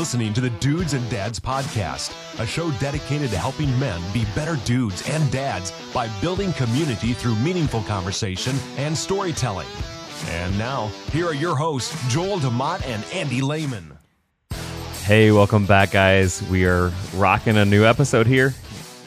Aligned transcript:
listening 0.00 0.32
to 0.32 0.40
the 0.40 0.48
Dudes 0.48 0.94
and 0.94 1.06
Dads 1.10 1.38
Podcast, 1.38 2.10
a 2.40 2.46
show 2.46 2.70
dedicated 2.80 3.28
to 3.32 3.36
helping 3.36 3.68
men 3.78 4.00
be 4.14 4.24
better 4.34 4.56
dudes 4.64 5.06
and 5.06 5.30
dads 5.30 5.74
by 5.92 6.08
building 6.22 6.54
community 6.54 7.12
through 7.12 7.34
meaningful 7.34 7.82
conversation 7.82 8.56
and 8.78 8.96
storytelling. 8.96 9.68
And 10.28 10.56
now, 10.56 10.86
here 11.12 11.26
are 11.26 11.34
your 11.34 11.54
hosts, 11.54 11.94
Joel 12.08 12.38
DeMott 12.38 12.82
and 12.86 13.04
Andy 13.12 13.42
Lehman. 13.42 13.98
Hey, 15.02 15.32
welcome 15.32 15.66
back, 15.66 15.90
guys. 15.90 16.42
We 16.44 16.64
are 16.64 16.90
rocking 17.14 17.58
a 17.58 17.66
new 17.66 17.84
episode 17.84 18.26
here, 18.26 18.54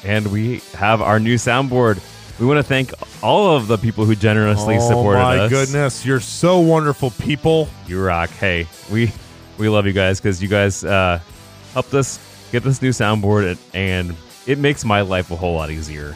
and 0.03 0.31
we 0.31 0.61
have 0.75 1.01
our 1.01 1.19
new 1.19 1.37
soundboard. 1.37 2.07
We 2.39 2.45
want 2.45 2.59
to 2.59 2.63
thank 2.63 2.91
all 3.23 3.55
of 3.55 3.65
the 3.65 3.79
people 3.79 4.05
who 4.05 4.15
generously 4.15 4.77
oh 4.77 4.87
supported 4.87 5.21
us. 5.21 5.39
Oh 5.39 5.43
my 5.43 5.49
goodness, 5.49 6.05
you're 6.05 6.19
so 6.19 6.59
wonderful, 6.59 7.09
people. 7.09 7.67
You 7.87 8.03
rock. 8.03 8.29
Hey, 8.29 8.67
we 8.91 9.11
we 9.57 9.69
love 9.69 9.85
you 9.85 9.93
guys 9.93 10.19
because 10.19 10.41
you 10.41 10.47
guys 10.47 10.83
uh, 10.83 11.19
helped 11.73 11.93
us 11.93 12.19
get 12.51 12.63
this 12.63 12.81
new 12.81 12.89
soundboard, 12.91 13.51
and, 13.51 13.59
and 13.73 14.17
it 14.47 14.57
makes 14.57 14.85
my 14.85 15.01
life 15.01 15.31
a 15.31 15.35
whole 15.35 15.55
lot 15.55 15.71
easier. 15.71 16.15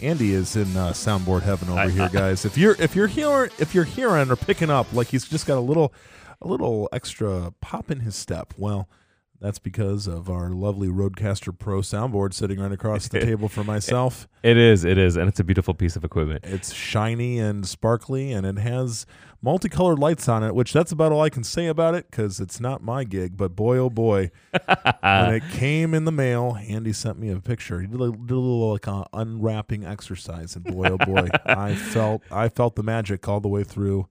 Andy 0.00 0.32
is 0.32 0.54
in 0.54 0.76
uh, 0.76 0.90
soundboard 0.90 1.42
heaven 1.42 1.68
over 1.68 1.80
I- 1.80 1.88
here, 1.90 2.08
guys. 2.12 2.44
If 2.44 2.56
you're 2.56 2.76
if 2.80 2.94
you're 2.94 3.06
hearing 3.08 3.50
if 3.58 3.74
you're 3.74 3.84
hearing 3.84 4.30
or 4.30 4.36
picking 4.36 4.70
up 4.70 4.92
like 4.92 5.08
he's 5.08 5.26
just 5.26 5.46
got 5.46 5.58
a 5.58 5.60
little 5.60 5.92
a 6.40 6.46
little 6.46 6.88
extra 6.92 7.52
pop 7.60 7.90
in 7.90 8.00
his 8.00 8.14
step, 8.14 8.54
well, 8.56 8.88
that's 9.40 9.58
because 9.58 10.06
of 10.06 10.28
our 10.30 10.50
lovely 10.50 10.88
RodeCaster 10.88 11.56
Pro 11.56 11.80
soundboard 11.80 12.32
sitting 12.32 12.60
right 12.60 12.70
across 12.72 13.08
the 13.08 13.20
table 13.24 13.48
for 13.48 13.64
myself. 13.64 14.28
It 14.42 14.56
is, 14.56 14.84
it 14.84 14.98
is, 14.98 15.16
and 15.16 15.28
it's 15.28 15.40
a 15.40 15.44
beautiful 15.44 15.74
piece 15.74 15.96
of 15.96 16.04
equipment. 16.04 16.44
It's 16.44 16.72
shiny 16.72 17.38
and 17.38 17.66
sparkly, 17.66 18.32
and 18.32 18.46
it 18.46 18.58
has 18.58 19.04
multicolored 19.40 19.98
lights 19.98 20.28
on 20.28 20.42
it, 20.42 20.54
which 20.54 20.72
that's 20.72 20.90
about 20.92 21.12
all 21.12 21.20
I 21.20 21.30
can 21.30 21.44
say 21.44 21.66
about 21.66 21.94
it 21.94 22.10
because 22.10 22.40
it's 22.40 22.60
not 22.60 22.82
my 22.82 23.04
gig. 23.04 23.36
But 23.36 23.54
boy, 23.54 23.78
oh 23.78 23.90
boy, 23.90 24.30
when 25.00 25.34
it 25.34 25.42
came 25.52 25.94
in 25.94 26.04
the 26.04 26.12
mail, 26.12 26.58
Andy 26.68 26.92
sent 26.92 27.18
me 27.18 27.30
a 27.30 27.40
picture. 27.40 27.80
He 27.80 27.86
did 27.86 28.00
a, 28.00 28.10
did 28.10 28.30
a 28.32 28.34
little 28.34 28.72
like 28.72 28.88
uh, 28.88 29.04
unwrapping 29.12 29.84
exercise, 29.84 30.56
and 30.56 30.64
boy, 30.64 30.88
oh 30.90 30.98
boy, 30.98 31.28
I 31.46 31.74
felt 31.74 32.22
I 32.30 32.48
felt 32.48 32.76
the 32.76 32.82
magic 32.82 33.28
all 33.28 33.40
the 33.40 33.48
way 33.48 33.64
through 33.64 34.08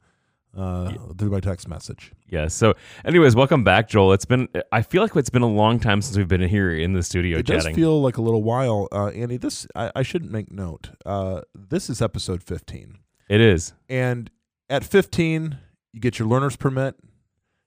uh, 0.58 0.94
through 1.18 1.30
my 1.30 1.40
text 1.40 1.68
message. 1.68 2.14
Yeah. 2.30 2.48
So, 2.48 2.74
anyways, 3.06 3.36
welcome 3.36 3.64
back, 3.64 3.90
Joel. 3.90 4.14
It's 4.14 4.26
been 4.26 4.48
I 4.72 4.82
feel 4.82 5.02
like 5.02 5.16
it's 5.16 5.30
been 5.30 5.42
a 5.44 5.48
long 5.48 5.80
time 5.80 6.02
since 6.02 6.18
we've 6.18 6.28
been 6.28 6.42
here 6.42 6.72
in 6.72 6.94
the 6.94 7.04
studio 7.04 7.40
It 7.40 7.46
does 7.46 7.64
chatting. 7.64 7.76
feel 7.76 8.02
like 8.02 8.18
a 8.18 8.22
little 8.22 8.44
while, 8.44 8.88
uh, 8.92 9.08
Andy. 9.08 9.38
This 9.38 9.68
I, 9.76 9.92
I 9.96 10.04
shouldn't 10.04 10.32
make 10.32 10.52
note. 10.52 10.90
Uh, 11.06 11.42
this 11.54 11.90
is 11.90 12.02
episode 12.02 12.42
fifteen. 12.44 13.00
it 13.30 13.42
is. 13.42 13.74
And 13.90 14.32
at 14.70 14.84
15, 14.84 15.58
you 15.94 16.00
get 16.00 16.20
your 16.20 16.28
learner's 16.28 16.56
permit. 16.56 16.96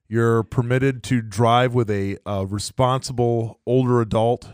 You're 0.08 0.42
permitted 0.42 1.02
to 1.04 1.22
drive 1.22 1.74
with 1.74 1.90
a 1.90 2.18
responsible 2.26 3.60
older 3.66 4.00
adult. 4.00 4.48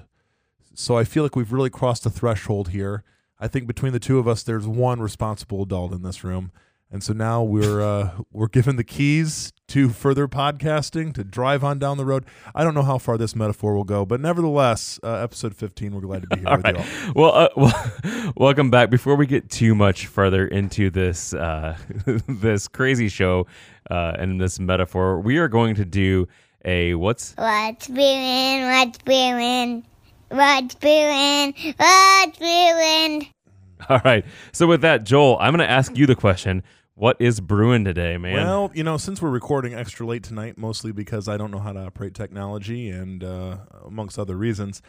So 0.75 0.99
I 0.99 1.05
feel 1.05 1.23
like 1.23 1.35
we've 1.35 1.53
really 1.53 1.71
crossed 1.71 2.05
a 2.05 2.11
threshold 2.11 2.69
here. 2.69 3.03
I 3.39 3.49
think 3.49 3.67
between 3.67 3.93
the 3.93 3.99
two 3.99 4.19
of 4.19 4.29
us, 4.29 4.43
there's 4.43 4.67
one 4.67 5.01
responsible 5.01 5.63
adult 5.63 5.93
in 5.93 6.03
this 6.03 6.25
room, 6.25 6.53
and 6.91 7.03
so 7.03 7.13
now 7.13 7.43
we're 7.43 7.83
uh, 7.83 8.11
we're 8.33 8.49
given 8.49 8.77
the 8.77 8.85
keys 8.85 9.53
to 9.69 9.89
further 9.91 10.29
podcasting 10.29 11.13
to 11.15 11.25
drive 11.25 11.65
on 11.65 11.79
down 11.79 11.97
the 11.99 12.05
road. 12.05 12.25
I 12.55 12.63
don't 12.65 12.75
know 12.75 12.83
how 12.83 12.99
far 12.99 13.19
this 13.19 13.35
metaphor 13.35 13.75
will 13.75 13.85
go, 13.85 14.05
but 14.07 14.21
nevertheless, 14.21 15.01
uh, 15.03 15.15
episode 15.15 15.55
15, 15.57 15.95
we're 15.95 16.01
glad 16.03 16.23
to 16.23 16.29
be 16.29 16.39
here 16.41 16.49
All 16.51 16.57
with 16.57 16.65
right. 16.65 16.77
you 16.77 16.83
all. 17.07 17.13
Well, 17.15 17.35
uh, 17.35 17.49
well, 17.57 18.33
welcome 18.37 18.71
back. 18.71 18.91
Before 18.91 19.17
we 19.17 19.27
get 19.27 19.51
too 19.51 19.75
much 19.75 20.07
further 20.07 20.47
into 20.47 20.91
this 20.91 21.35
uh, 21.35 21.77
this 22.29 22.69
crazy 22.69 23.09
show 23.09 23.47
uh, 23.91 24.13
and 24.19 24.41
this 24.41 24.61
metaphor, 24.61 25.21
we 25.21 25.39
are 25.39 25.49
going 25.49 25.75
to 25.77 25.85
do 25.85 26.29
a 26.65 26.95
what's 26.95 27.35
What's 27.37 27.89
brewing? 27.89 28.63
What's 28.63 28.99
brewing? 28.99 29.85
What's 30.29 30.75
brewing? 30.77 31.55
What's 31.77 32.39
brewing? 32.39 33.29
all 33.89 34.01
right. 34.05 34.25
So 34.53 34.67
with 34.67 34.81
that, 34.83 35.05
Joel, 35.05 35.37
I'm 35.41 35.55
going 35.55 35.67
to 35.67 35.71
ask 35.71 35.97
you 35.97 36.07
the 36.07 36.17
question: 36.17 36.63
What 36.99 37.19
is 37.21 37.41
brewing 37.41 37.85
today, 37.85 38.17
man? 38.17 38.37
Well, 38.37 38.71
you 38.73 38.83
know, 38.83 38.97
since 38.97 39.21
we're 39.21 39.29
recording 39.29 39.75
extra 39.75 40.07
late 40.07 40.23
tonight, 40.23 40.57
mostly 40.57 40.93
because 40.93 41.29
I 41.29 41.37
don't 41.37 41.51
know 41.51 41.59
how 41.59 41.75
to 41.75 41.81
operate 41.81 42.15
technology 42.15 42.89
and 42.89 43.23
uh, 43.23 43.59
amongst 43.85 44.19
other 44.19 44.35
reasons, 44.35 44.81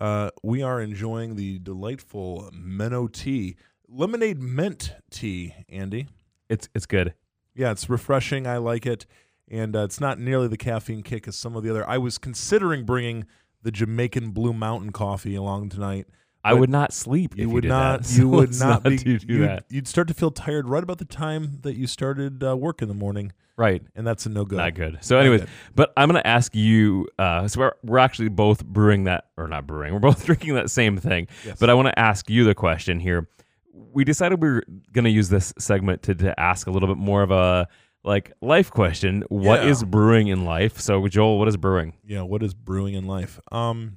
uh, 0.00 0.30
we 0.44 0.62
are 0.62 0.80
enjoying 0.80 1.34
the 1.34 1.58
delightful 1.58 2.50
Menno 2.54 3.12
tea, 3.12 3.56
lemonade 3.88 4.40
mint 4.40 4.92
tea. 5.10 5.54
Andy, 5.68 6.06
it's 6.48 6.68
it's 6.72 6.86
good. 6.86 7.14
yeah, 7.56 7.72
it's 7.72 7.90
refreshing. 7.90 8.46
I 8.46 8.58
like 8.58 8.86
it, 8.86 9.04
and 9.50 9.74
uh, 9.74 9.80
it's 9.80 9.98
not 9.98 10.20
nearly 10.20 10.46
the 10.46 10.56
caffeine 10.56 11.02
kick 11.02 11.26
as 11.26 11.34
some 11.34 11.56
of 11.56 11.64
the 11.64 11.70
other. 11.70 11.88
I 11.90 11.98
was 11.98 12.16
considering 12.16 12.84
bringing 12.84 13.24
the 13.62 13.72
Jamaican 13.72 14.30
Blue 14.30 14.52
Mountain 14.52 14.92
coffee 14.92 15.34
along 15.34 15.70
tonight. 15.70 16.06
I 16.46 16.54
would 16.54 16.70
not 16.70 16.92
sleep. 16.92 17.36
You 17.36 17.42
you 17.42 17.50
would 17.50 17.62
did 17.62 17.68
not. 17.68 18.02
That. 18.02 18.10
You 18.16 18.22
So 18.22 18.26
would 18.28 18.58
not 18.58 18.82
be. 18.84 18.96
do, 18.96 19.18
you'd, 19.26 19.42
that. 19.42 19.64
you'd 19.68 19.88
start 19.88 20.08
to 20.08 20.14
feel 20.14 20.30
tired 20.30 20.68
right 20.68 20.82
about 20.82 20.98
the 20.98 21.04
time 21.04 21.58
that 21.62 21.76
you 21.76 21.86
started 21.86 22.42
uh, 22.44 22.56
work 22.56 22.82
in 22.82 22.88
the 22.88 22.94
morning, 22.94 23.32
Right. 23.56 23.82
and 23.94 24.06
that's 24.06 24.26
a 24.26 24.28
no 24.28 24.44
go. 24.44 24.56
Not 24.56 24.74
good. 24.74 24.98
So, 25.00 25.18
anyways, 25.18 25.40
good. 25.42 25.50
but 25.74 25.92
I'm 25.96 26.08
going 26.10 26.20
to 26.22 26.26
ask 26.26 26.54
you. 26.54 27.08
Uh, 27.18 27.48
so 27.48 27.60
we're 27.60 27.72
we're 27.82 27.98
actually 27.98 28.28
both 28.28 28.64
brewing 28.64 29.04
that, 29.04 29.26
or 29.36 29.48
not 29.48 29.66
brewing. 29.66 29.92
We're 29.92 29.98
both 30.00 30.24
drinking 30.26 30.54
that 30.54 30.70
same 30.70 30.96
thing. 30.98 31.28
Yes. 31.44 31.58
But 31.58 31.70
I 31.70 31.74
want 31.74 31.88
to 31.88 31.98
ask 31.98 32.28
you 32.30 32.44
the 32.44 32.54
question 32.54 33.00
here. 33.00 33.28
We 33.72 34.04
decided 34.04 34.42
we 34.42 34.48
were 34.48 34.64
going 34.92 35.04
to 35.04 35.10
use 35.10 35.28
this 35.30 35.52
segment 35.58 36.02
to 36.04 36.14
to 36.16 36.38
ask 36.38 36.66
a 36.66 36.70
little 36.70 36.88
bit 36.88 36.98
more 36.98 37.22
of 37.22 37.30
a 37.30 37.66
like 38.04 38.30
life 38.40 38.70
question. 38.70 39.24
What 39.28 39.62
Yeah. 39.64 39.70
is 39.70 39.82
brewing 39.84 40.28
in 40.28 40.44
life? 40.44 40.78
So, 40.78 41.06
Joel, 41.08 41.38
what 41.38 41.48
is 41.48 41.56
brewing? 41.56 41.94
yeah 42.04 42.22
what 42.22 42.42
is 42.42 42.54
brewing 42.54 42.94
in 42.94 43.06
life 43.06 43.40
um 43.50 43.96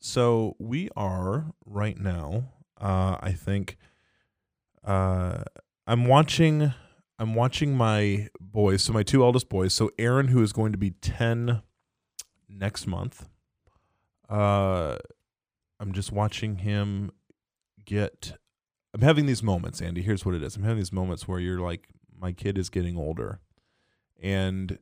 so 0.00 0.56
we 0.58 0.88
are 0.96 1.52
right 1.66 1.98
now 1.98 2.44
uh 2.80 3.16
i 3.20 3.32
think 3.32 3.76
uh 4.84 5.42
i'm 5.86 6.06
watching 6.06 6.72
i'm 7.18 7.34
watching 7.34 7.76
my 7.76 8.28
boys 8.40 8.82
so 8.82 8.92
my 8.92 9.02
two 9.02 9.22
eldest 9.22 9.48
boys 9.48 9.74
so 9.74 9.90
aaron 9.98 10.28
who 10.28 10.42
is 10.42 10.52
going 10.52 10.72
to 10.72 10.78
be 10.78 10.90
10 10.90 11.62
next 12.48 12.86
month 12.86 13.28
uh 14.28 14.96
i'm 15.80 15.92
just 15.92 16.12
watching 16.12 16.56
him 16.56 17.10
get 17.84 18.34
i'm 18.94 19.02
having 19.02 19.26
these 19.26 19.42
moments 19.42 19.80
andy 19.80 20.02
here's 20.02 20.24
what 20.24 20.34
it 20.34 20.42
is. 20.42 20.56
I'm 20.56 20.62
having 20.62 20.78
these 20.78 20.92
moments 20.92 21.26
where 21.26 21.40
you're 21.40 21.60
like 21.60 21.88
my 22.20 22.32
kid 22.32 22.58
is 22.58 22.68
getting 22.68 22.96
older. 22.96 23.40
And 24.20 24.78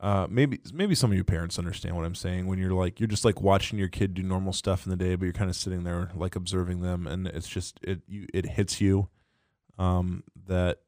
uh, 0.00 0.26
maybe 0.28 0.60
maybe 0.74 0.94
some 0.94 1.10
of 1.10 1.14
your 1.14 1.24
parents 1.24 1.58
understand 1.58 1.96
what 1.96 2.04
I'm 2.04 2.14
saying 2.14 2.46
when 2.46 2.58
you're 2.58 2.72
like 2.72 3.00
you're 3.00 3.06
just 3.06 3.24
like 3.24 3.40
watching 3.40 3.78
your 3.78 3.88
kid 3.88 4.14
do 4.14 4.22
normal 4.22 4.52
stuff 4.52 4.84
in 4.84 4.90
the 4.90 4.96
day, 4.96 5.14
but 5.14 5.24
you're 5.24 5.32
kind 5.32 5.48
of 5.48 5.56
sitting 5.56 5.84
there 5.84 6.10
like 6.14 6.36
observing 6.36 6.82
them, 6.82 7.06
and 7.06 7.26
it's 7.26 7.48
just 7.48 7.80
it 7.82 8.02
you 8.06 8.26
it 8.34 8.46
hits 8.46 8.80
you 8.80 9.08
um, 9.78 10.22
that 10.46 10.80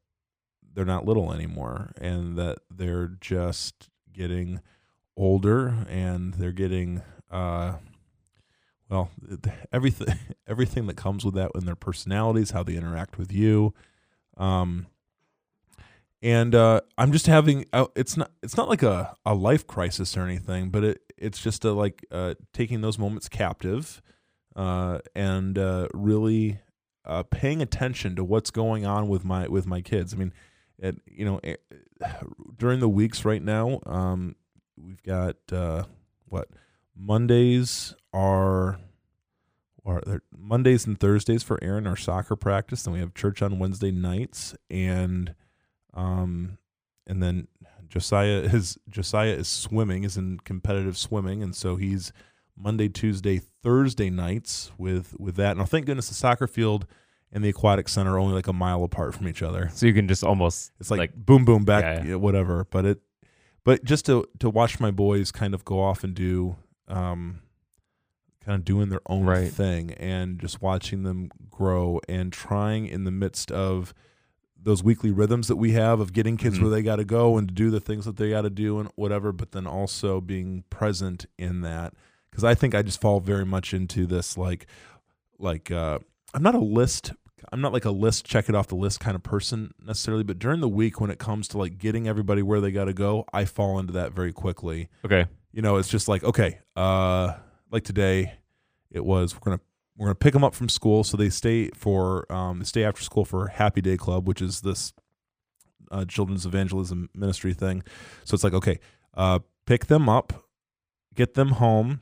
they're 0.75 0.85
not 0.85 1.07
little 1.07 1.33
anymore, 1.33 1.93
and 1.99 2.37
that 2.37 2.59
they're 2.71 3.09
just 3.21 3.89
getting 4.13 4.61
older, 5.17 5.87
and 5.89 6.35
they're 6.35 6.53
getting 6.53 7.01
uh, 7.31 7.77
well 8.91 9.11
everything 9.73 10.19
everything 10.47 10.87
that 10.87 10.97
comes 10.97 11.25
with 11.25 11.35
that 11.35 11.51
in 11.55 11.65
their 11.65 11.75
personalities, 11.77 12.51
how 12.51 12.63
they 12.63 12.77
interact 12.77 13.17
with 13.17 13.33
you. 13.33 13.73
Um, 14.37 14.87
and 16.23 16.55
uh, 16.55 16.81
I'm 16.97 17.13
just 17.13 17.27
having 17.27 17.67
uh, 17.73 17.87
it's 17.95 18.17
not 18.17 18.31
it's 18.43 18.57
not 18.57 18.69
like 18.69 18.83
a, 18.83 19.15
a 19.25 19.35
life 19.35 19.67
crisis 19.67 20.17
or 20.17 20.23
anything, 20.23 20.71
but 20.71 20.85
it 20.85 21.03
it's 21.17 21.41
just 21.41 21.65
a 21.65 21.73
like 21.73 22.05
uh, 22.11 22.35
taking 22.53 22.81
those 22.81 22.99
moments 22.99 23.29
captive 23.29 24.03
uh, 24.57 24.99
and 25.15 25.59
uh, 25.59 25.89
really 25.95 26.61
paying 27.31 27.63
attention 27.63 28.17
to 28.17 28.25
what's 28.25 28.51
going 28.51 28.85
on 28.85 29.09
with 29.09 29.25
my 29.25 29.47
with 29.49 29.67
my 29.67 29.81
kids. 29.81 30.13
I 30.13 30.17
mean, 30.17 30.33
it, 30.79 30.97
you 31.07 31.25
know, 31.25 31.41
eh, 31.45 31.57
during 32.57 32.81
the 32.81 32.89
weeks 32.89 33.25
right 33.25 33.43
now, 33.43 33.81
um, 33.87 34.35
we've 34.77 35.03
got 35.03 35.37
what 36.27 36.49
Mondays 36.97 37.95
are. 38.13 38.79
They're- 40.05 40.23
Mondays 40.37 40.87
and 40.87 40.99
Thursdays 41.01 41.43
for 41.43 41.59
Aaron 41.63 41.87
are 41.87 41.97
soccer 41.97 42.37
practice. 42.37 42.83
Then 42.83 42.93
we 42.93 43.01
have 43.01 43.15
church 43.15 43.41
on 43.41 43.59
Wednesday 43.59 43.91
nights, 43.91 44.55
and 44.69 45.35
um, 45.99 46.59
and 47.07 47.23
then 47.23 47.49
Josiah 47.89 48.41
is 48.53 48.79
Josiah 48.89 49.33
is 49.35 49.49
swimming, 49.49 50.05
is 50.05 50.17
in 50.17 50.39
competitive 50.45 50.97
swimming, 50.97 51.43
and 51.43 51.55
so 51.55 51.77
he's 51.77 52.13
Monday, 52.57 52.89
Tuesday, 52.89 53.41
Thursday 53.63 54.11
nights 54.11 54.73
with 54.79 55.15
with 55.19 55.37
that. 55.37 55.57
Now, 55.57 55.65
thank 55.65 55.87
goodness 55.87 56.09
the 56.09 56.15
soccer 56.15 56.47
field 56.47 56.87
and 57.33 57.45
the 57.45 57.51
aquatic 57.51 57.89
center 57.89 58.15
are 58.15 58.19
only 58.19 58.35
like 58.35 58.47
a 58.49 58.53
mile 58.53 58.83
apart 58.85 59.15
from 59.15 59.29
each 59.29 59.43
other. 59.43 59.71
So 59.75 59.87
you 59.87 59.93
can 59.93 60.09
just 60.09 60.25
almost 60.25 60.73
It's 60.81 60.91
like, 60.91 60.99
Like- 60.99 61.15
boom, 61.15 61.45
boom, 61.45 61.65
back, 61.65 61.85
Yeah, 61.85 62.11
yeah. 62.11 62.15
whatever. 62.15 62.65
But 62.71 62.87
it, 62.87 63.01
but 63.65 63.85
just 63.85 64.07
to 64.07 64.25
to 64.39 64.49
watch 64.51 64.81
my 64.81 64.91
boys 64.91 65.31
kind 65.31 65.53
of 65.55 65.65
go 65.65 65.81
off 65.81 66.03
and 66.05 66.15
do, 66.15 66.57
um, 66.89 67.41
kind 68.45 68.57
of 68.59 68.65
doing 68.65 68.89
their 68.89 69.03
own 69.07 69.25
Right. 69.27 69.53
thing, 69.53 69.93
and 69.93 70.39
just 70.41 70.63
watching 70.63 71.03
them 71.03 71.29
grow 71.51 72.01
and 72.09 72.33
trying 72.33 72.87
in 72.87 73.05
the 73.05 73.11
midst 73.11 73.51
of 73.53 73.93
those 74.61 74.83
weekly 74.83 75.11
rhythms 75.11 75.49
that 75.49 75.57
we 75.57 75.73
have 75.73 76.01
of 76.01 76.13
getting 76.13 76.37
kids 76.37 76.59
Mhm. 76.59 76.63
where 76.63 76.71
they 76.71 76.83
got 76.83 76.97
to 76.97 77.05
go 77.05 77.37
and 77.39 77.49
to 77.49 77.55
do 77.55 77.71
the 77.71 77.81
things 77.81 78.05
that 78.05 78.17
they 78.17 78.31
got 78.31 78.43
to 78.43 78.51
do 78.51 78.79
and 78.81 78.91
whatever, 78.97 79.33
but 79.33 79.53
then 79.53 79.67
also 79.67 80.21
being 80.21 80.65
present 80.69 81.27
in 81.39 81.61
that 81.63 81.95
because 82.31 82.45
I 82.45 82.55
think 82.55 82.75
I 82.75 82.83
just 82.83 83.01
fall 83.01 83.21
very 83.21 83.47
much 83.47 83.73
into 83.73 84.05
this 84.07 84.37
like 84.37 84.67
like 85.39 85.71
uh, 85.71 85.99
I'm 86.35 86.43
not 86.43 86.55
a 86.55 86.59
list. 86.61 87.13
I'm 87.53 87.61
not 87.61 87.73
like 87.73 87.85
a 87.85 87.91
list 87.93 88.27
check 88.27 88.49
it 88.49 88.55
off 88.57 88.67
the 88.67 88.75
list 88.75 88.99
kind 89.01 89.15
of 89.15 89.23
person 89.23 89.73
necessarily, 89.87 90.25
but 90.25 90.39
during 90.41 90.61
the 90.61 90.69
week 90.69 91.01
when 91.01 91.11
it 91.11 91.19
comes 91.19 91.47
to 91.49 91.59
like 91.59 91.79
getting 91.79 92.09
everybody 92.09 92.43
where 92.43 92.61
they 92.61 92.73
got 92.73 92.87
to 92.87 92.93
go, 92.93 93.25
I 93.33 93.45
fall 93.45 93.79
into 93.79 93.93
that 93.93 94.13
very 94.13 94.33
quickly 94.33 94.89
Okay. 95.05 95.27
you 95.53 95.63
know, 95.63 95.77
it's 95.77 95.89
just 95.89 96.09
like 96.09 96.25
okay, 96.25 96.59
uh, 96.75 97.35
like 97.71 97.85
today, 97.85 98.35
it 98.91 99.05
was 99.05 99.35
we're 99.35 99.41
gonna 99.45 99.61
we're 99.99 100.07
gonna 100.07 100.15
pick 100.15 100.33
them 100.33 100.45
up 100.45 100.55
from 100.55 100.69
school, 100.69 101.03
so 101.03 101.17
they 101.17 101.29
stay 101.29 101.71
for 101.75 102.31
um, 102.33 102.65
stay 102.65 102.85
after 102.85 103.03
school 103.03 103.25
for 103.25 103.49
Happy 103.49 103.81
Day 103.81 103.97
Club, 103.97 104.29
which 104.29 104.41
is 104.41 104.61
this 104.61 104.93
uh, 105.91 106.05
children's 106.05 106.47
evangelism 106.47 107.11
ministry 107.15 107.53
thing. 107.53 107.83
So 108.25 108.35
it's 108.35 108.45
like 108.45 108.55
okay, 108.55 108.79
uh, 109.15 109.41
pick 109.67 109.87
them 109.87 110.09
up, 110.09 110.45
get 111.17 111.35
them 111.35 111.49
home, 111.49 112.01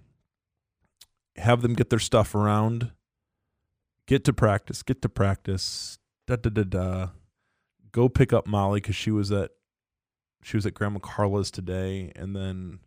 have 1.37 1.63
them 1.63 1.73
get 1.73 1.89
their 1.89 1.99
stuff 1.99 2.35
around, 2.35 2.93
get 4.07 4.25
to 4.25 4.33
practice, 4.35 4.83
get 4.83 5.01
to 5.01 5.09
practice, 5.09 5.99
da 6.27 6.37
da 6.37 6.51
da 6.51 6.65
da. 6.65 7.09
Go 7.93 8.11
pick 8.11 8.31
up 8.31 8.47
Molly 8.47 8.81
because 8.81 8.97
she 8.97 9.11
was 9.11 9.33
at 9.33 9.53
she 10.43 10.59
was 10.59 10.67
at 10.67 10.75
Grandma 10.75 10.99
Carla's 10.99 11.51
today, 11.51 12.13
and 12.15 12.37
then 12.37 12.81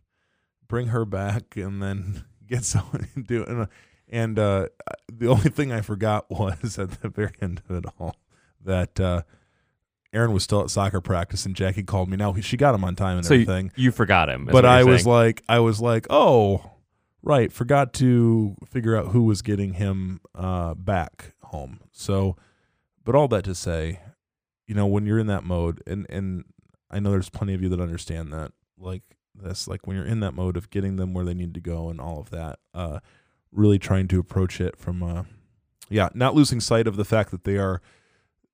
bring 0.68 0.86
her 0.86 1.04
back 1.04 1.56
and 1.56 1.82
then 1.82 2.24
get 2.46 2.64
someone 2.64 3.08
to 3.14 3.22
do 3.22 3.42
it. 3.42 3.48
And, 3.48 3.62
uh, 3.62 3.66
and 4.10 4.38
uh, 4.38 4.66
the 5.10 5.28
only 5.28 5.50
thing 5.50 5.72
I 5.72 5.80
forgot 5.80 6.30
was 6.30 6.78
at 6.78 7.00
the 7.00 7.08
very 7.08 7.32
end 7.40 7.62
of 7.68 7.76
it 7.76 7.84
all 7.98 8.16
that 8.64 9.00
uh, 9.00 9.22
Aaron 10.12 10.32
was 10.32 10.42
still 10.42 10.60
at 10.62 10.70
soccer 10.70 11.00
practice 11.00 11.46
and 11.46 11.54
Jackie 11.54 11.82
called 11.82 12.08
me. 12.10 12.16
Now 12.16 12.34
she 12.40 12.56
got 12.56 12.74
him 12.74 12.84
on 12.84 12.96
time 12.96 13.16
and 13.18 13.26
So 13.26 13.34
everything, 13.34 13.72
you 13.76 13.92
forgot 13.92 14.28
him. 14.28 14.46
but 14.46 14.66
I 14.66 14.80
you're 14.80 14.88
was 14.88 15.06
like, 15.06 15.42
I 15.48 15.60
was 15.60 15.80
like, 15.80 16.06
oh, 16.10 16.70
right, 17.22 17.52
forgot 17.52 17.92
to 17.94 18.56
figure 18.66 18.96
out 18.96 19.08
who 19.08 19.22
was 19.22 19.42
getting 19.42 19.74
him 19.74 20.20
uh, 20.34 20.74
back 20.74 21.32
home. 21.44 21.80
So, 21.92 22.36
but 23.04 23.14
all 23.14 23.28
that 23.28 23.44
to 23.44 23.54
say, 23.54 24.00
you 24.66 24.74
know, 24.74 24.86
when 24.86 25.06
you're 25.06 25.18
in 25.18 25.26
that 25.28 25.44
mode, 25.44 25.82
and 25.86 26.06
and 26.10 26.44
I 26.90 27.00
know 27.00 27.10
there's 27.10 27.30
plenty 27.30 27.54
of 27.54 27.62
you 27.62 27.68
that 27.70 27.80
understand 27.80 28.32
that, 28.32 28.52
like 28.78 29.02
this, 29.34 29.66
like 29.66 29.86
when 29.86 29.96
you're 29.96 30.06
in 30.06 30.20
that 30.20 30.34
mode 30.34 30.56
of 30.56 30.70
getting 30.70 30.96
them 30.96 31.14
where 31.14 31.24
they 31.24 31.34
need 31.34 31.54
to 31.54 31.60
go 31.60 31.88
and 31.88 32.00
all 32.00 32.20
of 32.20 32.30
that, 32.30 32.58
uh, 32.74 33.00
really 33.52 33.78
trying 33.78 34.08
to 34.08 34.18
approach 34.18 34.60
it 34.60 34.76
from, 34.76 35.02
uh, 35.02 35.24
yeah, 35.88 36.08
not 36.14 36.34
losing 36.34 36.60
sight 36.60 36.86
of 36.86 36.96
the 36.96 37.04
fact 37.04 37.30
that 37.30 37.44
they 37.44 37.56
are, 37.56 37.80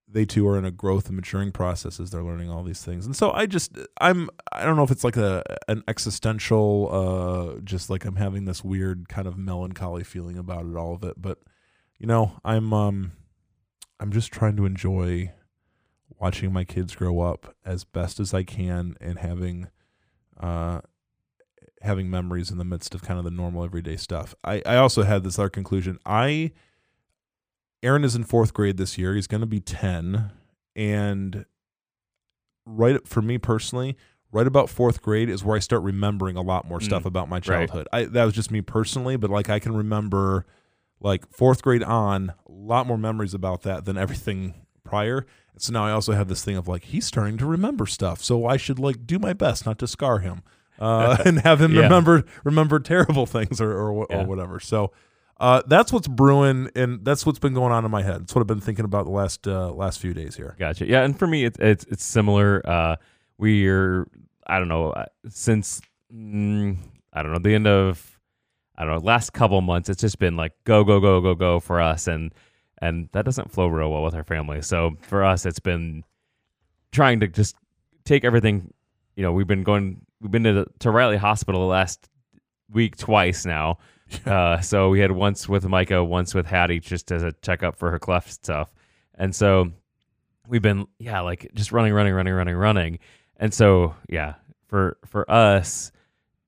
they 0.09 0.25
too 0.25 0.47
are 0.49 0.57
in 0.57 0.65
a 0.65 0.71
growth 0.71 1.07
and 1.09 1.17
maturing 1.17 1.53
process 1.53 1.99
as 1.99 2.11
they're 2.11 2.23
learning 2.23 2.49
all 2.49 2.63
these 2.63 2.83
things. 2.83 3.07
And 3.07 3.17
so 3.17 3.33
I 3.33 3.47
just, 3.47 3.77
I'm, 4.01 4.31
I 4.53 4.65
don't 4.65 4.77
know 4.77 4.85
if 4.85 4.91
it's 4.91 5.05
like 5.05 5.17
a 5.17 5.43
an 5.69 5.83
existential, 5.89 6.89
uh, 7.57 7.61
just 7.63 7.91
like 7.91 8.05
I'm 8.05 8.17
having 8.17 8.45
this 8.45 8.63
weird 8.63 9.09
kind 9.09 9.27
of 9.27 9.37
melancholy 9.37 10.05
feeling 10.05 10.39
about 10.39 10.65
it, 10.65 10.77
all 10.77 10.95
of 10.95 11.03
it, 11.03 11.21
but 11.21 11.39
you 11.99 12.07
know, 12.07 12.39
I'm, 12.45 12.73
um, 12.73 13.13
I'm 13.99 14.13
just 14.13 14.31
trying 14.31 14.57
to 14.57 14.67
enjoy 14.67 15.33
watching 16.19 16.53
my 16.53 16.65
kids 16.65 16.95
grow 16.95 17.21
up 17.21 17.55
as 17.65 17.85
best 17.85 18.21
as 18.21 18.33
I 18.33 18.43
can 18.43 18.97
and 19.01 19.19
having 19.19 19.69
uh 20.39 20.81
having 21.87 22.11
memories 22.11 22.51
in 22.51 22.59
the 22.59 22.65
midst 22.65 22.95
of 22.95 23.03
kind 23.03 23.19
of 23.19 23.25
the 23.25 23.31
normal 23.31 23.65
everyday 23.65 23.97
stuff. 23.97 24.35
I 24.45 24.63
I 24.67 24.77
also 24.77 25.03
had 25.03 25.25
this 25.25 25.39
other 25.39 25.49
conclusion. 25.49 25.99
I 26.05 26.53
Aaron 27.83 28.05
is 28.05 28.15
in 28.15 28.25
4th 28.25 28.53
grade 28.53 28.77
this 28.77 28.99
year. 28.99 29.15
He's 29.15 29.27
going 29.27 29.41
to 29.43 29.47
be 29.47 29.61
10 29.61 30.31
and 30.75 31.45
right 32.65 33.07
for 33.07 33.23
me 33.23 33.39
personally, 33.39 33.97
right 34.33 34.47
about 34.47 34.67
4th 34.69 35.01
grade 35.01 35.29
is 35.29 35.45
where 35.45 35.57
I 35.57 35.61
start 35.61 35.83
remembering 35.83 36.37
a 36.37 36.43
lot 36.43 36.67
more 36.67 36.81
stuff 36.81 37.05
Mm, 37.05 37.07
about 37.07 37.29
my 37.29 37.37
right. 37.37 37.43
childhood. 37.45 37.89
I 37.93 38.05
that 38.05 38.25
was 38.25 38.35
just 38.35 38.51
me 38.51 38.61
personally, 38.61 39.17
but 39.17 39.31
like 39.31 39.49
I 39.49 39.59
can 39.59 39.75
remember 39.75 40.47
like 41.01 41.31
fourth 41.31 41.63
grade 41.63 41.83
on, 41.83 42.31
a 42.49 42.53
lot 42.53 42.87
more 42.87 42.99
memories 42.99 43.35
about 43.35 43.63
that 43.63 43.85
than 43.85 43.97
everything 43.99 44.55
prior. 44.83 45.27
So 45.59 45.73
now 45.73 45.85
I 45.85 45.93
also 45.93 46.13
have 46.13 46.29
this 46.29 46.45
thing 46.45 46.57
of 46.57 46.69
like 46.69 46.85
he's 46.85 47.07
starting 47.07 47.39
to 47.39 47.47
remember 47.47 47.87
stuff, 47.87 48.23
so 48.23 48.47
I 48.47 48.57
should 48.57 48.79
like 48.79 49.07
do 49.07 49.19
my 49.19 49.33
best 49.33 49.65
not 49.67 49.79
to 49.81 49.87
scar 49.87 50.19
him, 50.21 50.43
uh, 50.79 51.17
and 51.25 51.41
have 51.41 51.61
him 51.61 51.75
Yeah. 51.75 51.83
remember 51.83 52.25
remember 52.45 52.79
terrible 52.81 53.27
things 53.27 53.61
or 53.61 53.73
or, 53.73 54.07
Yeah. 54.11 54.23
or 54.23 54.27
whatever. 54.27 54.61
So 54.61 54.93
uh, 55.39 55.63
that's 55.67 55.93
what's 55.93 56.09
brewing, 56.09 56.71
and 56.75 57.05
that's 57.05 57.27
what's 57.27 57.39
been 57.39 57.53
going 57.53 57.71
on 57.73 57.85
in 57.85 57.91
my 57.91 58.03
head. 58.03 58.23
It's 58.23 58.35
what 58.35 58.41
I've 58.41 58.47
been 58.47 58.61
thinking 58.61 58.87
about 58.87 59.05
the 59.05 59.11
last 59.11 59.47
uh, 59.47 59.71
last 59.73 60.01
few 60.01 60.15
days 60.15 60.35
here. 60.37 60.57
Gotcha. 60.59 60.87
Yeah, 60.87 61.03
and 61.03 61.19
for 61.19 61.27
me, 61.27 61.45
it's 61.45 61.59
it's 61.59 61.85
it's 61.91 62.05
similar. 62.05 62.63
Uh, 62.67 62.97
we're 63.37 64.07
I 64.47 64.59
don't 64.59 64.69
know 64.69 64.91
uh, 64.93 65.05
since 65.29 65.83
mm, 66.15 66.77
I 67.13 67.23
don't 67.23 67.33
know 67.33 67.39
the 67.39 67.55
end 67.55 67.67
of 67.67 68.19
I 68.79 68.85
don't 68.85 68.95
know 68.95 69.01
last 69.01 69.35
couple 69.35 69.61
months. 69.61 69.91
It's 69.91 70.01
just 70.01 70.19
been 70.19 70.37
like 70.37 70.53
go 70.65 70.85
go 70.85 71.01
go 71.01 71.21
go 71.21 71.35
go 71.35 71.61
for 71.61 71.83
us, 71.83 72.07
and 72.09 72.33
and 72.81 73.11
that 73.13 73.27
doesn't 73.27 73.51
flow 73.53 73.67
real 73.67 73.91
well 73.91 74.03
with 74.03 74.15
our 74.15 74.25
family. 74.25 74.63
So 74.63 74.93
for 75.03 75.23
us, 75.23 75.45
it's 75.45 75.61
been 75.61 76.03
trying 76.93 77.21
to 77.21 77.29
just 77.29 77.57
take 78.05 78.25
everything. 78.25 78.73
You 79.17 79.23
know, 79.23 79.33
we've 79.33 79.47
been 79.47 79.65
going. 79.65 80.01
We've 80.21 80.31
been 80.31 80.45
to 80.45 80.67
to 80.81 80.91
Riley 80.91 81.17
Hospital 81.17 81.63
the 81.63 81.67
last 81.67 82.09
week 82.71 82.97
twice 82.97 83.45
now. 83.45 83.79
Uh, 84.25 84.61
so 84.61 84.89
we 84.89 85.01
had 85.01 85.11
once 85.11 85.49
with 85.49 85.67
Micah, 85.67 86.05
once 86.05 86.33
with 86.33 86.47
Hattie, 86.47 86.79
just 86.79 87.11
as 87.11 87.25
a 87.25 87.33
checkup 87.43 87.77
for 87.77 87.91
her 87.91 87.99
cleft 87.99 88.31
stuff, 88.31 88.73
and 89.17 89.35
so 89.35 89.73
we've 90.47 90.63
been 90.63 90.87
yeah 91.01 91.19
like 91.23 91.51
just 91.55 91.73
running 91.73 91.93
running 91.93 92.15
running 92.15 92.33
running 92.33 92.55
running. 92.55 92.99
And 93.37 93.53
so 93.53 93.97
yeah 94.09 94.35
for 94.69 94.97
for 95.05 95.29
us 95.29 95.91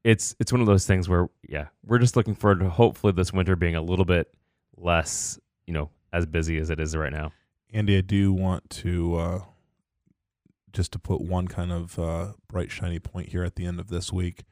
it's 0.04 0.34
it's 0.38 0.52
one 0.52 0.60
of 0.60 0.66
those 0.66 0.86
things 0.86 1.08
where 1.08 1.28
yeah 1.48 1.66
we're 1.84 1.98
just 1.98 2.16
looking 2.16 2.34
forward 2.34 2.60
to 2.60 2.68
hopefully 2.68 3.12
this 3.12 3.32
winter 3.32 3.56
being 3.56 3.74
a 3.74 3.82
little 3.82 4.04
bit 4.04 4.32
less 4.76 5.38
you 5.66 5.74
know 5.74 5.90
as 6.12 6.26
busy 6.26 6.58
as 6.58 6.70
it 6.70 6.80
is 6.80 6.96
right 6.96 7.12
now. 7.12 7.32
Andy, 7.72 7.98
I 7.98 8.00
do 8.00 8.32
want 8.32 8.68
to 8.70 9.16
uh, 9.16 9.40
just 10.72 10.92
to 10.92 10.98
put 10.98 11.20
one 11.20 11.48
kind 11.48 11.72
of 11.72 11.98
uh, 11.98 12.32
bright, 12.48 12.70
shiny 12.70 12.98
point 12.98 13.28
here 13.30 13.44
at 13.44 13.56
the 13.56 13.64
end 13.66 13.80
of 13.80 13.88
this 13.88 14.12
week. 14.12 14.44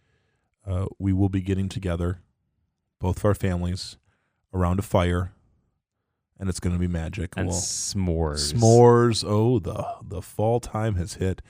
Uh, 0.67 0.87
we 0.99 1.13
will 1.13 1.29
be 1.29 1.41
getting 1.41 1.69
together, 1.69 2.21
both 3.01 3.19
of 3.19 3.25
our 3.25 3.35
families, 3.35 3.97
around 4.53 4.79
a 4.79 4.83
fire, 4.83 5.33
and 6.39 6.49
it's 6.49 6.61
going 6.61 6.75
to 6.75 6.81
be 6.81 6.89
magic. 6.89 7.35
and 7.37 7.49
We'll- 7.49 7.57
s'mores 7.57 8.53
S'mores. 8.53 9.25
Oh, 9.27 9.59
the 9.59 9.85
the 10.03 10.21
fall 10.23 10.61
time 10.61 10.97
has 10.97 11.15
hit. 11.15 11.41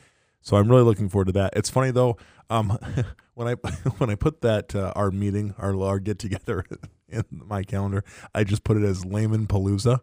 So 0.43 0.57
I'm 0.57 0.69
really 0.69 0.83
looking 0.83 1.09
forward 1.09 1.27
to 1.27 1.33
that. 1.33 1.55
It's 1.57 1.71
funny 1.71 1.91
though, 1.91 2.17
um, 2.51 2.79
when 3.35 3.49
I 3.49 3.53
when 3.99 4.11
I 4.11 4.15
put 4.15 4.43
that 4.43 4.75
uh, 4.75 4.93
our 4.95 5.11
meeting, 5.11 5.55
our 5.59 5.81
our 5.83 5.99
get 5.99 6.19
together 6.19 6.65
in 7.09 7.25
my 7.31 7.63
calendar, 7.63 8.05
I 8.35 8.45
just 8.45 8.65
put 8.65 8.77
it 8.77 8.85
as 8.85 9.05
Lehman 9.05 9.47
Palooza, 9.47 10.01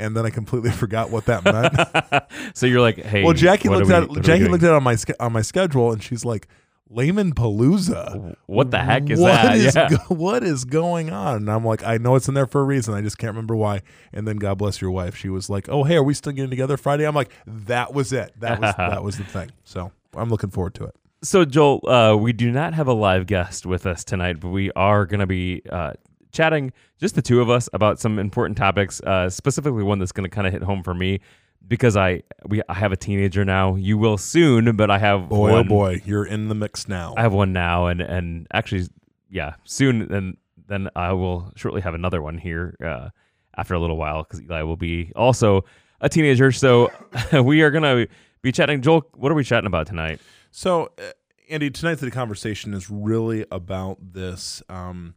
and 0.00 0.16
then 0.16 0.26
I 0.26 0.30
completely 0.30 0.70
forgot 0.82 1.10
what 1.10 1.26
that 1.26 1.44
meant. 1.44 2.24
so 2.56 2.66
you're 2.66 2.80
like 2.80 2.98
hey 2.98 3.22
well, 3.22 3.34
Jackie 3.34 3.68
looked 3.68 3.86
we- 3.88 3.94
at 3.94 4.22
Jackie 4.22 4.48
looked 4.48 4.64
at 4.64 4.70
it 4.70 4.74
on 4.74 4.82
my 4.82 4.96
on 5.20 5.32
my 5.32 5.42
schedule, 5.42 5.92
and 5.92 6.02
she's 6.02 6.24
like, 6.24 6.48
Lehman 6.92 7.32
Palooza. 7.34 8.34
what 8.46 8.72
the 8.72 8.78
heck 8.80 9.08
is 9.10 9.20
What 9.20 9.30
that 9.32 9.56
is 9.58 9.74
yeah 9.76 9.90
what 10.08 10.42
is 10.42 10.64
going 10.64 11.10
on? 11.10 11.36
And 11.36 11.50
I'm 11.50 11.64
like, 11.64 11.84
I 11.84 11.98
know 11.98 12.16
it's 12.16 12.26
in 12.26 12.34
there 12.34 12.46
for 12.48 12.60
a 12.60 12.64
reason. 12.64 12.94
I 12.94 13.00
just 13.00 13.16
can't 13.18 13.30
remember 13.30 13.54
why. 13.54 13.82
And 14.12 14.26
then 14.26 14.38
God 14.38 14.58
bless 14.58 14.80
your 14.80 14.90
wife. 14.90 15.14
She 15.14 15.28
was 15.28 15.48
like, 15.48 15.68
Oh, 15.68 15.84
hey, 15.84 15.94
are 15.96 16.02
we 16.02 16.14
still 16.14 16.32
getting 16.32 16.50
together 16.50 16.76
Friday? 16.76 17.06
I'm 17.06 17.14
like, 17.14 17.30
that 17.46 17.94
was 17.94 18.12
it. 18.12 18.32
That 18.40 18.60
was 18.60 18.74
that 18.76 19.04
was 19.04 19.18
the 19.18 19.24
thing. 19.24 19.50
So 19.62 19.92
I'm 20.14 20.30
looking 20.30 20.50
forward 20.50 20.74
to 20.74 20.84
it. 20.84 20.96
So, 21.22 21.44
Joel, 21.44 21.86
uh, 21.86 22.16
we 22.16 22.32
do 22.32 22.50
not 22.50 22.72
have 22.72 22.88
a 22.88 22.94
live 22.94 23.26
guest 23.26 23.66
with 23.66 23.86
us 23.86 24.04
tonight, 24.04 24.40
but 24.40 24.48
we 24.48 24.72
are 24.72 25.04
going 25.04 25.20
to 25.20 25.26
be 25.26 25.60
uh, 25.70 25.92
chatting, 26.32 26.72
just 26.98 27.14
the 27.14 27.22
two 27.22 27.40
of 27.40 27.50
us, 27.50 27.68
about 27.72 27.98
some 27.98 28.18
important 28.18 28.56
topics. 28.56 29.00
Uh, 29.00 29.28
specifically, 29.30 29.82
one 29.82 29.98
that's 29.98 30.12
going 30.12 30.28
to 30.28 30.34
kind 30.34 30.46
of 30.46 30.52
hit 30.52 30.62
home 30.62 30.82
for 30.82 30.94
me 30.94 31.20
because 31.66 31.96
I 31.96 32.22
we 32.46 32.62
I 32.68 32.74
have 32.74 32.92
a 32.92 32.96
teenager 32.96 33.44
now. 33.44 33.76
You 33.76 33.98
will 33.98 34.18
soon, 34.18 34.76
but 34.76 34.90
I 34.90 34.98
have 34.98 35.28
Boy, 35.28 35.50
one, 35.50 35.52
oh 35.52 35.64
boy, 35.64 36.02
you're 36.04 36.26
in 36.26 36.48
the 36.48 36.54
mix 36.54 36.88
now. 36.88 37.14
I 37.16 37.22
have 37.22 37.32
one 37.32 37.52
now, 37.52 37.86
and 37.86 38.00
and 38.00 38.46
actually, 38.52 38.88
yeah, 39.30 39.54
soon, 39.64 40.12
and 40.12 40.36
then 40.68 40.88
I 40.96 41.12
will 41.12 41.52
shortly 41.56 41.80
have 41.80 41.94
another 41.94 42.22
one 42.22 42.38
here 42.38 42.76
uh, 42.84 43.10
after 43.56 43.74
a 43.74 43.80
little 43.80 43.96
while 43.96 44.22
because 44.22 44.40
Eli 44.40 44.62
will 44.62 44.76
be 44.76 45.12
also 45.16 45.64
a 46.00 46.08
teenager. 46.08 46.52
So 46.52 46.90
we 47.32 47.62
are 47.62 47.70
going 47.70 47.82
to 47.82 48.12
be 48.42 48.52
chatting. 48.52 48.80
Joel, 48.80 49.04
what 49.14 49.30
are 49.30 49.34
we 49.34 49.44
chatting 49.44 49.66
about 49.66 49.86
tonight? 49.86 50.20
So, 50.50 50.92
uh, 50.98 51.10
Andy, 51.48 51.70
tonight's 51.70 52.00
the 52.00 52.10
conversation 52.10 52.74
is 52.74 52.90
really 52.90 53.44
about 53.50 53.98
this 54.12 54.62
um, 54.68 55.14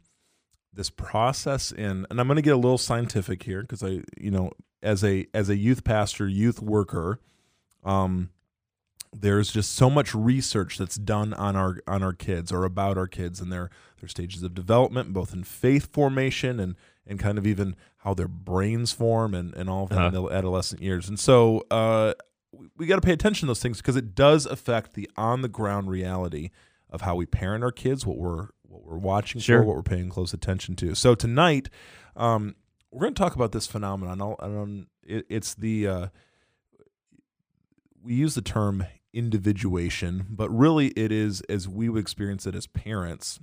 this 0.73 0.89
process 0.89 1.71
in, 1.71 2.05
and 2.09 2.19
I'm 2.19 2.27
going 2.27 2.35
to 2.35 2.41
get 2.41 2.53
a 2.53 2.57
little 2.57 2.77
scientific 2.77 3.43
here 3.43 3.61
because 3.61 3.83
I, 3.83 4.01
you 4.17 4.31
know, 4.31 4.51
as 4.81 5.03
a 5.03 5.27
as 5.33 5.49
a 5.49 5.55
youth 5.55 5.83
pastor, 5.83 6.27
youth 6.27 6.61
worker, 6.61 7.19
um, 7.83 8.29
there's 9.13 9.51
just 9.51 9.73
so 9.73 9.89
much 9.89 10.15
research 10.15 10.77
that's 10.77 10.95
done 10.95 11.33
on 11.33 11.55
our 11.55 11.77
on 11.87 12.03
our 12.03 12.13
kids 12.13 12.51
or 12.51 12.65
about 12.65 12.97
our 12.97 13.07
kids 13.07 13.39
and 13.39 13.51
their 13.51 13.69
their 13.99 14.09
stages 14.09 14.43
of 14.43 14.53
development, 14.53 15.13
both 15.13 15.33
in 15.33 15.43
faith 15.43 15.91
formation 15.91 16.59
and 16.59 16.75
and 17.05 17.19
kind 17.19 17.37
of 17.37 17.45
even 17.45 17.75
how 17.97 18.13
their 18.13 18.27
brains 18.27 18.91
form 18.91 19.33
and 19.33 19.53
and 19.55 19.69
all 19.69 19.83
of 19.83 19.89
that 19.89 20.07
in 20.07 20.13
the 20.13 20.29
adolescent 20.29 20.81
years. 20.81 21.07
And 21.07 21.19
so, 21.19 21.65
uh, 21.69 22.13
we, 22.51 22.67
we 22.77 22.85
got 22.85 22.95
to 22.95 23.01
pay 23.01 23.13
attention 23.13 23.45
to 23.45 23.49
those 23.51 23.61
things 23.61 23.77
because 23.77 23.95
it 23.95 24.15
does 24.15 24.45
affect 24.45 24.93
the 24.93 25.09
on 25.15 25.41
the 25.41 25.47
ground 25.47 25.89
reality 25.89 26.49
of 26.89 27.01
how 27.01 27.15
we 27.15 27.25
parent 27.25 27.63
our 27.63 27.71
kids, 27.71 28.05
what 28.05 28.17
we're 28.17 28.49
we're 28.93 28.99
watching 28.99 29.41
Sure. 29.41 29.59
for, 29.59 29.65
what 29.65 29.75
we're 29.75 29.83
paying 29.83 30.09
close 30.09 30.33
attention 30.33 30.75
to. 30.77 30.95
So 30.95 31.15
tonight, 31.15 31.69
um, 32.15 32.55
we're 32.91 33.01
going 33.01 33.13
to 33.13 33.19
talk 33.19 33.35
about 33.35 33.51
this 33.51 33.67
phenomenon. 33.67 34.21
I'll, 34.21 34.35
I 34.39 34.47
don't. 34.47 34.87
It, 35.03 35.25
it's 35.29 35.53
the 35.55 35.87
uh, 35.87 36.07
we 38.01 38.13
use 38.13 38.35
the 38.35 38.41
term 38.41 38.85
individuation, 39.13 40.25
but 40.29 40.49
really 40.49 40.87
it 40.89 41.11
is 41.11 41.41
as 41.41 41.67
we 41.67 41.89
would 41.89 42.01
experience 42.01 42.45
it 42.45 42.55
as 42.55 42.67
parents. 42.67 43.39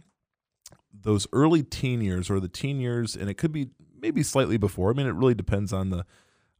Those 0.92 1.26
early 1.32 1.62
teen 1.62 2.00
years 2.00 2.30
or 2.30 2.40
the 2.40 2.48
teen 2.48 2.80
years, 2.80 3.16
and 3.16 3.28
it 3.30 3.34
could 3.34 3.52
be 3.52 3.70
maybe 4.00 4.22
slightly 4.22 4.56
before. 4.56 4.90
I 4.90 4.94
mean, 4.94 5.06
it 5.06 5.14
really 5.14 5.34
depends 5.34 5.72
on 5.72 5.90
the 5.90 6.04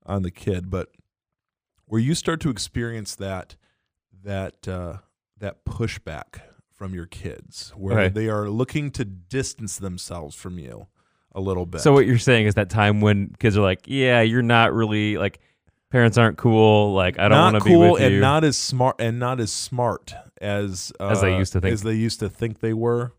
on 0.06 0.22
the 0.22 0.30
kid, 0.30 0.70
but 0.70 0.88
where 1.86 2.00
you 2.00 2.14
start 2.14 2.40
to 2.40 2.50
experience 2.50 3.14
that 3.16 3.56
that 4.24 4.66
uh, 4.68 4.98
that 5.38 5.64
pushback 5.64 6.40
from 6.80 6.94
your 6.94 7.04
kids, 7.04 7.74
where 7.76 7.98
Okay. 8.00 8.08
they 8.08 8.28
are 8.30 8.48
looking 8.48 8.90
to 8.92 9.04
distance 9.04 9.76
themselves 9.76 10.34
from 10.34 10.58
you 10.58 10.86
a 11.34 11.40
little 11.40 11.66
bit. 11.66 11.82
So 11.82 11.92
what 11.92 12.06
you're 12.06 12.16
saying 12.16 12.46
is 12.46 12.54
that 12.54 12.70
time 12.70 13.02
when 13.02 13.36
kids 13.38 13.54
are 13.58 13.60
like, 13.60 13.80
"Yeah, 13.84 14.22
you're 14.22 14.40
not 14.40 14.72
really 14.72 15.18
like 15.18 15.40
parents 15.90 16.16
aren't 16.16 16.38
cool. 16.38 16.94
Like 16.94 17.18
I 17.18 17.28
don't 17.28 17.52
want 17.52 17.56
to 17.56 17.60
cool 17.68 17.84
be 17.88 17.92
with 17.92 18.02
and 18.02 18.14
you." 18.14 18.20
not 18.22 18.44
as 18.44 18.56
smart 18.56 18.96
and 18.98 19.18
not 19.18 19.40
as 19.40 19.52
smart 19.52 20.14
as 20.40 20.90
uh, 20.98 21.08
As 21.08 21.20
they 21.20 21.36
used 21.36 21.52
to 21.52 21.60
think. 21.60 21.74
as 21.74 21.82
they 21.82 21.92
used 21.92 22.18
to 22.20 22.30
think 22.30 22.60
they 22.60 22.72
were. 22.72 23.12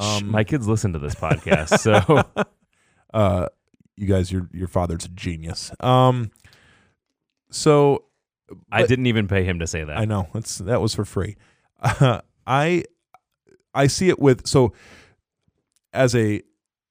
Shh, 0.00 0.04
Um, 0.22 0.28
My 0.28 0.42
kids 0.42 0.66
listen 0.66 0.92
to 0.94 0.98
this 0.98 1.14
podcast, 1.26 1.78
so 1.78 2.24
uh, 3.14 3.46
you 3.96 4.08
guys, 4.08 4.32
your 4.32 4.48
your 4.52 4.66
father's 4.66 5.04
a 5.04 5.10
genius. 5.10 5.70
Um, 5.78 6.32
so 7.52 8.02
I 8.72 8.84
didn't 8.84 9.06
even 9.06 9.28
pay 9.28 9.44
him 9.44 9.60
to 9.60 9.66
say 9.68 9.84
that. 9.84 9.96
I 9.96 10.06
know 10.06 10.26
that's 10.34 10.58
that 10.58 10.80
was 10.80 10.92
for 10.92 11.04
free. 11.04 11.36
Uh, 11.80 12.20
I 12.48 12.84
I 13.76 13.86
see 13.86 14.08
it 14.08 14.18
with 14.18 14.46
so 14.46 14.72
as 15.92 16.14
a 16.14 16.42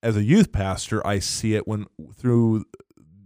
as 0.04 0.16
a 0.16 0.24
youth 0.24 0.52
pastor, 0.52 1.06
I 1.06 1.20
see 1.20 1.56
it 1.56 1.68
when 1.68 1.88
through 2.16 2.66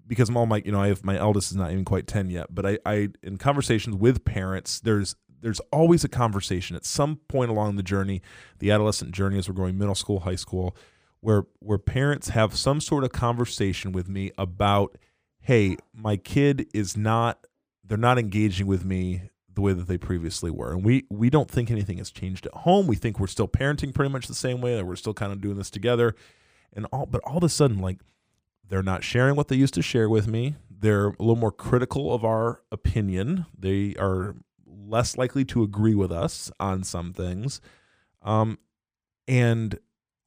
because 0.08 0.30
I'm 0.30 0.38
all 0.38 0.46
my 0.46 0.62
you 0.66 0.72
know 0.72 0.82
I 0.82 0.88
have 0.88 1.04
my 1.04 1.18
eldest 1.18 1.52
is 1.52 1.58
not 1.58 1.72
even 1.72 1.86
quite 1.86 2.08
ten 2.08 2.30
yet, 2.30 2.48
but 2.54 2.66
I 2.66 2.80
I 2.86 3.10
in 3.22 3.38
conversations 3.38 3.96
with 3.96 4.26
parents, 4.26 4.80
there's 4.80 5.16
there's 5.42 5.60
always 5.72 6.04
a 6.04 6.10
conversation 6.10 6.76
at 6.76 6.86
some 6.86 7.18
point 7.28 7.52
along 7.52 7.76
the 7.76 7.84
journey, 7.84 8.22
the 8.60 8.72
adolescent 8.72 9.12
journey 9.12 9.38
as 9.38 9.48
we're 9.48 9.56
going 9.56 9.78
middle 9.78 9.96
school, 9.96 10.22
high 10.22 10.36
school, 10.36 10.76
where 11.20 11.44
where 11.60 11.78
parents 11.78 12.30
have 12.30 12.56
some 12.56 12.82
sort 12.82 13.04
of 13.04 13.12
conversation 13.12 13.92
with 13.92 14.10
me 14.10 14.32
about, 14.38 14.98
hey, 15.42 15.78
my 15.94 16.18
kid 16.18 16.68
is 16.74 16.98
not 16.98 17.46
they're 17.84 17.98
not 17.98 18.20
engaging 18.20 18.68
with 18.68 18.86
me 18.86 19.30
the 19.60 19.64
way 19.64 19.74
that 19.74 19.88
they 19.88 19.98
previously 19.98 20.50
were. 20.50 20.72
And 20.72 20.86
we 20.86 21.06
we 21.10 21.30
don't 21.30 21.52
think 21.52 21.70
anything 21.70 21.98
has 21.98 22.12
changed 22.12 22.46
at 22.46 22.54
home. 22.54 22.88
We 22.88 22.96
think 22.96 23.20
we're 23.20 23.28
still 23.28 23.48
parenting 23.48 23.94
pretty 23.94 24.10
much 24.10 24.28
the 24.28 24.34
same 24.34 24.62
way, 24.62 24.76
that 24.76 24.86
we're 24.86 24.96
still 24.96 25.14
kind 25.14 25.34
of 25.34 25.42
doing 25.42 25.58
this 25.58 25.70
together. 25.70 26.16
And 26.72 26.88
all 26.94 27.06
but 27.06 27.22
all 27.26 27.38
of 27.38 27.44
a 27.44 27.50
sudden, 27.50 27.80
like 27.80 28.00
they're 28.68 28.82
not 28.82 29.04
sharing 29.04 29.36
what 29.36 29.50
they 29.50 29.58
used 29.58 29.74
to 29.74 29.82
share 29.82 30.10
with 30.10 30.28
me. 30.28 30.56
They're 30.70 31.08
a 31.08 31.16
little 31.20 31.36
more 31.36 31.52
critical 31.52 32.14
of 32.14 32.24
our 32.24 32.62
opinion. 32.72 33.48
They 33.58 33.96
are 34.00 34.36
less 34.66 35.18
likely 35.18 35.44
to 35.46 35.62
agree 35.62 35.96
with 35.96 36.12
us 36.12 36.50
on 36.60 36.84
some 36.84 37.12
things. 37.12 37.60
Um 38.22 38.60
and 39.28 39.78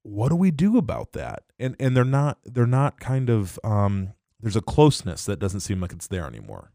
what 0.03 0.29
do 0.29 0.37
we 0.37 0.51
do 0.51 0.77
about 0.77 1.13
that? 1.13 1.45
And 1.59 1.75
and 1.81 1.97
they're 1.97 2.05
not 2.05 2.39
they're 2.45 2.67
not 2.67 3.01
kind 3.01 3.31
of 3.31 3.59
um 3.65 4.13
there's 4.41 4.57
a 4.57 4.61
closeness 4.61 5.25
that 5.25 5.39
doesn't 5.39 5.61
seem 5.61 5.81
like 5.81 5.93
it's 5.93 6.09
there 6.09 6.27
anymore. 6.27 6.73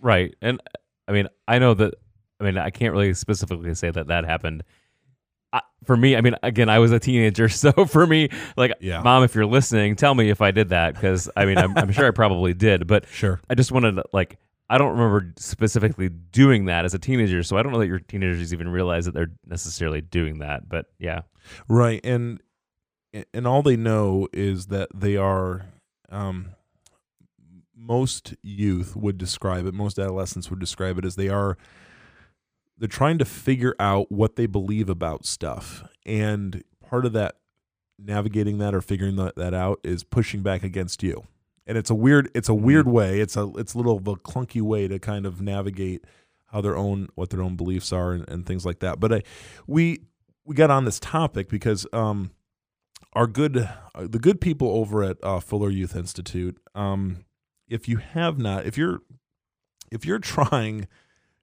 Right. 0.00 0.34
And 0.40 0.62
I 1.08 1.12
mean, 1.12 1.28
I 1.48 1.58
know 1.58 1.74
that, 1.74 1.94
I 2.40 2.44
mean, 2.44 2.58
I 2.58 2.70
can't 2.70 2.92
really 2.92 3.14
specifically 3.14 3.74
say 3.74 3.90
that 3.90 4.06
that 4.08 4.24
happened. 4.24 4.62
I, 5.52 5.62
for 5.84 5.96
me, 5.96 6.14
I 6.14 6.20
mean, 6.20 6.36
again, 6.42 6.68
I 6.68 6.78
was 6.78 6.92
a 6.92 6.98
teenager. 7.00 7.48
So 7.58 7.72
for 7.86 8.06
me, 8.06 8.28
like, 8.56 8.72
Yeah. 8.80 9.00
mom, 9.02 9.24
if 9.24 9.34
you're 9.34 9.46
listening, 9.46 9.96
tell 9.96 10.14
me 10.14 10.28
if 10.30 10.40
I 10.42 10.50
did 10.50 10.68
that. 10.68 10.94
Cause 11.00 11.28
I 11.36 11.46
mean, 11.46 11.58
I'm, 11.58 11.76
I'm 11.76 11.90
sure 11.90 12.06
I 12.06 12.10
probably 12.10 12.52
did, 12.54 12.86
but 12.86 13.06
Sure. 13.08 13.40
I 13.48 13.54
just 13.54 13.72
wanted 13.72 13.92
to, 13.96 14.04
like, 14.12 14.38
I 14.70 14.76
don't 14.76 14.90
remember 14.98 15.32
specifically 15.38 16.10
doing 16.10 16.66
that 16.66 16.84
as 16.84 16.92
a 16.92 16.98
teenager. 16.98 17.42
So 17.42 17.56
I 17.56 17.62
don't 17.62 17.72
know 17.72 17.78
that 17.78 17.86
your 17.86 18.00
teenagers 18.00 18.52
even 18.52 18.68
realize 18.68 19.06
that 19.06 19.14
they're 19.14 19.32
necessarily 19.46 20.02
doing 20.02 20.40
that. 20.40 20.68
But 20.68 20.86
yeah. 20.98 21.22
Right, 21.68 22.04
and 22.04 22.40
and 23.32 23.46
all 23.46 23.62
they 23.62 23.76
know 23.76 24.28
is 24.34 24.66
that 24.66 24.90
they 24.94 25.16
are. 25.16 25.64
Um, 26.10 26.50
most 27.88 28.34
youth 28.42 28.94
would 28.94 29.16
describe 29.16 29.66
it. 29.66 29.72
Most 29.72 29.98
adolescents 29.98 30.50
would 30.50 30.60
describe 30.60 30.98
it 30.98 31.04
as 31.06 31.16
they 31.16 31.28
are. 31.28 31.56
They're 32.76 32.86
trying 32.86 33.18
to 33.18 33.24
figure 33.24 33.74
out 33.80 34.12
what 34.12 34.36
they 34.36 34.46
believe 34.46 34.88
about 34.88 35.24
stuff, 35.24 35.82
and 36.06 36.62
part 36.86 37.06
of 37.06 37.12
that 37.14 37.36
navigating 37.98 38.58
that 38.58 38.74
or 38.74 38.80
figuring 38.80 39.16
that, 39.16 39.34
that 39.36 39.54
out 39.54 39.80
is 39.82 40.04
pushing 40.04 40.42
back 40.42 40.62
against 40.62 41.02
you. 41.02 41.24
And 41.66 41.76
it's 41.76 41.90
a 41.90 41.94
weird. 41.94 42.30
It's 42.34 42.48
a 42.48 42.54
weird 42.54 42.86
way. 42.86 43.20
It's 43.20 43.36
a. 43.36 43.50
It's 43.56 43.74
a 43.74 43.78
little 43.78 43.96
of 43.96 44.06
a 44.06 44.16
clunky 44.16 44.62
way 44.62 44.86
to 44.86 44.98
kind 44.98 45.26
of 45.26 45.40
navigate 45.40 46.04
how 46.46 46.60
their 46.60 46.76
own 46.76 47.08
what 47.14 47.30
their 47.30 47.42
own 47.42 47.56
beliefs 47.56 47.92
are 47.92 48.12
and, 48.12 48.28
and 48.28 48.46
things 48.46 48.64
like 48.64 48.78
that. 48.80 49.00
But 49.00 49.12
I, 49.12 49.22
we 49.66 50.00
we 50.44 50.54
got 50.54 50.70
on 50.70 50.84
this 50.84 50.98
topic 50.98 51.48
because 51.48 51.86
um, 51.92 52.30
our 53.12 53.26
good 53.26 53.56
uh, 53.58 54.06
the 54.08 54.18
good 54.18 54.40
people 54.40 54.68
over 54.68 55.02
at 55.02 55.18
uh, 55.22 55.40
Fuller 55.40 55.70
Youth 55.70 55.94
Institute. 55.96 56.56
Um, 56.74 57.24
if 57.68 57.88
you 57.88 57.98
have 57.98 58.38
not, 58.38 58.66
if 58.66 58.76
you're 58.76 59.00
if 59.90 60.04
you're 60.04 60.18
trying 60.18 60.86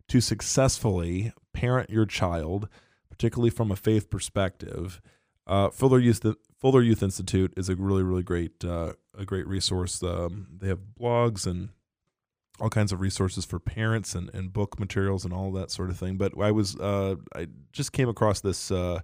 to 0.08 0.22
successfully 0.22 1.34
parent 1.53 1.89
your 1.89 2.05
child, 2.05 2.67
particularly 3.10 3.50
from 3.50 3.72
a 3.72 3.75
faith 3.75 4.10
perspective, 4.10 5.01
uh, 5.48 5.70
Fuller 5.70 6.00
Youth 6.00 6.25
Fuller 6.60 6.82
Youth 6.82 7.03
Institute 7.03 7.53
is 7.58 7.70
a 7.70 7.75
really 7.75 8.03
really 8.03 8.24
great 8.24 8.63
uh, 8.63 8.94
a 9.17 9.25
great 9.25 9.48
resource. 9.48 10.01
Um, 10.03 10.48
they 10.60 10.67
have 10.67 10.79
blogs 11.00 11.46
and 11.48 11.70
all 12.60 12.70
kinds 12.70 12.94
of 12.94 13.01
resources 13.01 13.46
for 13.46 13.60
parents 13.60 14.15
and, 14.15 14.34
and 14.34 14.53
book 14.53 14.79
materials 14.79 15.25
and 15.25 15.34
all 15.34 15.51
that 15.51 15.72
sort 15.72 15.89
of 15.89 15.98
thing. 15.98 16.17
But 16.17 16.34
I 16.39 16.51
was 16.51 16.75
uh, 16.77 17.15
I 17.36 17.48
just 17.72 17.91
came 17.91 18.10
across 18.10 18.41
this 18.41 18.72
uh, 18.72 19.01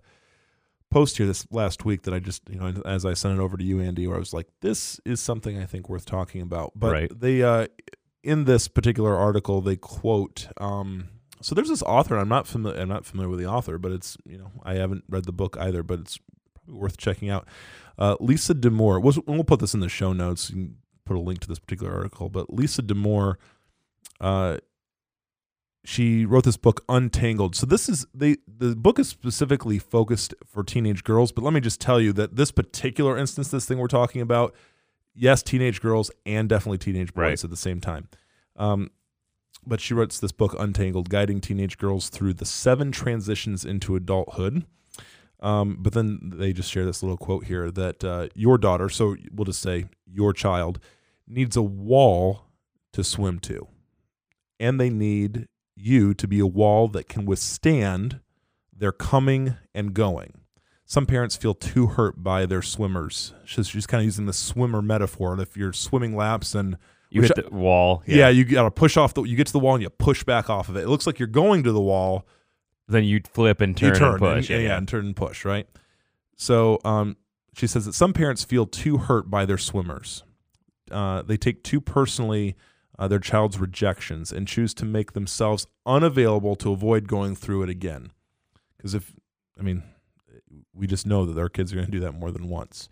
post 0.92 1.18
here 1.18 1.26
this 1.26 1.48
last 1.52 1.84
week 1.86 2.04
that 2.04 2.14
I 2.14 2.20
just 2.20 2.44
you 2.50 2.60
know 2.60 2.82
as 2.86 3.06
I 3.06 3.14
sent 3.16 3.40
it 3.40 3.42
over 3.42 3.58
to 3.58 3.64
you, 3.64 3.80
Andy, 3.82 4.06
where 4.06 4.18
I 4.18 4.20
was 4.20 4.34
like, 4.34 4.48
this 4.62 5.00
is 5.06 5.20
something 5.20 5.58
I 5.58 5.66
think 5.66 5.90
worth 5.90 6.06
talking 6.06 6.42
about. 6.42 6.74
But 6.76 6.92
Right. 6.92 7.20
they 7.20 7.42
uh, 7.42 7.68
in 8.24 8.44
this 8.46 8.68
particular 8.68 9.16
article 9.16 9.62
they 9.62 9.76
quote. 9.78 10.48
Um, 10.58 11.08
so 11.42 11.56
there's 11.56 11.70
this 11.70 11.82
author. 11.82 12.18
I'm 12.18 12.30
not 12.30 12.46
familiar. 12.46 12.80
I'm 12.80 12.90
not 12.90 13.06
familiar 13.06 13.30
with 13.30 13.40
the 13.40 13.48
author, 13.48 13.80
but 13.80 13.92
it's 13.92 14.16
you 14.26 14.38
know 14.38 14.52
I 14.64 14.76
haven't 14.76 15.06
read 15.10 15.26
the 15.26 15.32
book 15.32 15.58
either, 15.60 15.82
but 15.82 16.00
it's 16.02 16.20
probably 16.54 16.80
worth 16.80 16.98
checking 16.98 17.30
out. 17.32 17.48
Uh, 17.98 18.16
Lisa 18.20 18.54
Damour. 18.54 19.02
We'll, 19.02 19.16
we'll 19.26 19.44
put 19.44 19.60
this 19.60 19.74
in 19.74 19.80
the 19.80 19.90
show 19.90 20.14
notes. 20.14 20.50
You 20.50 20.56
can 20.56 20.78
put 21.06 21.16
a 21.18 21.20
link 21.20 21.40
to 21.42 21.48
this 21.48 21.60
particular 21.60 21.94
article. 21.94 22.30
But 22.30 22.54
Lisa 22.54 22.82
Damour, 22.84 23.38
uh, 24.20 24.58
she 25.84 26.26
wrote 26.26 26.44
this 26.44 26.58
book 26.58 26.84
Untangled. 26.90 27.56
So 27.56 27.66
this 27.66 27.90
is 27.90 28.06
they 28.14 28.38
the 28.48 28.76
book 28.76 29.00
is 29.00 29.08
specifically 29.10 29.80
focused 29.80 30.34
for 30.46 30.64
teenage 30.64 31.04
girls. 31.04 31.32
But 31.32 31.44
let 31.44 31.54
me 31.54 31.60
just 31.60 31.82
tell 31.82 32.00
you 32.00 32.14
that 32.14 32.36
this 32.36 32.52
particular 32.52 33.18
instance, 33.18 33.50
this 33.50 33.66
thing 33.66 33.80
we're 33.80 33.88
talking 33.88 34.22
about, 34.22 34.54
yes, 35.16 35.42
teenage 35.42 35.82
girls 35.82 36.12
and 36.26 36.48
definitely 36.48 36.78
teenage 36.78 37.14
boys 37.14 37.22
Right. 37.22 37.44
at 37.44 37.50
the 37.50 37.58
same 37.58 37.82
time. 37.82 38.10
Um, 38.56 38.92
but 39.66 39.80
she 39.82 39.94
writes 39.94 40.20
this 40.20 40.32
book 40.32 40.56
Untangled, 40.60 41.10
guiding 41.10 41.40
teenage 41.42 41.78
girls 41.78 42.10
through 42.10 42.34
the 42.36 42.46
seven 42.46 42.92
transitions 42.92 43.66
into 43.66 43.96
adulthood. 43.96 44.66
Um, 45.40 45.78
but 45.80 45.94
then 45.94 46.20
they 46.36 46.54
just 46.54 46.70
share 46.72 46.86
this 46.86 47.02
little 47.02 47.18
quote 47.18 47.46
here 47.46 47.72
that 47.72 48.04
uh, 48.04 48.28
your 48.36 48.60
daughter, 48.60 48.90
so 48.90 49.16
we'll 49.32 49.46
just 49.46 49.62
say 49.62 49.86
your 50.06 50.34
child, 50.34 50.80
needs 51.28 51.56
a 51.58 51.62
wall 51.64 52.44
to 52.94 53.04
swim 53.04 53.40
to. 53.40 53.68
And 54.60 54.80
they 54.80 54.92
need 54.92 55.48
you 55.76 56.14
to 56.14 56.28
be 56.28 56.40
a 56.40 56.48
wall 56.48 56.88
that 56.90 57.08
can 57.10 57.26
withstand 57.26 58.20
their 58.76 58.92
coming 58.92 59.56
and 59.74 59.94
going. 59.94 60.42
Some 60.86 61.06
parents 61.06 61.36
feel 61.38 61.54
too 61.54 61.88
hurt 61.88 62.22
by 62.22 62.46
their 62.46 62.62
swimmers. 62.62 63.34
She's, 63.46 63.68
she's 63.68 63.88
kind 63.88 64.02
of 64.02 64.06
using 64.06 64.26
the 64.26 64.34
swimmer 64.34 64.82
metaphor. 64.82 65.32
And 65.32 65.42
if 65.42 65.56
you're 65.56 65.72
swimming 65.72 66.16
laps 66.16 66.54
and 66.54 66.78
You 67.10 67.22
hit 67.22 67.36
the 67.36 67.50
wall. 67.50 68.04
yeah. 68.06 68.28
you 68.28 68.44
got 68.44 68.64
to 68.64 68.72
push 68.72 68.98
off 68.98 69.14
the. 69.14 69.24
You 69.24 69.38
get 69.38 69.48
to 69.48 69.54
the 69.54 69.60
wall 69.60 69.76
and 69.76 69.82
you 69.82 69.90
push 69.90 70.24
back 70.24 70.50
off 70.50 70.68
of 70.68 70.76
it. 70.76 70.84
It 70.84 70.90
looks 70.90 71.08
like 71.08 71.18
you're 71.20 71.28
going 71.30 71.64
to 71.64 71.72
the 71.72 71.82
wall. 71.82 72.28
Then 72.88 73.06
you 73.06 73.22
flip 73.32 73.62
and 73.62 73.78
turn, 73.78 73.90
you 73.90 73.96
turn 73.96 74.10
and 74.12 74.20
push. 74.20 74.50
yeah, 74.50 74.58
yeah, 74.58 74.78
and 74.78 74.86
turn 74.88 75.06
and 75.06 75.16
push. 75.16 75.46
Right. 75.46 75.66
So, 76.36 76.80
um, 76.84 77.16
she 77.54 77.68
says 77.68 77.86
that 77.86 77.94
some 77.94 78.12
parents 78.12 78.44
feel 78.44 78.66
too 78.66 78.98
hurt 78.98 79.30
by 79.30 79.46
their 79.46 79.58
swimmers. 79.58 80.24
Uh, 80.90 81.22
they 81.22 81.38
take 81.38 81.64
too 81.64 81.80
personally 81.80 82.56
uh, 83.02 83.08
their 83.08 83.20
child's 83.20 83.58
rejections 83.58 84.32
and 84.32 84.48
choose 84.48 84.76
to 84.76 84.86
make 84.86 85.14
themselves 85.14 85.66
unavailable 85.88 86.56
to 86.56 86.72
avoid 86.72 87.08
going 87.08 87.36
through 87.36 87.64
it 87.64 87.70
again. 87.70 88.12
Because 88.78 88.94
if, 88.94 89.16
I 89.60 89.64
mean, 89.64 89.82
we 90.72 90.86
just 90.86 91.08
know 91.08 91.26
that 91.26 91.40
our 91.40 91.50
kids 91.50 91.74
are 91.74 91.78
going 91.78 91.88
to 91.88 91.92
do 91.92 92.00
that 92.02 92.14
more 92.14 92.30
than 92.30 92.48
once. 92.48 92.90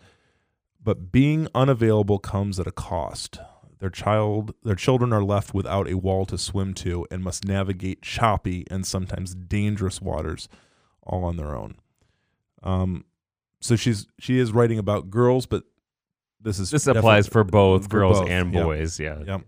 But 0.83 1.11
being 1.11 1.47
unavailable 1.53 2.17
comes 2.17 2.59
at 2.59 2.65
a 2.65 2.71
cost. 2.71 3.37
their 3.79 3.89
child 3.89 4.53
their 4.63 4.75
children 4.75 5.11
are 5.11 5.23
left 5.23 5.53
without 5.53 5.87
a 5.87 5.95
wall 5.95 6.25
to 6.25 6.37
swim 6.37 6.73
to 6.75 7.05
and 7.09 7.23
must 7.23 7.45
navigate 7.45 8.01
choppy 8.01 8.65
and 8.69 8.85
sometimes 8.85 9.33
dangerous 9.33 10.01
waters 10.01 10.47
all 11.03 11.23
on 11.23 11.37
their 11.37 11.55
own. 11.55 11.75
Um, 12.61 13.05
so 13.61 13.75
she's 13.75 14.07
she 14.19 14.37
is 14.37 14.51
writing 14.51 14.79
about 14.79 15.09
girls, 15.09 15.45
but 15.45 15.63
this 16.41 16.59
is 16.59 16.71
This 16.71 16.87
applies 16.87 17.27
for 17.27 17.43
both 17.43 17.83
for 17.83 17.89
girls 17.99 18.19
both, 18.19 18.29
and 18.29 18.51
boys. 18.51 18.99
Yeah. 18.99 19.19
Yep. 19.25 19.41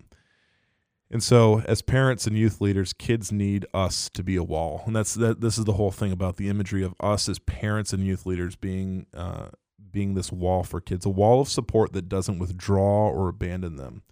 And 1.11 1.21
so, 1.21 1.59
as 1.65 1.81
parents 1.81 2.25
and 2.25 2.37
youth 2.37 2.61
leaders, 2.61 2.93
kids 2.93 3.33
need 3.33 3.65
us 3.73 4.09
to 4.13 4.23
be 4.23 4.37
a 4.37 4.43
wall, 4.43 4.83
and 4.85 4.95
that's 4.95 5.13
that. 5.15 5.41
This 5.41 5.57
is 5.57 5.65
the 5.65 5.73
whole 5.73 5.91
thing 5.91 6.13
about 6.13 6.37
the 6.37 6.47
imagery 6.47 6.83
of 6.83 6.95
us 7.01 7.27
as 7.27 7.37
parents 7.37 7.91
and 7.91 8.05
youth 8.05 8.25
leaders 8.25 8.55
being 8.55 9.07
uh, 9.13 9.49
being 9.91 10.13
this 10.13 10.31
wall 10.31 10.63
for 10.63 10.79
kids, 10.79 11.05
a 11.05 11.09
wall 11.09 11.41
of 11.41 11.49
support 11.49 11.91
that 11.91 12.07
doesn't 12.07 12.39
withdraw 12.39 13.09
or 13.09 13.27
abandon 13.27 13.75
them, 13.75 14.03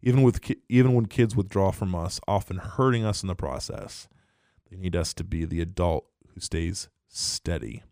even 0.00 0.22
with 0.22 0.40
even 0.68 0.94
when 0.94 1.06
kids 1.06 1.34
withdraw 1.34 1.72
from 1.72 1.92
us, 1.92 2.20
often 2.28 2.58
hurting 2.58 3.04
us 3.04 3.22
in 3.22 3.26
the 3.26 3.34
process. 3.34 4.06
They 4.70 4.76
need 4.76 4.94
us 4.94 5.12
to 5.14 5.24
be 5.24 5.44
the 5.44 5.60
adult 5.60 6.06
who 6.34 6.40
stays 6.40 6.88
steady. 7.08 7.82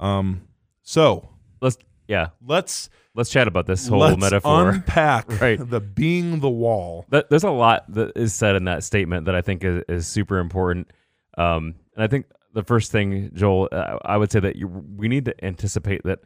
Um, 0.00 0.48
so 0.82 1.30
Let's 1.60 1.76
yeah. 2.10 2.28
let's 2.46 2.90
Let's 3.12 3.28
chat 3.28 3.48
about 3.48 3.66
this 3.66 3.88
whole 3.88 3.98
let's 3.98 4.20
metaphor. 4.20 4.70
unpack 4.70 5.40
Right. 5.40 5.58
the 5.58 5.80
being 5.80 6.38
the 6.38 6.48
wall. 6.48 7.06
That, 7.08 7.28
there's 7.28 7.42
a 7.42 7.50
lot 7.50 7.92
that 7.92 8.12
is 8.16 8.32
said 8.32 8.54
in 8.54 8.64
that 8.64 8.84
statement 8.84 9.26
that 9.26 9.34
I 9.34 9.42
think 9.42 9.64
is, 9.64 9.82
is 9.88 10.06
super 10.06 10.38
important. 10.38 10.92
Um, 11.36 11.74
and 11.96 12.04
I 12.04 12.06
think 12.06 12.26
the 12.54 12.62
first 12.62 12.92
thing, 12.92 13.32
Joel, 13.34 13.68
uh, 13.72 13.98
I 14.04 14.16
would 14.16 14.30
say 14.30 14.38
that 14.38 14.54
you, 14.54 14.68
we 14.68 15.08
need 15.08 15.24
to 15.24 15.44
anticipate 15.44 16.02
that 16.04 16.20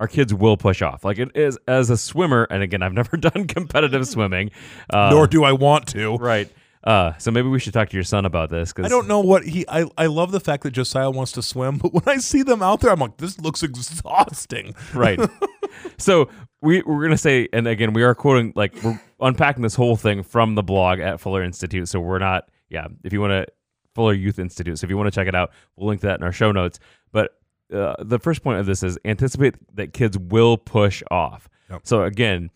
our 0.00 0.08
kids 0.08 0.34
will 0.34 0.56
push 0.56 0.82
off. 0.82 1.04
Like 1.04 1.18
it 1.18 1.30
is 1.36 1.58
as 1.68 1.90
a 1.90 1.96
swimmer, 1.96 2.46
and 2.50 2.62
again, 2.62 2.82
I've 2.82 2.92
never 3.02 3.16
done 3.16 3.46
competitive 3.46 4.06
swimming, 4.08 4.50
uh, 4.92 5.10
Nor 5.10 5.28
do 5.28 5.44
I 5.44 5.52
want 5.52 5.86
to. 5.90 6.16
right. 6.16 6.50
Uh, 6.86 7.18
so 7.18 7.32
maybe 7.32 7.48
we 7.48 7.58
should 7.58 7.72
talk 7.72 7.88
to 7.88 7.96
your 7.96 8.04
son 8.04 8.24
about 8.24 8.48
this 8.48 8.72
because 8.72 8.86
I 8.86 8.88
don't 8.88 9.08
know 9.08 9.18
what 9.18 9.44
he. 9.44 9.64
I, 9.68 9.86
I 9.98 10.06
love 10.06 10.30
the 10.30 10.38
fact 10.38 10.62
that 10.62 10.70
Josiah 10.70 11.10
wants 11.10 11.32
to 11.32 11.42
swim, 11.42 11.78
but 11.82 11.92
when 11.92 12.04
I 12.06 12.18
see 12.18 12.44
them 12.44 12.62
out 12.62 12.80
there, 12.80 12.92
I'm 12.92 13.00
like, 13.00 13.16
this 13.16 13.40
looks 13.40 13.64
exhausting. 13.64 14.72
right. 14.94 15.18
so 15.98 16.30
we 16.62 16.82
we're 16.82 17.02
gonna 17.02 17.18
say, 17.18 17.48
and 17.52 17.66
again, 17.66 17.92
we 17.92 18.04
are 18.04 18.14
quoting 18.14 18.52
like 18.54 18.72
we're 18.84 19.00
unpacking 19.20 19.64
this 19.64 19.74
whole 19.74 19.96
thing 19.96 20.22
from 20.22 20.54
the 20.54 20.62
blog 20.62 21.00
at 21.00 21.18
Fuller 21.18 21.42
Institute. 21.42 21.88
So 21.88 21.98
we're 21.98 22.20
not, 22.20 22.48
yeah. 22.70 22.86
If 23.02 23.12
you 23.12 23.20
want 23.20 23.32
to 23.32 23.52
Fuller 23.96 24.12
Youth 24.12 24.38
Institute, 24.38 24.78
so 24.78 24.84
if 24.84 24.90
you 24.90 24.96
want 24.96 25.08
to 25.08 25.10
check 25.10 25.26
it 25.26 25.34
out, 25.34 25.50
we'll 25.74 25.88
link 25.88 26.02
that 26.02 26.20
in 26.20 26.22
our 26.22 26.32
show 26.32 26.52
notes. 26.52 26.78
But 27.10 27.32
uh, 27.74 27.96
the 27.98 28.20
first 28.20 28.44
point 28.44 28.60
of 28.60 28.66
this 28.66 28.84
is 28.84 28.96
anticipate 29.04 29.56
that 29.74 29.92
kids 29.92 30.16
will 30.16 30.56
push 30.56 31.02
off. 31.10 31.48
Yep. 31.68 31.80
So 31.82 32.04
again, 32.04 32.50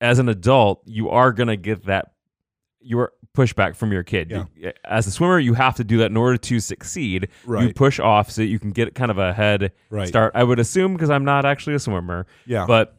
as 0.00 0.18
an 0.18 0.30
adult, 0.30 0.80
you 0.86 1.10
are 1.10 1.30
gonna 1.30 1.58
get 1.58 1.84
that 1.84 2.12
your 2.80 3.12
pushback 3.34 3.76
from 3.76 3.92
your 3.92 4.02
kid. 4.02 4.30
Yeah. 4.30 4.44
You- 4.56 4.72
As 4.84 5.06
a 5.06 5.10
swimmer, 5.10 5.38
you 5.38 5.54
have 5.54 5.74
to 5.76 5.84
do 5.84 5.98
that 5.98 6.10
in 6.10 6.16
order 6.16 6.36
to 6.38 6.60
succeed. 6.60 7.28
Right. 7.44 7.68
You 7.68 7.74
push 7.74 7.98
off 8.00 8.30
so 8.30 8.42
you 8.42 8.58
can 8.58 8.70
get 8.70 8.94
kind 8.94 9.10
of 9.10 9.18
a 9.18 9.32
head 9.32 9.72
Right. 9.90 10.08
start. 10.08 10.32
I 10.34 10.44
would 10.44 10.58
assume 10.58 10.94
because 10.94 11.10
I'm 11.10 11.24
not 11.24 11.44
actually 11.44 11.74
a 11.74 11.78
swimmer, 11.78 12.26
Yeah, 12.46 12.64
but 12.66 12.96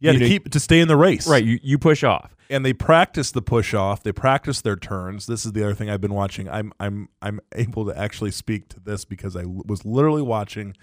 yeah, 0.00 0.12
you 0.12 0.18
to 0.18 0.24
know- 0.24 0.28
keep 0.28 0.50
to 0.50 0.60
stay 0.60 0.80
in 0.80 0.88
the 0.88 0.96
race. 0.96 1.26
right, 1.28 1.44
you, 1.44 1.58
you 1.62 1.78
push 1.78 2.04
off. 2.04 2.34
and 2.50 2.64
they 2.64 2.72
practice 2.74 3.32
the 3.32 3.40
push 3.42 3.72
off. 3.74 4.02
They 4.02 4.12
practice 4.12 4.60
their 4.60 4.76
turns. 4.76 5.26
This 5.26 5.44
is 5.46 5.52
the 5.52 5.64
other 5.64 5.74
thing 5.74 5.88
I've 5.90 6.00
been 6.02 6.12
watching. 6.14 6.48
I'm 6.48 6.72
I'm 6.78 7.08
I'm 7.22 7.40
able 7.54 7.86
to 7.86 7.98
actually 7.98 8.30
speak 8.32 8.68
to 8.68 8.80
this 8.80 9.04
because 9.04 9.34
I 9.34 9.42
l- 9.42 9.62
was 9.66 9.84
literally 9.86 10.22
watching 10.22 10.76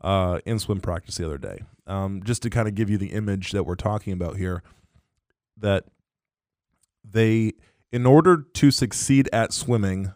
uh, 0.00 0.40
in 0.46 0.58
swim 0.58 0.80
practice 0.80 1.16
the 1.16 1.24
other 1.26 1.38
day. 1.38 1.60
Um, 1.86 2.22
just 2.24 2.42
to 2.42 2.50
kind 2.50 2.66
of 2.66 2.74
give 2.74 2.88
you 2.90 2.96
the 2.98 3.12
image 3.12 3.52
that 3.52 3.64
we're 3.64 3.74
talking 3.76 4.12
about 4.14 4.36
here, 4.36 4.62
that 5.58 5.84
they, 7.04 7.52
in 7.92 8.06
order 8.06 8.38
to 8.54 8.70
succeed 8.70 9.28
at 9.32 9.52
swimming, 9.52 10.12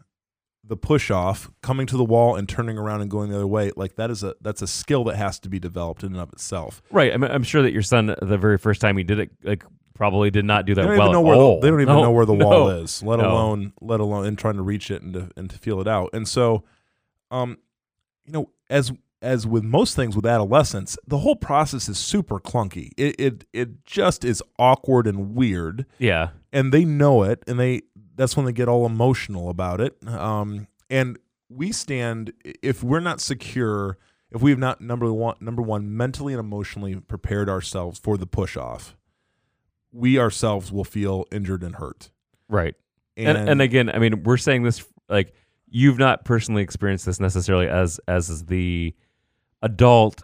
the 0.64 0.76
push 0.76 1.10
off, 1.10 1.50
coming 1.62 1.86
to 1.86 1.96
the 1.96 2.04
wall 2.04 2.34
and 2.34 2.48
turning 2.48 2.76
around 2.78 3.00
and 3.02 3.10
going 3.10 3.30
the 3.30 3.36
other 3.36 3.46
way, 3.46 3.70
like 3.76 3.94
that 3.96 4.10
is 4.10 4.24
a 4.24 4.34
that's 4.40 4.62
a 4.62 4.66
skill 4.66 5.04
that 5.04 5.16
has 5.16 5.38
to 5.40 5.48
be 5.48 5.60
developed 5.60 6.02
in 6.02 6.12
and 6.12 6.20
of 6.20 6.32
itself. 6.32 6.82
Right. 6.90 7.12
I 7.12 7.16
mean, 7.16 7.30
I'm 7.30 7.44
sure 7.44 7.62
that 7.62 7.72
your 7.72 7.82
son, 7.82 8.14
the 8.20 8.38
very 8.38 8.58
first 8.58 8.80
time 8.80 8.96
he 8.96 9.04
did 9.04 9.20
it, 9.20 9.30
like 9.44 9.64
probably 9.94 10.30
did 10.30 10.44
not 10.44 10.66
do 10.66 10.74
that 10.74 10.86
They 10.88 10.98
well 10.98 11.10
know 11.12 11.20
at 11.20 11.24
where 11.24 11.36
all. 11.36 11.54
the, 11.60 11.62
they 11.66 11.70
don't 11.70 11.80
even 11.80 11.94
No, 11.94 12.02
know 12.02 12.10
where 12.10 12.26
the 12.26 12.34
no. 12.34 12.46
wall 12.46 12.68
is, 12.70 13.02
let 13.02 13.18
No. 13.20 13.30
alone 13.30 13.72
let 13.80 14.00
alone 14.00 14.26
and 14.26 14.36
trying 14.36 14.56
to 14.56 14.62
reach 14.62 14.90
it 14.90 15.02
and 15.02 15.14
to 15.14 15.30
and 15.36 15.48
to 15.50 15.56
feel 15.58 15.80
it 15.80 15.86
out. 15.88 16.10
And 16.12 16.26
so, 16.26 16.64
um, 17.30 17.58
you 18.24 18.32
know, 18.32 18.50
as 18.68 18.92
as 19.22 19.46
with 19.46 19.62
most 19.64 19.96
things 19.96 20.14
with 20.16 20.26
adolescence, 20.26 20.98
the 21.06 21.18
whole 21.18 21.36
process 21.36 21.88
is 21.88 21.96
super 21.98 22.38
clunky. 22.40 22.90
It 22.96 23.14
it 23.20 23.44
it 23.52 23.84
just 23.84 24.24
is 24.24 24.42
awkward 24.58 25.06
and 25.06 25.34
weird, 25.34 25.86
Yeah. 25.98 26.30
And 26.56 26.72
they 26.72 26.86
know 26.86 27.22
it, 27.22 27.44
and 27.46 27.60
they 27.60 27.82
that's 28.14 28.34
when 28.34 28.46
they 28.46 28.52
get 28.52 28.66
all 28.66 28.86
emotional 28.86 29.50
about 29.50 29.78
it. 29.78 29.94
Um, 30.08 30.68
and 30.88 31.18
we 31.50 31.70
stand 31.70 32.32
if 32.62 32.82
we're 32.82 33.00
not 33.00 33.20
secure, 33.20 33.98
if 34.30 34.40
we 34.40 34.52
have 34.52 34.58
not 34.58 34.80
number 34.80 35.12
one 35.12 35.36
number 35.38 35.60
one 35.60 35.94
mentally 35.94 36.32
and 36.32 36.40
emotionally 36.40 36.96
prepared 36.96 37.50
ourselves 37.50 37.98
for 37.98 38.16
the 38.16 38.26
push 38.26 38.56
off, 38.56 38.96
we 39.92 40.18
ourselves 40.18 40.72
will 40.72 40.84
feel 40.84 41.26
injured 41.30 41.62
and 41.62 41.76
hurt. 41.76 42.10
Right. 42.48 42.74
And, 43.18 43.36
And, 43.36 43.48
and 43.50 43.62
again, 43.62 43.90
I 43.90 43.98
mean, 43.98 44.22
we're 44.22 44.38
saying 44.38 44.62
this 44.62 44.82
like 45.10 45.34
you've 45.68 45.98
not 45.98 46.24
personally 46.24 46.62
experienced 46.62 47.04
this 47.04 47.20
necessarily 47.20 47.68
as 47.68 48.00
as 48.08 48.46
the 48.46 48.94
adult. 49.60 50.22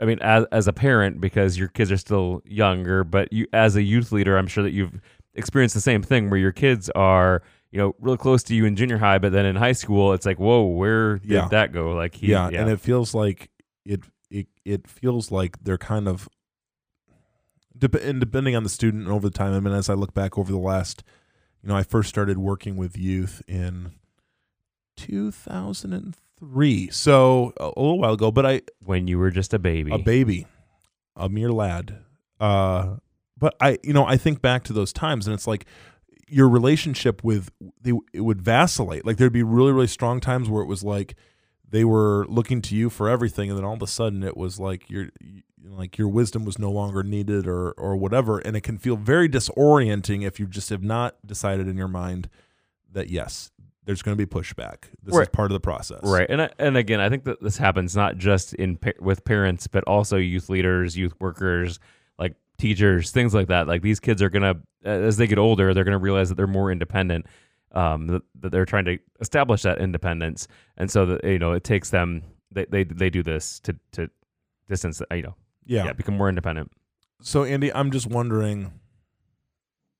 I 0.00 0.04
mean, 0.04 0.18
as 0.20 0.44
as 0.52 0.68
a 0.68 0.72
parent, 0.74 1.18
because 1.18 1.58
your 1.58 1.68
kids 1.68 1.90
are 1.90 1.96
still 1.96 2.42
younger, 2.44 3.04
but 3.04 3.32
you 3.32 3.46
as 3.54 3.74
a 3.74 3.82
youth 3.82 4.12
leader, 4.12 4.36
I'm 4.36 4.48
sure 4.48 4.62
that 4.62 4.72
you've 4.72 5.00
experienced 5.36 5.74
the 5.74 5.80
same 5.80 6.02
thing 6.02 6.28
where 6.30 6.38
your 6.40 6.52
kids 6.52 6.90
are, 6.90 7.42
you 7.70 7.78
know, 7.78 7.94
really 8.00 8.16
close 8.16 8.42
to 8.44 8.54
you 8.54 8.64
in 8.64 8.74
junior 8.76 8.98
high, 8.98 9.18
but 9.18 9.32
then 9.32 9.46
in 9.46 9.54
high 9.56 9.72
school, 9.72 10.12
it's 10.12 10.26
like, 10.26 10.38
whoa, 10.38 10.62
where 10.66 11.18
did 11.18 11.30
Yeah. 11.30 11.48
that 11.48 11.72
go? 11.72 11.92
Like, 11.92 12.14
he, 12.16 12.28
yeah, 12.28 12.48
and 12.48 12.68
it 12.70 12.80
feels 12.80 13.14
like 13.14 13.50
it 13.84 14.00
it 14.30 14.48
it 14.64 14.88
feels 14.88 15.30
like 15.30 15.62
they're 15.62 15.78
kind 15.78 16.08
of 16.08 16.28
dep- 17.78 17.94
and 18.02 18.18
depending 18.18 18.56
on 18.56 18.62
the 18.64 18.68
student 18.68 19.04
and 19.04 19.12
over 19.12 19.28
the 19.28 19.36
time. 19.38 19.52
I 19.54 19.60
mean, 19.60 19.72
as 19.74 19.88
I 19.88 19.94
look 19.94 20.14
back 20.14 20.36
over 20.38 20.50
the 20.50 20.58
last, 20.58 21.04
you 21.62 21.68
know, 21.68 21.76
I 21.76 21.82
first 21.84 22.08
started 22.08 22.38
working 22.38 22.76
with 22.76 22.96
youth 22.98 23.42
in 23.46 23.92
2003, 24.96 26.88
so 26.90 27.52
a, 27.58 27.64
a 27.64 27.66
little 27.80 27.98
while 27.98 28.12
ago. 28.14 28.30
But 28.30 28.46
I 28.46 28.62
when 28.80 29.06
you 29.06 29.18
were 29.18 29.30
just 29.30 29.52
a 29.54 29.58
baby. 29.58 29.92
a 29.92 29.98
baby, 29.98 30.46
a 31.14 31.28
mere 31.28 31.52
lad. 31.52 31.98
Uh, 32.40 32.96
but 33.38 33.56
I, 33.60 33.78
you 33.82 33.92
know, 33.92 34.04
I 34.06 34.16
think 34.16 34.40
back 34.40 34.64
to 34.64 34.72
those 34.72 34.92
times, 34.92 35.26
and 35.26 35.34
it's 35.34 35.46
like 35.46 35.66
your 36.28 36.48
relationship 36.48 37.22
with 37.22 37.50
they 37.80 37.92
it 38.12 38.22
would 38.22 38.42
vacillate. 38.42 39.04
Like 39.06 39.16
there'd 39.16 39.32
be 39.32 39.42
really 39.42 39.72
really 39.72 39.86
strong 39.86 40.20
times 40.20 40.48
where 40.48 40.62
it 40.62 40.66
was 40.66 40.82
like 40.82 41.14
they 41.68 41.84
were 41.84 42.26
looking 42.28 42.62
to 42.62 42.76
you 42.76 42.90
for 42.90 43.08
everything, 43.08 43.50
and 43.50 43.58
then 43.58 43.64
all 43.64 43.74
of 43.74 43.82
a 43.82 43.86
sudden 43.86 44.22
it 44.22 44.36
was 44.36 44.58
like 44.58 44.88
your 44.90 45.08
like 45.68 45.98
your 45.98 46.08
wisdom 46.08 46.44
was 46.44 46.58
no 46.58 46.70
longer 46.70 47.02
needed 47.02 47.46
or 47.46 47.72
or 47.72 47.96
whatever, 47.96 48.38
and 48.38 48.56
it 48.56 48.62
can 48.62 48.78
feel 48.78 48.96
very 48.96 49.28
disorienting 49.28 50.24
if 50.24 50.38
you 50.40 50.46
just 50.46 50.70
have 50.70 50.82
not 50.82 51.16
decided 51.26 51.68
in 51.68 51.76
your 51.76 51.88
mind 51.88 52.28
that 52.92 53.10
yes, 53.10 53.50
there's 53.84 54.00
going 54.02 54.16
to 54.16 54.26
be 54.26 54.28
pushback. 54.32 54.84
This 55.02 55.14
is 55.22 55.28
part 55.28 55.50
of 55.50 55.54
the 55.54 55.60
process, 55.60 56.00
Right, 56.02 56.26
and 56.30 56.42
I- 56.42 56.50
and 56.58 56.76
again, 56.76 57.00
I 57.00 57.08
think 57.08 57.24
that 57.24 57.42
this 57.42 57.58
happens 57.58 57.94
not 57.94 58.16
just 58.16 58.54
in 58.54 58.78
with 59.00 59.24
parents, 59.24 59.66
but 59.66 59.84
also 59.84 60.16
youth 60.16 60.48
leaders, 60.48 60.96
youth 60.96 61.14
workers, 61.20 61.78
teachers, 62.58 63.10
things 63.10 63.34
like 63.34 63.48
that. 63.48 63.66
Like 63.68 63.82
these 63.82 64.00
kids 64.00 64.22
are 64.22 64.30
gonna, 64.30 64.54
as 64.84 65.16
they 65.16 65.26
get 65.26 65.38
older, 65.38 65.72
they're 65.74 65.84
gonna 65.84 65.98
realize 65.98 66.28
that 66.28 66.34
they're 66.36 66.46
more 66.46 66.70
independent. 66.70 67.26
Um, 67.72 68.06
that, 68.06 68.22
that 68.40 68.52
they're 68.52 68.64
trying 68.64 68.86
to 68.86 68.98
establish 69.20 69.62
that 69.62 69.78
independence, 69.78 70.48
and 70.78 70.90
so 70.90 71.04
that 71.06 71.24
you 71.24 71.38
know 71.38 71.52
it 71.52 71.64
takes 71.64 71.90
them. 71.90 72.22
They 72.50 72.64
they 72.64 72.84
they 72.84 73.10
do 73.10 73.22
this 73.22 73.60
to 73.60 73.76
to 73.92 74.08
distance. 74.68 75.02
You 75.10 75.22
know, 75.22 75.36
Yeah. 75.66 75.86
yeah, 75.86 75.92
become 75.92 76.16
more 76.16 76.28
independent. 76.28 76.70
So 77.20 77.44
Andy, 77.44 77.72
I'm 77.72 77.90
just 77.90 78.06
wondering. 78.06 78.72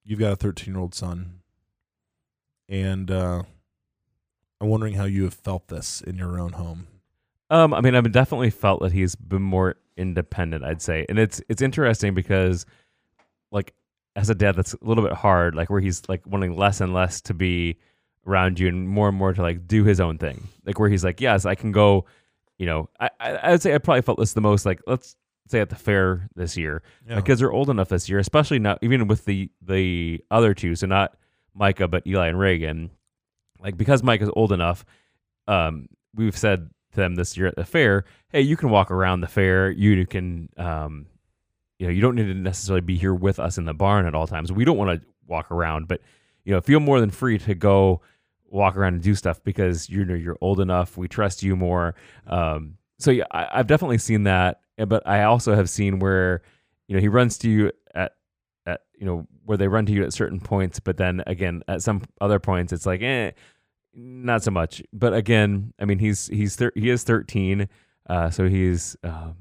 You've 0.04 0.20
got 0.20 0.32
a 0.32 0.36
13 0.36 0.72
year 0.72 0.80
old 0.80 0.94
son, 0.94 1.40
and 2.68 3.10
uh, 3.10 3.42
I'm 4.60 4.68
wondering 4.68 4.94
how 4.94 5.04
you 5.04 5.24
have 5.24 5.34
felt 5.34 5.68
this 5.68 6.00
in 6.00 6.16
your 6.16 6.38
own 6.38 6.52
home. 6.52 6.86
Um, 7.50 7.74
I 7.74 7.80
mean, 7.80 7.94
I've 7.94 8.10
definitely 8.12 8.50
felt 8.50 8.80
that 8.82 8.92
he's 8.92 9.14
been 9.16 9.42
more 9.42 9.76
independent. 9.96 10.64
I'd 10.64 10.82
say, 10.82 11.06
and 11.08 11.18
it's 11.18 11.40
it's 11.48 11.62
interesting 11.62 12.14
because, 12.14 12.66
like, 13.50 13.74
as 14.14 14.30
a 14.30 14.34
dad, 14.34 14.56
that's 14.56 14.74
a 14.74 14.78
little 14.82 15.04
bit 15.04 15.12
hard. 15.12 15.54
Like, 15.54 15.70
where 15.70 15.80
he's 15.80 16.02
like 16.08 16.26
wanting 16.26 16.56
less 16.56 16.80
and 16.80 16.92
less 16.94 17.20
to 17.22 17.34
be 17.34 17.76
around 18.26 18.58
you, 18.58 18.68
and 18.68 18.88
more 18.88 19.08
and 19.08 19.16
more 19.16 19.32
to 19.32 19.42
like 19.42 19.66
do 19.66 19.84
his 19.84 20.00
own 20.00 20.18
thing. 20.18 20.48
Like, 20.64 20.78
where 20.78 20.88
he's 20.88 21.04
like, 21.04 21.20
yes, 21.20 21.44
I 21.46 21.54
can 21.54 21.72
go. 21.72 22.04
You 22.58 22.66
know, 22.66 22.88
I 23.00 23.10
I 23.20 23.50
would 23.50 23.62
say 23.62 23.74
I 23.74 23.78
probably 23.78 24.02
felt 24.02 24.18
this 24.18 24.32
the 24.32 24.40
most. 24.40 24.64
Like, 24.66 24.80
let's 24.86 25.16
say 25.48 25.60
at 25.60 25.68
the 25.70 25.76
fair 25.76 26.28
this 26.34 26.56
year, 26.56 26.82
Yeah. 27.08 27.16
my 27.16 27.20
kids 27.20 27.40
are 27.40 27.52
old 27.52 27.70
enough 27.70 27.88
this 27.88 28.08
year, 28.08 28.18
especially 28.18 28.58
now, 28.58 28.78
even 28.82 29.06
with 29.06 29.24
the 29.26 29.50
the 29.62 30.24
other 30.30 30.54
two, 30.54 30.74
so 30.74 30.86
not 30.86 31.16
Micah 31.54 31.86
but 31.86 32.04
Eli 32.06 32.28
and 32.28 32.38
Reagan. 32.38 32.90
Like 33.60 33.76
because 33.76 34.02
Micah's 34.02 34.30
old 34.34 34.52
enough, 34.52 34.84
um, 35.46 35.88
we've 36.14 36.36
said 36.36 36.68
them 36.96 37.14
this 37.14 37.36
year 37.36 37.46
at 37.46 37.56
the 37.56 37.64
fair, 37.64 38.04
hey, 38.30 38.40
you 38.40 38.56
can 38.56 38.70
walk 38.70 38.90
around 38.90 39.20
the 39.20 39.28
fair, 39.28 39.70
you 39.70 40.04
can, 40.06 40.48
um, 40.56 41.06
you 41.78 41.86
know, 41.86 41.92
you 41.92 42.00
don't 42.00 42.16
need 42.16 42.26
to 42.26 42.34
necessarily 42.34 42.80
be 42.80 42.96
here 42.96 43.14
with 43.14 43.38
us 43.38 43.58
in 43.58 43.64
the 43.64 43.74
barn 43.74 44.06
at 44.06 44.14
all 44.14 44.26
times. 44.26 44.50
We 44.50 44.64
don't 44.64 44.76
want 44.76 45.00
to 45.00 45.06
walk 45.26 45.50
around, 45.50 45.88
but 45.88 46.00
you 46.44 46.52
know, 46.52 46.60
feel 46.60 46.80
more 46.80 47.00
than 47.00 47.10
free 47.10 47.38
to 47.38 47.54
go 47.54 48.00
walk 48.50 48.76
around 48.76 48.94
and 48.94 49.02
do 49.02 49.14
stuff 49.14 49.42
because 49.44 49.90
you're 49.90 50.16
you're 50.16 50.38
old 50.40 50.60
enough. 50.60 50.96
We 50.96 51.08
trust 51.08 51.42
you 51.42 51.56
more. 51.56 51.94
Um, 52.26 52.78
so 52.98 53.10
yeah, 53.10 53.24
I, 53.30 53.48
I've 53.52 53.66
definitely 53.66 53.98
seen 53.98 54.24
that, 54.24 54.60
but 54.86 55.06
I 55.06 55.24
also 55.24 55.54
have 55.54 55.68
seen 55.68 55.98
where 55.98 56.42
you 56.88 56.94
know 56.94 57.00
he 57.00 57.08
runs 57.08 57.38
to 57.38 57.50
you 57.50 57.72
at 57.94 58.12
at 58.64 58.82
you 58.98 59.06
know 59.06 59.26
where 59.44 59.58
they 59.58 59.68
run 59.68 59.86
to 59.86 59.92
you 59.92 60.04
at 60.04 60.12
certain 60.12 60.40
points, 60.40 60.80
but 60.80 60.96
then 60.96 61.22
again 61.26 61.62
at 61.68 61.82
some 61.82 62.02
other 62.20 62.38
points 62.38 62.72
it's 62.72 62.86
like 62.86 63.02
eh, 63.02 63.32
not 63.96 64.42
so 64.42 64.50
much. 64.50 64.82
But 64.92 65.14
again, 65.14 65.72
I 65.80 65.84
mean 65.86 65.98
he's 65.98 66.28
he's 66.28 66.56
thir- 66.56 66.72
he 66.74 66.90
is 66.90 67.02
13, 67.02 67.68
uh, 68.08 68.30
so 68.30 68.48
he's 68.48 68.96
um, 69.02 69.36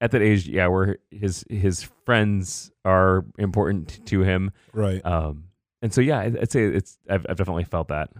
at 0.00 0.10
that 0.10 0.22
age, 0.22 0.48
yeah, 0.48 0.66
where 0.66 0.98
his 1.10 1.44
his 1.48 1.82
friends 2.04 2.72
are 2.84 3.24
important 3.38 4.04
to 4.06 4.22
him. 4.22 4.50
Right. 4.72 5.04
Um, 5.06 5.44
and 5.80 5.92
so 5.94 6.00
yeah, 6.00 6.18
I'd 6.18 6.38
I'd 6.38 6.50
say 6.50 6.64
it's 6.64 6.98
I've, 7.08 7.24
I've 7.28 7.36
definitely 7.36 7.64
felt 7.64 7.88
that. 7.88 8.10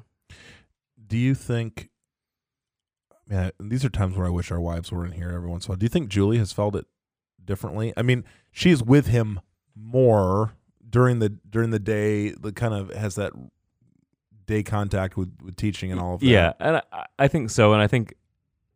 Do 1.04 1.18
you 1.18 1.34
think? 1.34 1.88
Man, 3.26 3.52
these 3.58 3.84
are 3.84 3.88
times 3.88 4.16
where 4.16 4.26
I 4.26 4.30
wish 4.30 4.50
our 4.50 4.60
wives 4.60 4.92
were 4.92 5.06
in 5.06 5.12
here 5.12 5.30
every 5.30 5.48
once 5.48 5.66
in 5.66 5.70
a 5.70 5.72
while. 5.72 5.78
Do 5.78 5.84
you 5.84 5.88
think 5.88 6.08
Julie 6.08 6.38
has 6.38 6.52
felt 6.52 6.76
it 6.76 6.86
differently? 7.42 7.92
I 7.96 8.02
mean, 8.02 8.24
she 8.50 8.70
is 8.70 8.82
with 8.82 9.06
him 9.06 9.40
more 9.74 10.54
during 10.88 11.18
the 11.18 11.30
during 11.30 11.70
the 11.70 11.78
day. 11.78 12.30
The 12.30 12.52
kind 12.52 12.74
of 12.74 12.90
has 12.94 13.14
that 13.16 13.32
day 14.46 14.62
contact 14.62 15.16
with 15.16 15.32
with 15.42 15.56
teaching 15.56 15.90
and 15.92 16.00
all 16.00 16.14
of 16.14 16.20
that. 16.20 16.26
Yeah, 16.26 16.52
and 16.60 16.76
I, 16.92 17.06
I 17.18 17.28
think 17.28 17.50
so, 17.50 17.72
and 17.72 17.82
I 17.82 17.86
think 17.86 18.14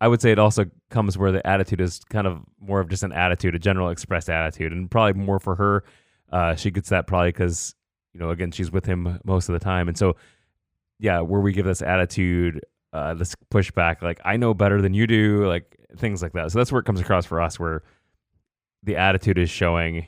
I 0.00 0.09
would 0.09 0.20
say 0.20 0.31
it 0.33 0.38
also 0.38 0.66
comes 0.90 1.16
where 1.16 1.33
the 1.33 1.46
attitude 1.46 1.81
is 1.81 2.00
kind 2.11 2.26
of 2.26 2.40
more 2.61 2.81
of 2.81 2.88
just 2.88 3.02
an 3.02 3.12
attitude, 3.12 3.55
a 3.55 3.59
general 3.59 3.88
expressed 3.88 4.29
attitude, 4.29 4.72
and 4.72 4.90
probably 4.90 5.14
more 5.20 5.38
for 5.38 5.55
her. 5.57 5.85
Uh, 6.31 6.55
she 6.55 6.70
gets 6.70 6.88
that 6.90 7.07
probably 7.07 7.29
because 7.29 7.74
you 8.12 8.20
know 8.20 8.31
again 8.31 8.50
she's 8.50 8.70
with 8.70 8.85
him 8.87 9.20
most 9.24 9.48
of 9.48 9.52
the 9.52 9.59
time, 9.59 9.88
and 9.88 9.96
so 9.96 10.16
yeah, 10.98 11.20
where 11.20 11.40
we 11.40 11.52
give 11.52 11.66
this 11.66 11.83
attitude, 11.83 12.64
uh, 12.92 13.14
this 13.14 13.35
pushback, 13.50 14.02
like 14.02 14.20
I 14.24 14.37
know 14.37 14.55
better 14.55 14.81
than 14.81 14.94
you 14.94 15.07
do, 15.07 15.46
like 15.46 15.76
things 15.96 16.22
like 16.22 16.33
that. 16.33 16.50
So 16.52 16.59
that's 16.59 16.72
where 16.72 16.81
it 16.81 16.85
comes 16.85 17.00
across 17.00 17.26
for 17.26 17.40
us, 17.40 17.59
where 17.59 17.83
the 18.83 18.96
attitude 18.96 19.38
is 19.38 19.50
showing 19.50 20.07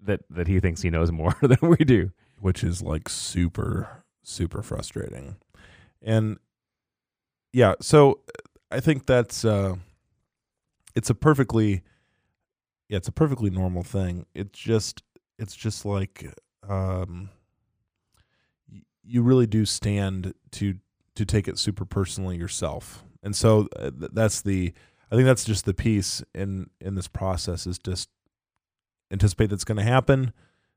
that 0.00 0.20
that 0.30 0.48
he 0.48 0.60
thinks 0.60 0.82
he 0.82 0.90
knows 0.90 1.10
more 1.12 1.34
than 1.42 1.58
we 1.62 1.76
do. 1.84 2.10
which 2.40 2.62
is 2.62 2.82
like 2.82 3.08
super 3.08 4.04
super 4.26 4.62
frustrating. 4.62 5.36
And 6.02 6.38
yeah 7.52 7.74
so 7.80 8.20
i 8.70 8.80
think 8.80 9.06
that's 9.06 9.44
uh 9.44 9.74
it's 10.94 11.08
a 11.08 11.14
perfectly 11.14 11.82
yeah 12.88 12.96
it's 12.96 13.08
a 13.08 13.12
perfectly 13.12 13.50
normal 13.50 13.82
thing. 13.82 14.26
It's 14.34 14.58
just 14.58 15.02
it's 15.38 15.54
just 15.56 15.84
like 15.84 16.32
um 16.68 17.30
you 19.04 19.22
really 19.22 19.46
do 19.46 19.64
stand 19.64 20.34
to 20.52 20.74
to 21.14 21.24
take 21.24 21.48
it 21.48 21.58
super 21.58 21.84
personally 21.84 22.36
yourself. 22.36 23.04
And 23.22 23.34
so 23.34 23.68
uh, 23.78 23.90
that's 23.94 24.42
the 24.42 24.72
i 25.10 25.14
think 25.14 25.26
that's 25.26 25.44
just 25.44 25.64
the 25.64 25.74
piece 25.74 26.22
in 26.34 26.68
in 26.80 26.94
this 26.94 27.08
process 27.08 27.66
is 27.66 27.78
just 27.78 28.08
anticipate 29.12 29.50
that's 29.50 29.64
going 29.64 29.78
to 29.78 29.84
happen 29.84 30.32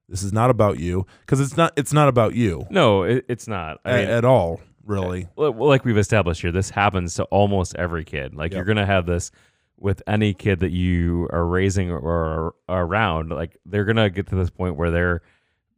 this 0.10 0.24
is 0.24 0.34
not 0.34 0.50
about 0.50 0.80
you 0.80 1.06
because 1.22 1.40
it's 1.40 1.56
not 1.56 1.72
it's 1.78 1.94
not 1.94 2.08
about 2.10 2.34
you 2.36 2.66
No, 2.70 3.04
it, 3.04 3.26
it's 3.30 3.48
not. 3.48 3.80
I 3.86 3.92
a- 3.92 3.98
mean, 4.02 4.10
at 4.10 4.26
all 4.26 4.60
really 4.86 5.28
like 5.38 5.86
we've 5.86 5.98
established 5.98 6.42
here, 6.42 6.52
this 6.52 6.72
happens 6.72 7.14
to 7.16 7.24
almost 7.26 7.76
every 7.76 8.04
kid. 8.04 8.34
Like 8.34 8.52
you're 8.52 8.62
Yep. 8.62 8.68
gonna 8.68 8.86
have 8.86 9.06
this 9.06 9.32
with 9.78 10.02
any 10.08 10.34
kid 10.34 10.60
that 10.60 10.72
you 10.72 11.30
are 11.32 11.46
raising 11.46 11.90
or, 11.92 12.54
are 12.68 12.84
around. 12.86 13.30
Like 13.30 13.58
they're 13.66 13.86
gonna 13.86 14.10
get 14.10 14.28
to 14.28 14.36
this 14.36 14.50
point 14.50 14.76
where 14.76 14.90
they're 14.92 15.22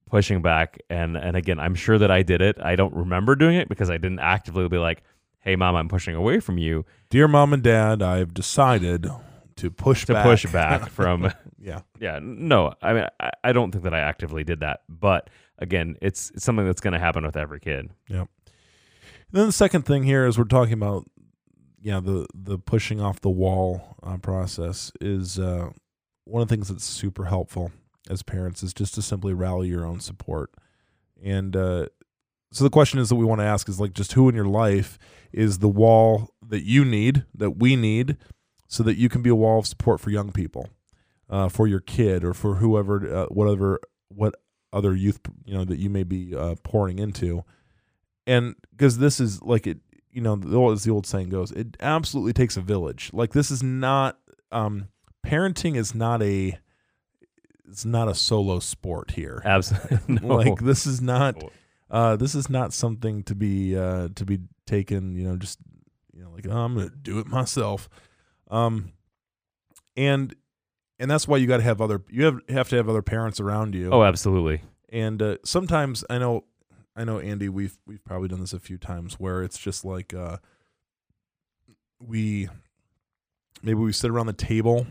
pushing 0.10 0.42
back. 0.42 0.80
And 0.90 1.18
and 1.18 1.36
again, 1.38 1.60
I'm 1.60 1.76
sure 1.76 1.98
that 1.98 2.10
I 2.10 2.24
did 2.24 2.42
it. 2.42 2.58
I 2.62 2.76
don't 2.76 2.94
remember 2.96 3.36
doing 3.36 3.56
it 3.58 3.68
because 3.70 3.90
I 3.90 3.98
didn't 3.98 4.20
actively 4.20 4.68
be 4.70 4.78
like, 4.78 5.04
"Hey, 5.40 5.56
mom, 5.56 5.76
I'm 5.76 5.88
pushing 5.90 6.16
away 6.16 6.40
from 6.40 6.58
you." 6.58 6.86
dear 7.10 7.28
mom 7.28 7.52
and 7.52 7.62
dad 7.62 8.02
i've 8.02 8.34
decided 8.34 9.06
to 9.58 9.70
push 9.72 10.06
To 10.06 10.14
back. 10.14 10.26
push 10.26 10.46
back 10.52 10.90
from 10.98 11.32
yeah. 11.60 11.82
Yeah 12.00 12.20
no 12.22 12.74
i 12.82 12.94
mean 12.94 13.06
I, 13.20 13.32
I 13.44 13.52
don't 13.54 13.72
think 13.72 13.84
that 13.84 13.94
i 13.94 14.00
actively 14.00 14.44
did 14.44 14.60
that 14.62 14.82
but 14.90 15.30
again 15.60 15.96
it's, 16.02 16.32
it's 16.32 16.44
something 16.44 16.66
that's 16.66 16.82
going 16.82 16.94
to 16.94 17.00
happen 17.00 17.24
with 17.26 17.38
every 17.38 17.60
kid. 17.60 17.90
And 18.10 18.28
then 19.32 19.46
the 19.46 19.52
second 19.52 19.84
thing 19.86 20.04
here 20.04 20.26
is 20.26 20.38
we're 20.38 20.44
talking 20.46 20.74
about 20.74 21.06
yeah 21.82 22.00
the 22.00 22.28
the 22.34 22.58
pushing 22.58 23.00
off 23.00 23.22
the 23.22 23.30
wall 23.30 23.96
uh, 24.04 24.18
process 24.18 24.92
is 25.00 25.40
uh, 25.40 25.70
one 26.26 26.42
of 26.42 26.48
the 26.48 26.56
things 26.56 26.68
that's 26.70 26.84
super 26.84 27.26
helpful 27.26 27.72
as 28.10 28.24
parents 28.24 28.62
is 28.64 28.74
just 28.74 28.94
to 28.96 29.02
simply 29.02 29.34
rally 29.34 29.68
your 29.68 29.86
own 29.86 30.00
support. 30.00 30.52
And 31.24 31.56
uh, 31.56 31.86
so 32.52 32.64
the 32.64 32.70
question 32.70 33.00
is 33.00 33.10
that 33.10 33.16
we 33.16 33.26
want 33.26 33.40
to 33.42 33.46
ask 33.46 33.70
is 33.70 33.80
like 33.80 33.94
just 33.94 34.14
who 34.14 34.28
in 34.28 34.36
your 34.36 34.46
life 34.46 34.98
is 35.32 35.60
the 35.60 35.70
wall 35.70 36.34
that 36.46 36.64
you 36.66 36.84
need 36.84 37.26
that 37.36 37.52
we 37.52 37.76
need 37.76 38.18
so 38.72 38.84
that 38.84 38.96
you 38.96 39.10
can 39.10 39.22
be 39.22 39.30
a 39.30 39.36
wall 39.36 39.60
of 39.60 39.68
support 39.68 40.00
for 40.00 40.12
young 40.12 40.32
people 40.32 40.70
uh, 41.30 41.50
for 41.50 41.68
your 41.68 41.82
kid 41.82 42.24
or 42.24 42.34
for 42.34 42.56
whoever 42.56 43.14
uh, 43.14 43.26
whatever 43.26 43.82
what 44.08 44.36
other 44.72 44.96
youth 44.96 45.20
you 45.44 45.54
know 45.54 45.66
that 45.66 45.78
you 45.78 45.90
may 45.90 46.04
be 46.04 46.34
uh, 46.34 46.56
pouring 46.64 46.98
into. 46.98 47.44
And 48.26 48.56
because 48.72 48.98
this 48.98 49.20
is 49.20 49.42
like 49.42 49.68
it 49.68 49.80
you 50.10 50.22
know 50.22 50.38
the 50.38 50.58
as 50.72 50.86
the 50.86 50.92
old 50.92 51.06
saying 51.06 51.30
goes 51.30 51.52
it 51.52 51.76
absolutely 51.82 52.32
takes 52.32 52.56
a 52.56 52.62
village. 52.62 53.10
Like 53.12 53.34
this 53.34 53.52
is 53.52 53.62
not 53.62 54.18
um 54.54 54.88
parenting 55.26 55.76
is 55.76 55.94
not 55.94 56.24
a 56.24 56.58
it's 57.68 57.84
not 57.84 58.08
a 58.08 58.16
solo 58.16 58.60
sport 58.60 59.12
here. 59.12 59.42
Absolutely. 59.44 60.00
No. 60.22 60.36
like 60.36 60.60
this 60.62 60.88
is 60.88 61.02
not 61.02 61.36
uh 61.90 62.16
this 62.16 62.36
is 62.36 62.50
not 62.50 62.72
something 62.72 63.24
to 63.24 63.36
be 63.36 63.76
uh 63.76 64.08
to 64.16 64.24
be 64.24 64.40
taken 64.66 65.14
you 65.14 65.28
know 65.28 65.36
just 65.36 65.60
you 66.14 66.24
know 66.24 66.30
like 66.30 66.48
oh, 66.48 66.56
i'm 66.56 66.76
gonna 66.76 66.90
do 66.90 67.20
it 67.20 67.28
myself 67.28 67.90
um 68.52 68.92
and 69.98 70.36
and 71.00 71.10
that's 71.10 71.28
why 71.28 71.38
you 71.38 71.48
got 71.48 71.58
to 71.58 71.64
have 71.64 71.82
other 71.82 72.04
you 72.10 72.26
have 72.26 72.40
have 72.50 72.70
to 72.70 72.76
have 72.76 72.88
other 72.88 73.02
parents 73.02 73.40
around 73.40 73.74
you. 73.74 73.90
Oh 73.92 74.04
absolutely. 74.04 74.62
And 74.90 75.22
uh, 75.22 75.38
sometimes 75.44 76.04
I 76.10 76.18
know, 76.20 76.44
I 76.96 77.06
know, 77.06 77.20
Andy, 77.20 77.50
we've 77.50 77.80
we've 77.88 78.04
probably 78.04 78.28
done 78.28 78.42
this 78.42 78.54
a 78.54 78.60
few 78.60 78.78
times 78.78 79.16
where 79.20 79.42
it's 79.42 79.58
just 79.58 79.84
like 79.84 80.14
uh, 80.14 80.38
we 82.00 82.50
maybe 83.64 83.80
we 83.80 83.94
sit 83.94 84.12
around 84.12 84.28
the 84.28 84.34
table 84.34 84.86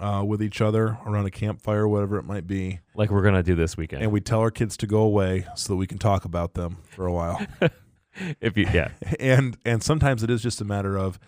uh, 0.00 0.24
with 0.26 0.42
each 0.42 0.60
other 0.60 0.98
around 1.04 1.26
a 1.26 1.30
campfire, 1.30 1.86
whatever 1.86 2.16
it 2.16 2.24
might 2.24 2.46
be, 2.46 2.80
like 2.94 3.10
we're 3.10 3.22
gonna 3.22 3.42
do 3.42 3.54
this 3.54 3.76
weekend. 3.76 4.02
And 4.02 4.12
we 4.12 4.20
tell 4.20 4.40
our 4.40 4.50
kids 4.50 4.76
to 4.78 4.86
go 4.86 5.00
away 5.02 5.46
so 5.56 5.72
that 5.72 5.76
we 5.76 5.86
can 5.86 5.98
talk 5.98 6.24
about 6.24 6.54
them 6.54 6.78
for 6.88 7.06
a 7.06 7.12
while. 7.12 7.44
if 8.40 8.56
you 8.56 8.66
yeah. 8.72 8.92
And 9.20 9.58
and 9.64 9.82
sometimes 9.82 10.22
it 10.22 10.30
is 10.30 10.42
just 10.42 10.60
a 10.60 10.64
matter 10.64 10.96
of 10.96 11.18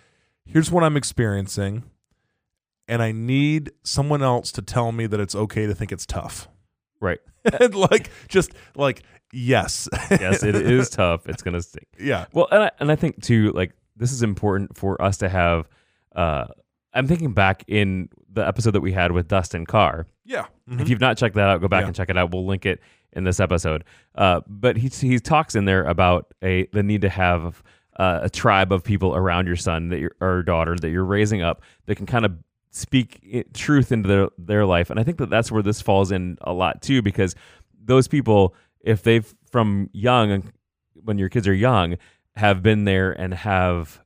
here's 0.47 0.71
what 0.71 0.83
I'm 0.85 0.97
experiencing, 0.97 1.85
and 2.89 3.03
I 3.03 3.13
need 3.13 3.73
someone 3.83 4.23
else 4.23 4.53
to 4.53 4.63
tell 4.63 4.93
me 4.93 5.07
that 5.07 5.21
it's 5.21 5.35
okay 5.35 5.67
to 5.67 5.75
think 5.75 5.93
it's 5.93 6.07
tough. 6.07 6.49
right 7.01 7.19
and 7.61 7.75
like 7.75 8.11
just 8.29 8.53
like 8.75 9.03
yes, 9.33 9.89
yes 10.11 10.43
it 10.43 10.55
is 10.57 10.89
tough 10.91 11.29
it's 11.29 11.43
gonna 11.43 11.61
stick 11.63 11.87
yeah, 12.01 12.25
well 12.33 12.49
and 12.51 12.65
I, 12.65 12.71
and 12.81 12.91
I 12.91 12.97
think 12.97 13.23
too 13.23 13.53
like 13.53 13.73
this 13.97 14.13
is 14.13 14.23
important 14.23 14.77
for 14.77 15.01
us 15.01 15.19
to 15.19 15.29
have 15.29 15.69
uh 16.15 16.47
i'm 16.95 17.07
thinking 17.07 17.33
back 17.33 17.63
in 17.69 18.09
the 18.33 18.47
episode 18.47 18.71
that 18.73 18.81
we 18.81 18.93
had 18.93 19.13
with 19.13 19.29
dustin 19.29 19.65
carr 19.67 20.07
yeah. 20.29 20.47
If 20.69 20.89
you've 20.89 21.01
not 21.01 21.17
checked 21.17 21.37
that 21.37 21.49
out, 21.49 21.61
go 21.61 21.69
back 21.69 21.83
Yeah. 21.83 21.87
and 21.87 21.95
check 21.95 22.11
it 22.11 22.17
out. 22.19 22.33
We'll 22.33 22.45
link 22.45 22.67
it 22.67 22.81
in 23.13 23.23
this 23.23 23.39
episode. 23.39 23.85
Uh, 24.17 24.41
but 24.49 24.77
he 24.77 24.89
he 24.89 25.21
talks 25.21 25.55
in 25.55 25.67
there 25.67 25.85
about 25.85 26.35
a 26.43 26.67
the 26.73 26.83
need 26.83 27.03
to 27.03 27.09
have 27.09 27.63
uh, 27.99 28.21
a 28.23 28.31
tribe 28.31 28.73
of 28.73 28.83
people 28.85 29.15
around 29.17 29.47
your 29.47 29.57
son 29.57 29.89
that 29.89 30.11
or 30.21 30.43
daughter 30.43 30.77
that 30.77 30.91
you're 30.91 31.05
raising 31.05 31.43
up 31.43 31.63
that 31.87 31.97
can 31.97 32.07
kind 32.07 32.25
of 32.25 32.33
speak 32.71 33.47
truth 33.55 33.91
into 33.93 34.09
their 34.09 34.29
their 34.39 34.67
life. 34.67 34.91
And 34.91 35.01
I 35.01 35.03
think 35.03 35.19
that 35.19 35.31
that's 35.31 35.51
where 35.51 35.63
this 35.63 35.81
falls 35.81 36.13
in 36.13 36.37
a 36.43 36.53
lot 36.53 36.83
too, 36.83 37.01
because 37.03 37.35
those 37.83 38.09
people, 38.09 38.55
if 38.81 39.03
they've 39.03 39.35
from 39.51 39.89
young, 39.93 40.53
when 41.05 41.19
your 41.19 41.29
kids 41.29 41.49
are 41.49 41.55
young, 41.55 41.97
have 42.35 42.63
been 42.63 42.85
there 42.85 43.13
and 43.13 43.33
have 43.33 44.01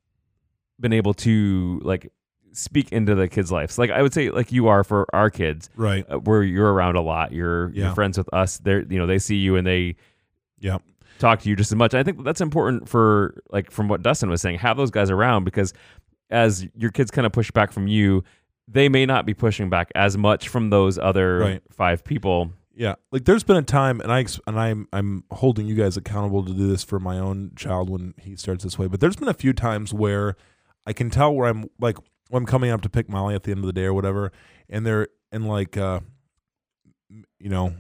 been 0.79 0.93
able 0.93 1.15
to 1.15 1.81
like 1.83 2.13
speak 2.53 2.93
into 2.93 3.15
the 3.15 3.29
kids' 3.29 3.51
lives. 3.51 3.79
Like 3.79 3.91
I 3.91 4.03
would 4.03 4.13
say, 4.15 4.31
like 4.31 4.53
you 4.53 4.69
are 4.69 4.85
for 4.85 5.07
our 5.13 5.31
kids 5.31 5.69
right. 5.77 6.05
uh, 6.11 6.19
where 6.19 6.43
you're 6.43 6.73
around 6.73 6.97
a 6.97 7.01
lot. 7.01 7.33
You're 7.33 7.71
Yeah. 7.71 7.87
you're 7.87 7.95
friends 7.95 8.19
with 8.19 8.33
us. 8.33 8.59
They're 8.59 8.83
you 8.83 8.99
know 8.99 9.07
they 9.07 9.19
see 9.19 9.37
you 9.37 9.57
and 9.57 9.67
they 9.67 9.97
Yeah. 10.59 10.79
Talk 11.21 11.41
to 11.43 11.49
you 11.49 11.55
just 11.55 11.71
as 11.71 11.77
much. 11.77 11.95
I 11.95 12.03
think 12.03 12.25
that's 12.25 12.41
important 12.41 12.89
for 12.89 13.41
like 13.51 13.71
from 13.71 13.87
what 13.89 14.03
Dustin 14.03 14.29
was 14.31 14.41
saying. 14.43 14.59
Have 14.59 14.77
those 14.77 14.91
guys 14.91 15.11
around 15.11 15.45
because 15.45 15.73
as 16.31 16.67
your 16.75 16.91
kids 16.91 17.11
kind 17.11 17.27
of 17.27 17.33
push 17.33 17.51
back 17.53 17.71
from 17.73 17.87
you, 17.87 18.25
they 18.67 18.89
may 18.89 19.07
not 19.07 19.27
be 19.27 19.35
pushing 19.35 19.69
back 19.71 19.91
as 19.95 20.17
much 20.19 20.49
from 20.49 20.71
those 20.71 20.99
other 20.99 21.39
Right. 21.39 21.63
five 21.71 22.03
people. 22.05 22.53
Yeah, 22.75 22.95
like 23.13 23.25
there's 23.25 23.43
been 23.45 23.57
a 23.57 23.63
time, 23.63 24.01
and 24.01 24.11
I 24.13 24.25
and 24.47 24.59
I'm 24.59 24.89
I'm 24.93 25.25
holding 25.31 25.67
you 25.67 25.75
guys 25.75 25.97
accountable 25.97 26.45
to 26.45 26.53
do 26.55 26.67
this 26.69 26.83
for 26.83 26.99
my 26.99 27.19
own 27.19 27.51
child 27.55 27.91
when 27.91 28.15
he 28.19 28.37
starts 28.37 28.65
this 28.65 28.79
way. 28.79 28.87
But 28.87 29.01
there's 29.01 29.17
been 29.17 29.29
a 29.29 29.35
few 29.35 29.53
times 29.53 29.93
where 29.93 30.35
I 30.87 30.93
can 30.95 31.11
tell 31.11 31.35
where 31.35 31.49
I'm 31.49 31.69
like 31.79 31.99
I'm 32.33 32.47
coming 32.47 32.71
up 32.71 32.81
to 32.83 32.89
pick 32.89 33.09
Molly 33.11 33.35
at 33.35 33.43
the 33.43 33.51
end 33.51 33.61
of 33.61 33.67
the 33.67 33.73
day 33.75 33.85
or 33.85 33.93
whatever, 33.93 34.33
and 34.71 34.87
there 34.87 35.09
and 35.31 35.47
like 35.47 35.77
uh 35.77 36.01
you 37.39 37.51
know 37.51 37.75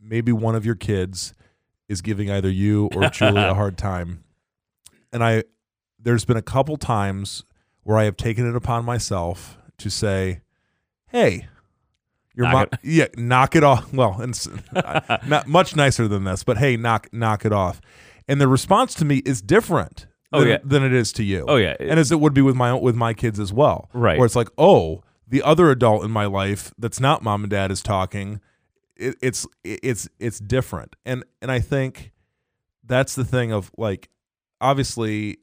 maybe 0.00 0.32
one 0.32 0.54
of 0.54 0.64
your 0.64 0.76
kids 0.76 1.34
is 1.88 2.02
giving 2.02 2.30
either 2.30 2.50
you 2.50 2.88
or 2.94 3.08
Julie 3.10 3.40
a 3.42 3.54
hard 3.62 3.76
time 3.78 4.24
and 5.12 5.22
I 5.24 5.44
there's 5.98 6.24
been 6.24 6.36
a 6.36 6.42
couple 6.42 6.76
times 6.76 7.44
where 7.82 7.96
I 7.98 8.04
have 8.04 8.16
taken 8.16 8.48
it 8.48 8.56
upon 8.56 8.84
myself 8.84 9.58
to 9.78 9.90
say 9.90 10.40
hey 11.08 11.48
your 12.34 12.46
Knock 12.46 12.70
mom 12.72 12.80
yeah 12.82 13.06
knock 13.16 13.56
it 13.56 13.64
off 13.64 13.92
well 13.92 14.20
and 14.20 14.38
uh, 14.76 15.18
not 15.26 15.46
much 15.46 15.74
nicer 15.76 16.06
than 16.08 16.24
this 16.24 16.44
but 16.44 16.58
hey 16.58 16.76
knock 16.76 17.08
knock 17.12 17.44
it 17.44 17.52
off 17.52 17.80
and 18.28 18.40
the 18.40 18.48
response 18.48 18.94
to 18.94 19.04
me 19.04 19.18
is 19.24 19.40
different 19.40 20.06
Oh, 20.32 20.40
than, 20.40 20.48
yeah. 20.48 20.58
than 20.64 20.82
it 20.82 20.92
is 20.92 21.12
to 21.14 21.22
you 21.22 21.44
Oh 21.46 21.54
yeah, 21.56 21.76
and 21.78 22.00
as 22.00 22.10
it 22.10 22.18
would 22.18 22.34
be 22.34 22.42
with 22.42 22.56
my 22.56 22.74
with 22.74 22.96
my 22.96 23.14
kids 23.14 23.38
as 23.38 23.52
well. 23.52 23.88
Right. 23.94 24.18
Where 24.18 24.26
it's 24.26 24.34
like, 24.34 24.48
oh, 24.58 25.04
the 25.26 25.40
other 25.40 25.70
adult 25.70 26.04
in 26.04 26.10
my 26.10 26.26
life 26.26 26.74
that's 26.76 26.98
not 26.98 27.22
mom 27.22 27.44
and 27.44 27.50
dad 27.50 27.70
is 27.70 27.80
talking. 27.80 28.40
It, 28.96 29.16
it's 29.22 29.46
it's 29.64 30.08
it's 30.18 30.38
different, 30.38 30.96
and 31.04 31.24
and 31.42 31.50
I 31.50 31.60
think 31.60 32.12
that's 32.84 33.14
the 33.14 33.24
thing 33.24 33.52
of 33.52 33.70
like, 33.76 34.08
obviously, 34.60 35.38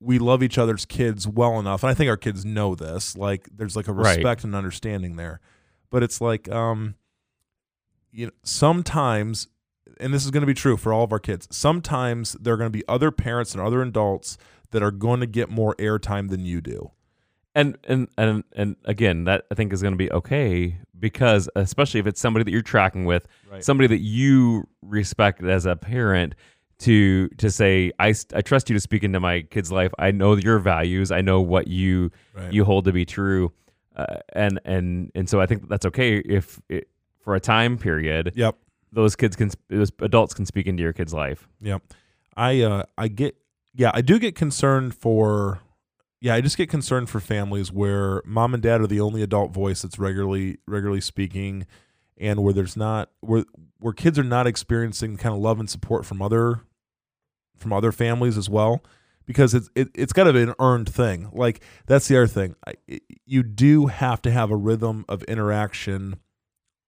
we 0.00 0.18
love 0.18 0.42
each 0.42 0.58
other's 0.58 0.84
kids 0.84 1.26
well 1.26 1.58
enough, 1.58 1.82
and 1.82 1.90
I 1.90 1.94
think 1.94 2.08
our 2.08 2.16
kids 2.16 2.44
know 2.44 2.74
this. 2.74 3.16
Like, 3.16 3.48
there's 3.54 3.76
like 3.76 3.88
a 3.88 3.92
Right. 3.92 4.16
respect 4.16 4.44
and 4.44 4.54
understanding 4.54 5.16
there, 5.16 5.40
but 5.90 6.02
it's 6.02 6.20
like, 6.20 6.48
um, 6.50 6.94
you 8.10 8.26
know, 8.26 8.32
sometimes. 8.44 9.48
And 10.00 10.12
this 10.14 10.24
is 10.24 10.30
going 10.30 10.40
to 10.40 10.46
be 10.46 10.54
true 10.54 10.76
for 10.76 10.92
all 10.92 11.04
of 11.04 11.12
our 11.12 11.18
kids. 11.18 11.46
Sometimes 11.50 12.32
there 12.40 12.54
are 12.54 12.56
going 12.56 12.70
to 12.72 12.76
be 12.76 12.82
other 12.88 13.10
parents 13.10 13.52
and 13.52 13.60
other 13.60 13.82
adults 13.82 14.38
that 14.70 14.82
are 14.82 14.90
going 14.90 15.20
to 15.20 15.26
get 15.26 15.50
more 15.50 15.74
airtime 15.76 16.30
than 16.30 16.44
you 16.46 16.60
do. 16.60 16.92
And 17.54 17.76
and 17.84 18.08
and 18.16 18.44
and 18.54 18.76
again, 18.84 19.24
that 19.24 19.44
I 19.50 19.54
think 19.54 19.72
is 19.72 19.82
going 19.82 19.92
to 19.94 19.98
be 19.98 20.10
okay 20.12 20.76
because 20.98 21.48
especially 21.56 22.00
if 22.00 22.06
it's 22.06 22.20
somebody 22.20 22.44
that 22.44 22.50
you're 22.50 22.62
tracking 22.62 23.04
with, 23.04 23.26
Right. 23.50 23.64
somebody 23.64 23.88
that 23.88 24.00
you 24.00 24.66
respect 24.82 25.42
as 25.42 25.66
a 25.66 25.76
parent. 25.76 26.34
To 26.78 27.28
to 27.38 27.48
say 27.48 27.92
I, 28.00 28.12
I 28.34 28.40
trust 28.40 28.68
you 28.68 28.74
to 28.74 28.80
speak 28.80 29.04
into 29.04 29.20
my 29.20 29.42
kid's 29.42 29.70
life. 29.70 29.92
I 30.00 30.10
know 30.10 30.34
your 30.34 30.58
values. 30.58 31.12
I 31.12 31.20
know 31.20 31.40
what 31.40 31.68
you 31.68 32.10
Right. 32.34 32.52
you 32.52 32.64
hold 32.64 32.86
to 32.86 32.92
be 32.92 33.04
true, 33.04 33.52
uh, 33.94 34.16
and 34.32 34.58
and 34.64 35.12
and 35.14 35.28
so 35.30 35.40
I 35.40 35.46
think 35.46 35.68
that's 35.68 35.86
okay 35.86 36.16
if 36.18 36.60
it, 36.68 36.88
for 37.20 37.36
a 37.36 37.40
time 37.40 37.78
period 37.78 38.32
Yep. 38.34 38.56
those 38.90 39.14
kids 39.14 39.36
can 39.36 39.50
those 39.68 39.92
adults 40.00 40.34
can 40.34 40.44
speak 40.44 40.66
into 40.66 40.82
your 40.82 40.92
kid's 40.92 41.14
life. 41.14 41.46
Yep. 41.60 41.82
I 42.36 42.62
uh 42.62 42.82
I 42.98 43.06
get 43.06 43.36
yeah, 43.74 43.92
I 43.94 44.00
do 44.00 44.18
get 44.18 44.34
concerned 44.34 44.92
for 44.92 45.60
yeah, 46.22 46.36
I 46.36 46.40
just 46.40 46.56
get 46.56 46.70
concerned 46.70 47.10
for 47.10 47.18
families 47.18 47.72
where 47.72 48.22
mom 48.24 48.54
and 48.54 48.62
dad 48.62 48.80
are 48.80 48.86
the 48.86 49.00
only 49.00 49.22
adult 49.22 49.50
voice 49.50 49.82
that's 49.82 49.98
regularly 49.98 50.58
regularly 50.68 51.00
speaking 51.00 51.66
and 52.16 52.44
where 52.44 52.52
there's 52.52 52.76
not 52.76 53.10
where 53.22 53.44
where 53.80 53.92
kids 53.92 54.20
are 54.20 54.24
not 54.24 54.46
experiencing 54.46 55.16
kind 55.16 55.34
of 55.34 55.40
love 55.40 55.58
and 55.58 55.68
support 55.68 56.06
from 56.06 56.22
other 56.22 56.60
from 57.56 57.72
other 57.72 57.90
families 57.90 58.38
as 58.38 58.48
well 58.48 58.84
because 59.26 59.52
it's 59.52 59.68
it, 59.74 59.92
to 60.14 60.32
be 60.32 60.42
an 60.42 60.54
earned 60.60 60.88
thing. 60.88 61.28
Like 61.32 61.60
that's 61.86 62.06
the 62.06 62.16
other 62.16 62.28
thing. 62.28 62.54
I, 62.64 62.74
it, 62.86 63.02
you 63.26 63.42
do 63.42 63.86
have 63.86 64.22
to 64.22 64.30
have 64.30 64.52
a 64.52 64.56
rhythm 64.56 65.04
of 65.08 65.24
interaction 65.24 66.20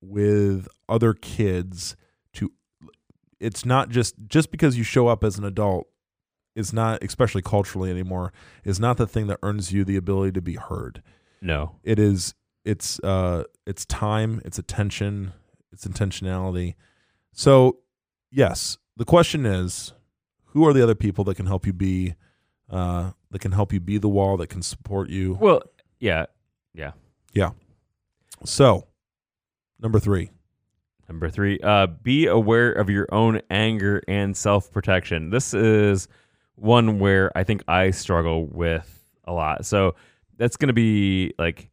with 0.00 0.68
other 0.88 1.12
kids 1.12 1.96
to 2.34 2.52
it's 3.40 3.64
not 3.64 3.88
just 3.88 4.14
just 4.28 4.52
because 4.52 4.78
you 4.78 4.84
show 4.84 5.08
up 5.08 5.24
as 5.24 5.38
an 5.38 5.44
adult 5.44 5.88
is 6.54 6.72
not 6.72 7.02
especially 7.02 7.42
culturally 7.42 7.90
anymore 7.90 8.32
is 8.64 8.78
not 8.78 8.96
the 8.96 9.06
thing 9.06 9.26
that 9.26 9.38
earns 9.42 9.72
you 9.72 9.84
the 9.84 9.96
ability 9.96 10.32
to 10.32 10.40
be 10.40 10.54
heard 10.54 11.02
No, 11.40 11.76
it 11.82 11.98
is 11.98 12.34
it's 12.64 12.98
uh 13.00 13.44
it's 13.66 13.84
time 13.84 14.40
it's 14.44 14.58
attention 14.58 15.32
it's 15.72 15.86
intentionality 15.86 16.74
so 17.32 17.78
yes 18.30 18.78
the 18.96 19.04
question 19.04 19.44
is 19.44 19.92
who 20.46 20.66
are 20.66 20.72
the 20.72 20.82
other 20.82 20.94
people 20.94 21.24
that 21.24 21.34
can 21.34 21.46
help 21.46 21.66
you 21.66 21.72
be 21.72 22.14
uh 22.70 23.10
that 23.30 23.40
can 23.40 23.52
help 23.52 23.72
you 23.72 23.80
be 23.80 23.98
the 23.98 24.08
wall 24.08 24.36
that 24.36 24.46
can 24.48 24.62
support 24.62 25.10
you 25.10 25.36
well, 25.40 25.60
yeah, 25.98 26.26
yeah. 26.72 26.92
Yeah. 27.32 27.50
So 28.44 28.86
number 29.80 29.98
three 29.98 30.30
Number 31.08 31.28
three, 31.28 31.58
uh, 31.62 31.86
be 31.86 32.26
aware 32.26 32.72
of 32.72 32.88
your 32.88 33.06
own 33.12 33.42
anger 33.50 34.02
and 34.08 34.34
self 34.34 34.72
protection. 34.72 35.28
This 35.28 35.52
is 35.52 36.08
one 36.56 36.98
where 36.98 37.30
I 37.36 37.44
think 37.44 37.62
I 37.68 37.90
struggle 37.90 38.46
with 38.46 39.04
a 39.24 39.32
lot. 39.32 39.66
So 39.66 39.94
that's 40.36 40.56
going 40.56 40.68
to 40.68 40.72
be 40.74 41.32
like 41.38 41.70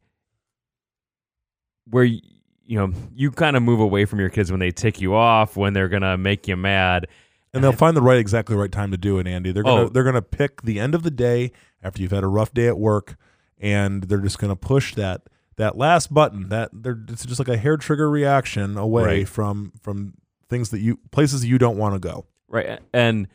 where 1.90 2.04
you 2.04 2.20
know 2.68 2.92
you 3.14 3.30
kind 3.30 3.56
of 3.56 3.62
move 3.62 3.80
away 3.80 4.04
from 4.04 4.20
your 4.20 4.30
kids 4.30 4.50
when 4.50 4.60
they 4.60 4.70
tick 4.70 5.00
you 5.00 5.14
off, 5.14 5.56
when 5.56 5.72
they're 5.72 5.88
going 5.88 6.02
to 6.02 6.16
make 6.16 6.46
you 6.48 6.56
mad. 6.56 7.06
and 7.54 7.62
they'll 7.62 7.72
find 7.72 7.96
the 7.96 8.02
right 8.02 8.18
exactly 8.18 8.56
right 8.56 8.72
time 8.72 8.90
to 8.92 8.96
do 8.96 9.18
it 9.18 9.26
andy 9.26 9.52
they're 9.52 9.62
gonna 9.62 9.82
Oh. 9.82 9.88
they're 9.90 10.04
gonna 10.04 10.22
pick 10.22 10.62
the 10.62 10.80
end 10.80 10.94
of 10.94 11.02
the 11.02 11.10
day 11.10 11.52
after 11.82 12.00
you've 12.00 12.10
had 12.10 12.24
a 12.24 12.28
rough 12.28 12.54
day 12.54 12.66
at 12.66 12.78
work 12.78 13.16
and 13.60 14.04
they're 14.04 14.20
just 14.22 14.38
gonna 14.38 14.56
push 14.56 14.94
that 14.94 15.20
that 15.56 15.76
last 15.76 16.14
button 16.14 16.48
that 16.48 16.70
they're 16.72 16.98
it's 17.10 17.26
just 17.26 17.38
like 17.38 17.48
a 17.48 17.58
hair 17.58 17.76
trigger 17.76 18.08
reaction 18.08 18.78
away 18.78 19.04
Right. 19.04 19.28
from 19.28 19.72
from 19.82 20.14
things 20.48 20.70
that 20.70 20.80
you 20.80 20.98
places 21.10 21.44
you 21.44 21.58
don't 21.58 21.76
want 21.76 21.94
to 21.94 21.98
go 22.00 22.24
right 22.48 22.80
and 22.94 23.28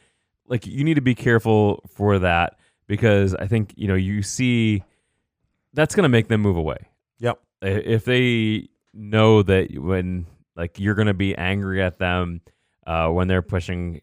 like 0.47 0.65
you 0.65 0.83
need 0.83 0.95
to 0.95 1.01
be 1.01 1.15
careful 1.15 1.83
for 1.93 2.19
that 2.19 2.57
because 2.87 3.35
i 3.35 3.47
think 3.47 3.73
you 3.75 3.87
know 3.87 3.95
you 3.95 4.21
see 4.21 4.83
that's 5.77 5.93
going 5.93 6.03
to 6.03 6.09
make 6.09 6.27
them 6.27 6.41
move 6.41 6.57
away. 6.57 6.77
Yep. 7.19 7.39
If 7.61 8.05
they 8.05 8.67
know 8.93 9.43
that 9.43 9.77
when 9.77 10.25
like 10.55 10.79
you're 10.79 10.95
going 10.95 11.07
to 11.07 11.13
be 11.13 11.35
angry 11.35 11.83
at 11.83 11.99
them 11.99 12.41
uh, 12.87 13.09
when 13.09 13.27
they're 13.27 13.43
pushing 13.43 14.01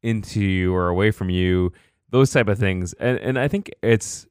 into 0.00 0.40
you 0.40 0.72
or 0.72 0.88
away 0.88 1.10
from 1.10 1.28
you 1.28 1.72
those 2.10 2.30
type 2.30 2.46
of 2.46 2.58
things. 2.58 2.92
And 2.94 3.18
and 3.18 3.38
i 3.38 3.48
think 3.48 3.70
it's 3.82 4.26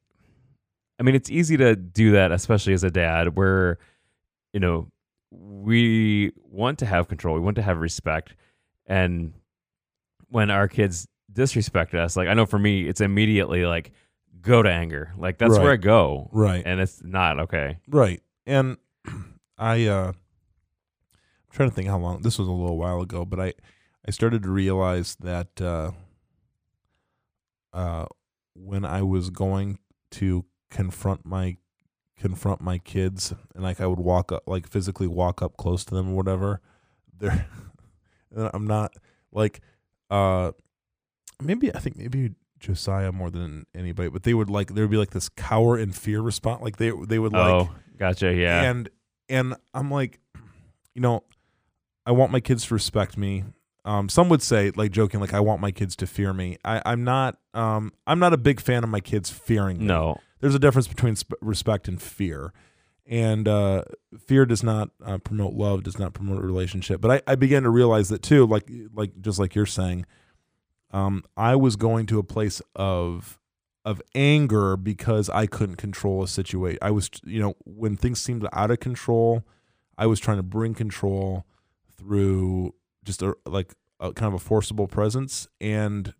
i 0.97 1.03
mean 1.03 1.13
it's 1.13 1.29
easy 1.29 1.57
to 1.57 1.75
do 1.75 2.11
that 2.11 2.31
especially 2.31 2.73
as 2.73 2.85
a 2.85 2.89
dad 2.89 3.35
where 3.35 3.77
you 4.53 4.61
know 4.61 4.87
we 5.29 6.31
want 6.49 6.79
to 6.79 6.85
have 6.85 7.09
control 7.09 7.35
we 7.35 7.41
want 7.41 7.57
to 7.57 7.61
have 7.61 7.79
respect. 7.79 8.33
And 8.85 9.33
when 10.29 10.49
our 10.49 10.69
kids 10.69 11.07
disrespect 11.37 11.93
us. 11.93 12.17
Like 12.17 12.27
i 12.27 12.33
know 12.33 12.47
for 12.47 12.57
me 12.57 12.87
it's 12.87 12.99
immediately 12.99 13.65
like 13.65 13.91
go 14.41 14.63
to 14.63 14.69
anger. 14.69 15.13
Like 15.17 15.37
that's 15.37 15.57
where 15.57 15.71
i 15.71 15.77
go. 15.77 16.29
Right. 16.33 16.63
And 16.65 16.81
it's 16.81 17.01
not 17.03 17.39
okay. 17.41 17.77
Right. 17.87 18.21
And 18.45 18.77
i 19.57 19.85
uh 19.85 20.07
i'm 20.09 21.51
trying 21.51 21.69
to 21.69 21.75
think 21.75 21.87
how 21.87 21.99
long 21.99 22.21
this 22.23 22.39
was 22.39 22.47
a 22.47 22.51
little 22.51 22.77
while 22.77 23.01
ago 23.01 23.25
but 23.25 23.39
i 23.39 23.53
i 24.07 24.11
started 24.11 24.43
to 24.43 24.49
realize 24.51 25.15
that 25.15 25.59
uh 25.59 25.89
uh 27.73 28.05
when 28.53 28.85
i 28.85 29.01
was 29.01 29.31
going 29.31 29.79
to 30.11 30.45
confront 30.69 31.25
my 31.25 31.57
confront 32.19 32.61
my 32.61 32.77
kids 32.77 33.33
and 33.55 33.63
like 33.63 33.81
i 33.81 33.87
would 33.87 33.99
walk 33.99 34.31
up 34.31 34.43
like 34.45 34.67
physically 34.67 35.07
walk 35.07 35.41
up 35.41 35.57
close 35.57 35.83
to 35.83 35.95
them 35.95 36.11
or 36.11 36.15
whatever 36.15 36.61
they're 37.17 37.47
i'm 38.53 38.67
not 38.67 38.93
like 39.31 39.61
uh 40.11 40.51
maybe 41.41 41.73
i 41.75 41.79
think 41.79 41.95
maybe 41.95 42.31
josiah 42.59 43.11
more 43.11 43.29
than 43.29 43.65
anybody 43.75 44.09
but 44.09 44.23
they 44.23 44.33
would 44.33 44.49
like 44.49 44.73
there 44.73 44.83
would 44.83 44.91
be 44.91 44.97
like 44.97 45.11
this 45.11 45.29
cower 45.29 45.77
in 45.77 45.91
fear 45.91 46.21
response 46.21 46.61
like 46.61 46.77
they 46.77 46.91
they 47.07 47.19
would 47.19 47.33
like 47.33 47.67
oh 47.67 47.69
gotcha 47.97 48.33
yeah 48.33 48.63
and 48.63 48.89
and 49.29 49.55
I'm 49.73 49.91
like, 49.91 50.19
you 50.93 51.01
know, 51.01 51.23
I 52.05 52.11
want 52.11 52.31
my 52.31 52.39
kids 52.39 52.65
to 52.67 52.73
respect 52.73 53.17
me. 53.17 53.43
Um, 53.85 54.09
some 54.09 54.29
would 54.29 54.41
say, 54.41 54.71
like 54.75 54.91
joking, 54.91 55.19
like 55.19 55.33
I 55.33 55.39
want 55.39 55.61
my 55.61 55.71
kids 55.71 55.95
to 55.97 56.07
fear 56.07 56.33
me. 56.33 56.57
I, 56.65 56.81
I'm 56.85 57.03
not. 57.03 57.37
Um, 57.53 57.93
I'm 58.05 58.19
not 58.19 58.33
a 58.33 58.37
big 58.37 58.59
fan 58.59 58.83
of 58.83 58.89
my 58.89 58.99
kids 58.99 59.29
fearing 59.29 59.79
me. 59.79 59.85
no 59.85 60.19
There's 60.39 60.55
a 60.55 60.59
difference 60.59 60.87
between 60.87 61.15
sp- 61.19 61.39
respect 61.41 61.87
and 61.87 62.01
fear, 62.01 62.53
and 63.05 63.47
uh, 63.47 63.83
fear 64.17 64.45
does 64.45 64.63
not 64.63 64.89
uh, 65.05 65.17
promote 65.19 65.53
love, 65.53 65.83
does 65.83 65.99
not 65.99 66.13
promote 66.13 66.39
a 66.39 66.45
relationship. 66.45 67.01
But 67.01 67.23
I, 67.27 67.31
I 67.31 67.35
began 67.35 67.63
to 67.63 67.69
realize 67.69 68.09
that 68.09 68.21
too, 68.21 68.45
like 68.45 68.69
like 68.93 69.19
just 69.21 69.39
like 69.39 69.55
you're 69.55 69.65
saying. 69.65 70.05
Um, 70.91 71.23
I 71.35 71.55
was 71.55 71.75
going 71.75 72.05
to 72.07 72.19
a 72.19 72.23
place 72.23 72.61
of 72.75 73.39
of 73.85 74.01
anger 74.13 74.75
because 74.75 75.29
I 75.29 75.45
couldn't 75.45 75.77
control 75.77 76.21
a 76.21 76.27
situation. 76.27 76.77
I 76.81 76.91
was, 76.91 77.09
you 77.25 77.39
know, 77.39 77.53
when 77.63 77.95
things 77.95 78.21
seemed 78.21 78.45
out 78.51 78.69
of 78.69 78.81
control, 78.81 79.45
I 79.97 80.07
was 80.07 80.19
trying 80.19 80.37
to 80.37 80.43
bring 80.43 80.73
control 80.73 81.45
through 81.97 82.73
just 83.05 83.21
a 83.21 83.35
like 83.45 83.73
a 83.99 84.11
kind 84.11 84.27
of 84.27 84.41
a 84.41 84.43
forcible 84.43 84.87
presence, 84.87 85.47
and 85.61 86.13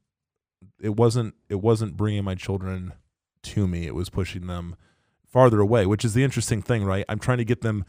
it 0.82 0.96
wasn't 0.96 1.36
it 1.50 1.62
wasn't 1.62 1.98
bringing 1.98 2.24
my 2.24 2.36
children 2.36 2.94
to 3.44 3.68
me. 3.68 3.86
It 3.86 3.96
was 3.96 4.10
pushing 4.10 4.48
them 4.48 4.76
farther 5.26 5.60
away, 5.60 5.86
which 5.86 6.06
is 6.06 6.14
the 6.14 6.24
interesting 6.24 6.62
thing, 6.62 6.84
right? 6.84 7.06
I'm 7.10 7.20
trying 7.20 7.38
to 7.40 7.46
get 7.46 7.62
them, 7.62 7.86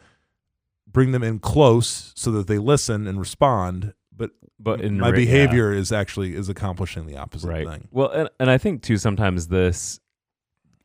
bring 0.85 1.11
them 1.11 1.23
in 1.23 1.39
close 1.39 2.11
so 2.15 2.31
that 2.31 2.47
they 2.47 2.57
listen 2.57 3.07
and 3.07 3.19
respond, 3.19 3.93
but 4.19 4.29
but 4.59 4.81
in 4.81 4.99
my 4.99 5.09
re- 5.09 5.19
yeah. 5.19 5.25
behavior 5.25 5.73
is 5.73 5.91
actually 5.91 6.35
is 6.35 6.49
accomplishing 6.49 7.07
the 7.07 7.17
opposite 7.17 7.47
right 7.47 7.67
thing. 7.67 7.87
well 7.91 8.09
and, 8.09 8.29
and 8.39 8.51
i 8.51 8.57
think 8.59 8.83
too 8.83 8.97
sometimes 8.97 9.47
this 9.47 9.99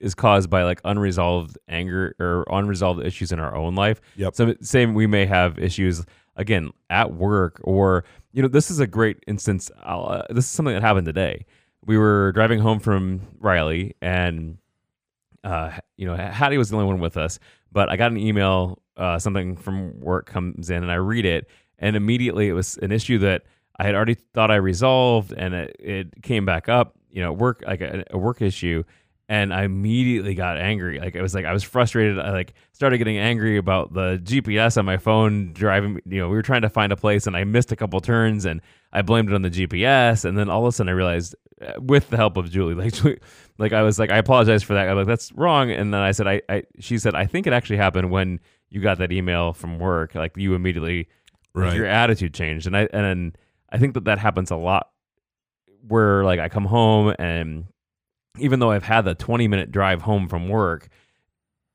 is 0.00 0.14
caused 0.14 0.50
by 0.50 0.62
like 0.64 0.80
unresolved 0.84 1.56
anger 1.68 2.14
or 2.20 2.44
unresolved 2.50 3.02
issues 3.04 3.32
in 3.32 3.38
our 3.38 3.54
own 3.54 3.74
life. 3.74 4.02
Yep. 4.16 4.34
So 4.34 4.54
same, 4.60 4.92
we 4.92 5.06
may 5.06 5.24
have 5.24 5.58
issues 5.58 6.04
again 6.36 6.72
at 6.90 7.14
work, 7.14 7.58
or 7.64 8.04
you 8.32 8.42
know, 8.42 8.48
this 8.48 8.70
is 8.70 8.80
a 8.80 8.86
great 8.86 9.18
instance. 9.26 9.70
I'll, 9.82 10.06
uh, 10.06 10.22
this 10.28 10.44
is 10.44 10.50
something 10.50 10.74
that 10.74 10.82
happened 10.82 11.06
today. 11.06 11.46
We 11.86 11.96
were 11.96 12.32
driving 12.32 12.58
home 12.60 12.80
from 12.80 13.22
Riley, 13.38 13.94
and 14.02 14.58
uh, 15.42 15.72
you 15.96 16.06
know, 16.06 16.16
Hattie 16.16 16.58
was 16.58 16.68
the 16.68 16.76
only 16.76 16.86
one 16.86 17.00
with 17.00 17.16
us. 17.16 17.38
But 17.72 17.88
I 17.90 17.96
got 17.96 18.10
an 18.10 18.18
email, 18.18 18.80
uh, 18.96 19.18
something 19.18 19.56
from 19.56 20.00
work 20.00 20.26
comes 20.26 20.70
in, 20.70 20.82
and 20.82 20.92
I 20.92 20.96
read 20.96 21.24
it, 21.24 21.48
and 21.78 21.96
immediately 21.96 22.48
it 22.48 22.52
was 22.52 22.76
an 22.78 22.92
issue 22.92 23.18
that 23.18 23.42
I 23.78 23.84
had 23.84 23.94
already 23.94 24.14
thought 24.14 24.50
I 24.50 24.56
resolved, 24.56 25.32
and 25.32 25.54
it, 25.54 25.76
it 25.78 26.22
came 26.22 26.44
back 26.46 26.68
up. 26.68 26.96
You 27.10 27.22
know, 27.22 27.32
work 27.32 27.62
like 27.66 27.80
a, 27.80 28.04
a 28.10 28.18
work 28.18 28.42
issue, 28.42 28.84
and 29.28 29.54
I 29.54 29.64
immediately 29.64 30.34
got 30.34 30.58
angry. 30.58 31.00
Like 31.00 31.16
I 31.16 31.22
was 31.22 31.34
like 31.34 31.44
I 31.44 31.52
was 31.52 31.62
frustrated. 31.62 32.18
I 32.18 32.30
like 32.30 32.54
started 32.72 32.98
getting 32.98 33.18
angry 33.18 33.56
about 33.56 33.94
the 33.94 34.20
GPS 34.22 34.76
on 34.76 34.84
my 34.84 34.96
phone 34.96 35.52
driving. 35.52 36.00
You 36.06 36.20
know, 36.20 36.28
we 36.28 36.36
were 36.36 36.42
trying 36.42 36.62
to 36.62 36.68
find 36.68 36.92
a 36.92 36.96
place, 36.96 37.26
and 37.26 37.36
I 37.36 37.44
missed 37.44 37.72
a 37.72 37.76
couple 37.76 38.00
turns, 38.00 38.44
and 38.44 38.60
I 38.92 39.02
blamed 39.02 39.30
it 39.30 39.34
on 39.34 39.42
the 39.42 39.50
GPS. 39.50 40.24
And 40.24 40.36
then 40.36 40.50
all 40.50 40.66
of 40.66 40.68
a 40.68 40.72
sudden, 40.72 40.90
I 40.90 40.92
realized, 40.92 41.34
uh, 41.60 41.72
with 41.80 42.10
the 42.10 42.16
help 42.16 42.36
of 42.36 42.50
Julie, 42.50 42.74
like 42.90 42.94
like 43.58 43.72
I 43.72 43.82
was 43.82 43.98
like, 43.98 44.10
I 44.10 44.18
apologize 44.18 44.62
for 44.62 44.74
that. 44.74 44.88
I'm 44.88 44.96
like, 44.96 45.06
that's 45.06 45.32
wrong. 45.32 45.70
And 45.70 45.92
then 45.92 46.00
I 46.00 46.12
said, 46.12 46.26
I, 46.26 46.42
I, 46.48 46.64
she 46.78 46.98
said, 46.98 47.14
I 47.14 47.26
think 47.26 47.46
it 47.46 47.52
actually 47.52 47.78
happened 47.78 48.10
when 48.10 48.40
you 48.70 48.80
got 48.80 48.98
that 48.98 49.12
email 49.12 49.52
from 49.52 49.78
work. 49.78 50.14
Like 50.14 50.36
you 50.36 50.54
immediately, 50.54 51.08
Right. 51.54 51.74
your 51.74 51.86
attitude 51.86 52.34
changed. 52.34 52.66
And 52.66 52.76
I, 52.76 52.88
and 52.92 53.36
I 53.70 53.78
think 53.78 53.94
that 53.94 54.04
that 54.04 54.18
happens 54.18 54.50
a 54.50 54.56
lot 54.56 54.90
where 55.86 56.24
like 56.24 56.40
I 56.40 56.48
come 56.48 56.64
home 56.64 57.14
and 57.18 57.66
even 58.38 58.58
though 58.58 58.70
I've 58.70 58.84
had 58.84 59.04
the 59.04 59.14
20 59.14 59.46
minute 59.48 59.70
drive 59.70 60.02
home 60.02 60.28
from 60.28 60.48
work, 60.48 60.88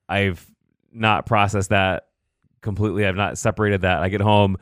I've 0.07 0.45
not 0.91 1.25
processed 1.25 1.69
that 1.69 2.07
completely. 2.61 3.05
I've 3.05 3.15
not 3.15 3.37
separated 3.37 3.81
that. 3.81 4.01
I 4.01 4.09
get 4.09 4.21
home, 4.21 4.57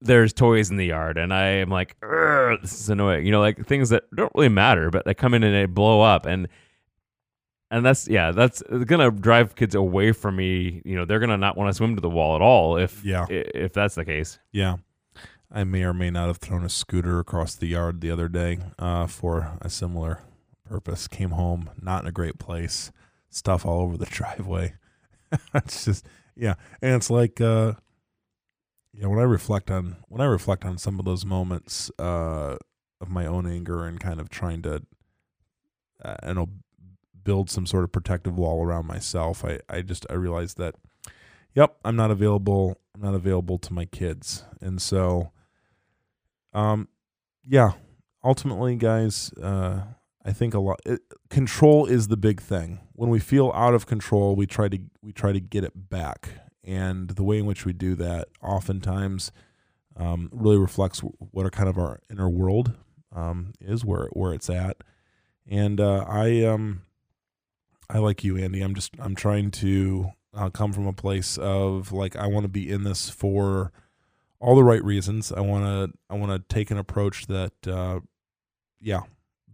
there's 0.00 0.32
toys 0.32 0.70
in 0.70 0.76
the 0.76 0.86
yard, 0.86 1.18
and 1.18 1.32
I 1.32 1.44
am 1.46 1.70
like, 1.70 1.96
this 2.00 2.80
is 2.80 2.88
annoying. 2.88 3.26
You 3.26 3.32
know, 3.32 3.40
like 3.40 3.66
things 3.66 3.90
that 3.90 4.04
don't 4.14 4.32
really 4.34 4.48
matter, 4.48 4.90
but 4.90 5.04
they 5.04 5.14
come 5.14 5.34
in 5.34 5.42
and 5.42 5.54
they 5.54 5.66
blow 5.66 6.00
up. 6.00 6.26
And 6.26 6.48
and 7.70 7.84
that's 7.84 8.08
yeah, 8.08 8.30
that's 8.32 8.62
gonna 8.86 9.10
drive 9.10 9.54
kids 9.54 9.74
away 9.74 10.12
from 10.12 10.36
me. 10.36 10.82
You 10.84 10.96
know, 10.96 11.04
they're 11.04 11.20
gonna 11.20 11.36
not 11.36 11.56
want 11.56 11.70
to 11.70 11.74
swim 11.74 11.94
to 11.96 12.00
the 12.00 12.08
wall 12.10 12.34
at 12.36 12.42
all 12.42 12.76
if 12.76 13.04
Yeah. 13.04 13.26
if 13.28 13.72
that's 13.72 13.94
the 13.94 14.04
case. 14.04 14.38
Yeah. 14.52 14.76
I 15.50 15.64
may 15.64 15.82
or 15.82 15.94
may 15.94 16.10
not 16.10 16.26
have 16.26 16.36
thrown 16.38 16.62
a 16.62 16.68
scooter 16.68 17.18
across 17.18 17.54
the 17.54 17.66
yard 17.68 18.02
the 18.02 18.10
other 18.10 18.28
day 18.28 18.58
uh, 18.78 19.06
for 19.06 19.56
a 19.62 19.70
similar 19.70 20.20
purpose. 20.68 21.08
Came 21.08 21.30
home, 21.30 21.70
not 21.80 22.02
in 22.02 22.08
a 22.08 22.12
great 22.12 22.38
place, 22.38 22.92
stuff 23.30 23.64
all 23.64 23.80
over 23.80 23.96
the 23.96 24.04
driveway. 24.10 24.74
it's 25.54 25.86
just, 25.86 26.06
yeah. 26.36 26.54
And 26.82 26.94
it's 26.96 27.08
like, 27.08 27.40
uh, 27.40 27.72
yeah, 28.92 29.06
when 29.06 29.18
I 29.18 29.22
reflect 29.22 29.70
on, 29.70 29.96
when 30.08 30.20
I 30.20 30.26
reflect 30.26 30.66
on 30.66 30.76
some 30.76 30.98
of 30.98 31.06
those 31.06 31.24
moments 31.24 31.90
uh, 31.98 32.56
of 33.00 33.08
my 33.08 33.24
own 33.24 33.46
anger 33.46 33.86
and 33.86 33.98
kind 33.98 34.20
of 34.20 34.28
trying 34.28 34.60
to, 34.62 34.82
uh, 36.04 36.32
know, 36.34 36.50
build 37.28 37.50
some 37.50 37.66
sort 37.66 37.84
of 37.84 37.92
protective 37.92 38.38
wall 38.38 38.64
around 38.64 38.86
myself, 38.86 39.44
I, 39.44 39.58
I 39.68 39.82
just, 39.82 40.06
I 40.08 40.14
realize 40.14 40.54
that, 40.54 40.74
yep, 41.54 41.76
I'm 41.84 41.94
not 41.94 42.10
available. 42.10 42.80
I'm 42.94 43.02
not 43.02 43.14
available 43.14 43.58
to 43.58 43.72
my 43.74 43.84
kids. 43.84 44.44
And 44.62 44.80
so, 44.80 45.30
um, 46.54 46.88
yeah, 47.46 47.72
ultimately, 48.24 48.76
guys, 48.76 49.30
uh, 49.42 49.82
I 50.24 50.32
think 50.32 50.54
a 50.54 50.58
lot 50.58 50.80
it, 50.86 51.02
control 51.28 51.84
is 51.84 52.08
the 52.08 52.16
big 52.16 52.40
thing. 52.40 52.80
When 52.94 53.10
we 53.10 53.18
feel 53.18 53.52
out 53.54 53.74
of 53.74 53.84
control, 53.84 54.34
we 54.34 54.46
try 54.46 54.68
to 54.68 54.78
we 55.02 55.12
try 55.12 55.32
to 55.32 55.40
get 55.40 55.64
it 55.64 55.90
back, 55.90 56.30
and 56.64 57.10
the 57.10 57.22
way 57.22 57.38
in 57.38 57.44
which 57.44 57.66
we 57.66 57.74
do 57.74 57.94
that 57.96 58.28
oftentimes 58.42 59.32
um, 59.96 60.30
really 60.32 60.58
reflects 60.58 61.00
what 61.00 61.44
are 61.44 61.50
kind 61.50 61.68
of 61.68 61.76
our 61.76 62.00
inner 62.10 62.30
world 62.30 62.72
um, 63.14 63.52
is 63.60 63.84
where 63.84 64.08
where 64.14 64.32
it's 64.32 64.48
at. 64.48 64.78
And 65.46 65.78
uh, 65.78 66.04
I 66.08 66.44
um 66.44 66.82
I 67.90 67.98
like 67.98 68.22
you, 68.24 68.36
Andy. 68.36 68.60
I'm 68.60 68.74
just 68.74 68.92
I'm 68.98 69.14
trying 69.14 69.50
to 69.52 70.10
uh, 70.34 70.50
come 70.50 70.72
from 70.72 70.86
a 70.86 70.92
place 70.92 71.38
of 71.38 71.92
like 71.92 72.16
I 72.16 72.26
want 72.26 72.44
to 72.44 72.48
be 72.48 72.70
in 72.70 72.84
this 72.84 73.08
for 73.08 73.72
all 74.40 74.54
the 74.54 74.64
right 74.64 74.84
reasons. 74.84 75.32
I 75.32 75.40
want 75.40 75.64
to 75.64 75.98
I 76.10 76.14
want 76.16 76.32
to 76.32 76.54
take 76.54 76.70
an 76.70 76.78
approach 76.78 77.26
that 77.26 77.52
uh 77.66 78.00
yeah, 78.80 79.00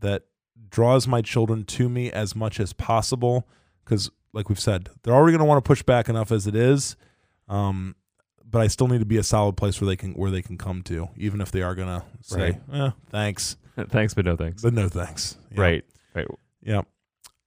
that 0.01 0.25
draws 0.69 1.07
my 1.07 1.23
children 1.23 1.65
to 1.65 1.89
me 1.89 2.11
as 2.11 2.35
much 2.35 2.59
as 2.61 2.73
possible 2.73 3.49
cuz 3.85 4.11
like 4.33 4.49
we've 4.49 4.61
said, 4.61 4.91
they're 5.03 5.15
already 5.15 5.33
going 5.33 5.39
to 5.39 5.49
want 5.49 5.65
to 5.65 5.67
push 5.69 5.83
back 5.83 6.09
enough 6.09 6.33
as 6.33 6.47
it 6.47 6.57
is. 6.57 6.97
Um 7.49 7.95
but 8.45 8.61
I 8.61 8.67
still 8.67 8.89
need 8.89 8.99
to 9.01 9.07
be 9.07 9.17
a 9.17 9.23
solid 9.23 9.57
place 9.57 9.81
where 9.81 9.87
they 9.87 9.97
can 9.97 10.13
where 10.15 10.31
they 10.31 10.43
can 10.43 10.59
come 10.59 10.83
to 10.83 11.09
even 11.17 11.41
if 11.41 11.51
they 11.51 11.63
are 11.63 11.75
going 11.75 11.89
to 11.89 12.05
say, 12.21 12.59
"Eh, 12.73 12.91
thanks, 13.11 13.57
thanks, 13.89 14.15
but 14.15 14.25
no 14.25 14.37
thanks. 14.37 14.63
but 14.63 14.73
no 14.73 14.89
thanks." 14.89 15.37
Yeah. 15.51 15.61
Right, 15.61 15.85
right. 16.15 16.27
Yeah. 16.63 16.83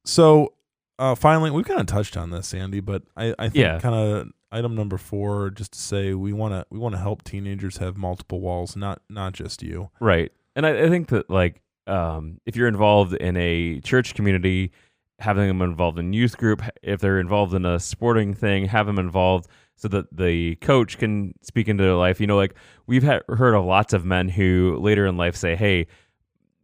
So 0.03 0.53
uh, 0.99 1.15
finally, 1.15 1.51
we've 1.51 1.65
kind 1.65 1.79
of 1.79 1.85
touched 1.85 2.17
on 2.17 2.29
this, 2.31 2.53
Andy, 2.53 2.79
but 2.79 3.03
I, 3.15 3.33
I 3.37 3.49
think 3.49 3.55
Yeah. 3.55 3.79
kind 3.79 3.95
of 3.95 4.27
item 4.51 4.75
number 4.75 4.97
four, 4.97 5.49
just 5.49 5.73
to 5.73 5.79
say 5.79 6.13
we 6.13 6.33
want 6.33 6.53
to 6.53 6.65
we 6.69 6.79
want 6.79 6.95
to 6.95 6.99
help 7.01 7.23
teenagers 7.23 7.77
have 7.77 7.97
multiple 7.97 8.39
walls, 8.41 8.75
not 8.75 9.01
not 9.09 9.33
just 9.33 9.61
you. 9.61 9.89
Right. 9.99 10.31
And 10.55 10.65
I, 10.65 10.85
I 10.85 10.89
think 10.89 11.09
that 11.09 11.29
like 11.29 11.61
um, 11.85 12.39
if 12.45 12.55
you're 12.55 12.67
involved 12.67 13.13
in 13.13 13.37
a 13.37 13.79
church 13.81 14.13
community, 14.15 14.71
having 15.19 15.47
them 15.47 15.61
involved 15.61 15.99
in 15.99 16.13
youth 16.13 16.37
group, 16.37 16.61
if 16.81 16.99
they're 16.99 17.19
involved 17.19 17.53
in 17.53 17.65
a 17.65 17.79
sporting 17.79 18.33
thing, 18.33 18.65
have 18.65 18.85
them 18.87 18.99
involved 18.99 19.47
so 19.75 19.87
that 19.87 20.05
the 20.15 20.55
coach 20.55 20.97
can 20.97 21.33
speak 21.41 21.67
into 21.67 21.83
their 21.83 21.93
life. 21.93 22.19
You 22.19 22.27
know, 22.27 22.35
like 22.35 22.55
we've 22.87 23.03
had, 23.03 23.21
heard 23.29 23.53
of 23.53 23.63
lots 23.65 23.93
of 23.93 24.03
men 24.05 24.27
who 24.29 24.77
later 24.81 25.05
in 25.05 25.15
life 25.17 25.35
say, 25.35 25.55
"Hey, 25.55 25.87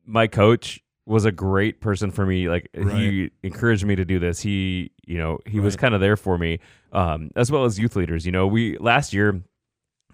my 0.05 0.27
coach 0.27 0.82
was 1.05 1.25
a 1.25 1.31
great 1.31 1.81
person 1.81 2.11
for 2.11 2.25
me. 2.25 2.47
Like 2.49 2.69
he 2.73 3.29
encouraged 3.43 3.85
me 3.85 3.95
to 3.95 4.05
do 4.05 4.19
this. 4.19 4.39
He, 4.39 4.91
you 5.05 5.17
know, 5.17 5.39
he 5.45 5.59
was 5.59 5.75
kind 5.75 5.93
of 5.93 5.99
there 6.01 6.15
for 6.15 6.37
me, 6.37 6.59
um, 6.93 7.29
as 7.35 7.51
well 7.51 7.65
as 7.65 7.77
youth 7.77 7.95
leaders. 7.95 8.25
You 8.25 8.31
know, 8.31 8.47
we 8.47 8.77
last 8.77 9.13
year, 9.13 9.41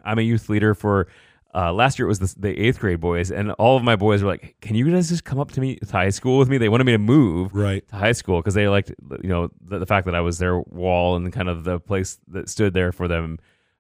I'm 0.03 0.19
a 0.19 0.23
youth 0.23 0.49
leader 0.49 0.73
for. 0.73 1.07
Uh, 1.51 1.73
last 1.73 1.97
year 1.97 2.05
it 2.05 2.09
was 2.09 2.19
the, 2.19 2.35
the 2.41 2.59
eighth 2.59 2.79
grade 2.79 2.99
boys, 2.99 3.31
and 3.31 3.51
all 3.53 3.75
of 3.75 3.81
my 3.83 3.95
boys 3.95 4.21
were 4.21 4.29
like, 4.29 4.55
"Can 4.61 4.75
you 4.75 4.87
guys 4.91 5.09
just 5.09 5.23
come 5.23 5.39
up 5.39 5.51
to 5.53 5.59
me 5.59 5.77
to 5.77 5.91
high 5.91 6.11
school 6.11 6.37
with 6.37 6.47
me?" 6.47 6.59
They 6.59 6.69
wanted 6.69 6.83
me 6.83 6.91
to 6.91 6.99
move 6.99 7.55
Right. 7.55 7.87
to 7.87 7.95
high 7.95 8.11
school 8.11 8.37
because 8.39 8.53
they 8.53 8.67
liked, 8.67 8.91
you 9.23 9.29
know, 9.29 9.49
the, 9.59 9.79
the 9.79 9.87
fact 9.87 10.05
that 10.05 10.13
I 10.13 10.21
was 10.21 10.37
their 10.37 10.59
wall 10.59 11.15
and 11.15 11.33
kind 11.33 11.49
of 11.49 11.63
the 11.63 11.79
place 11.79 12.19
that 12.27 12.49
stood 12.49 12.75
there 12.75 12.91
for 12.91 13.07
them. 13.07 13.39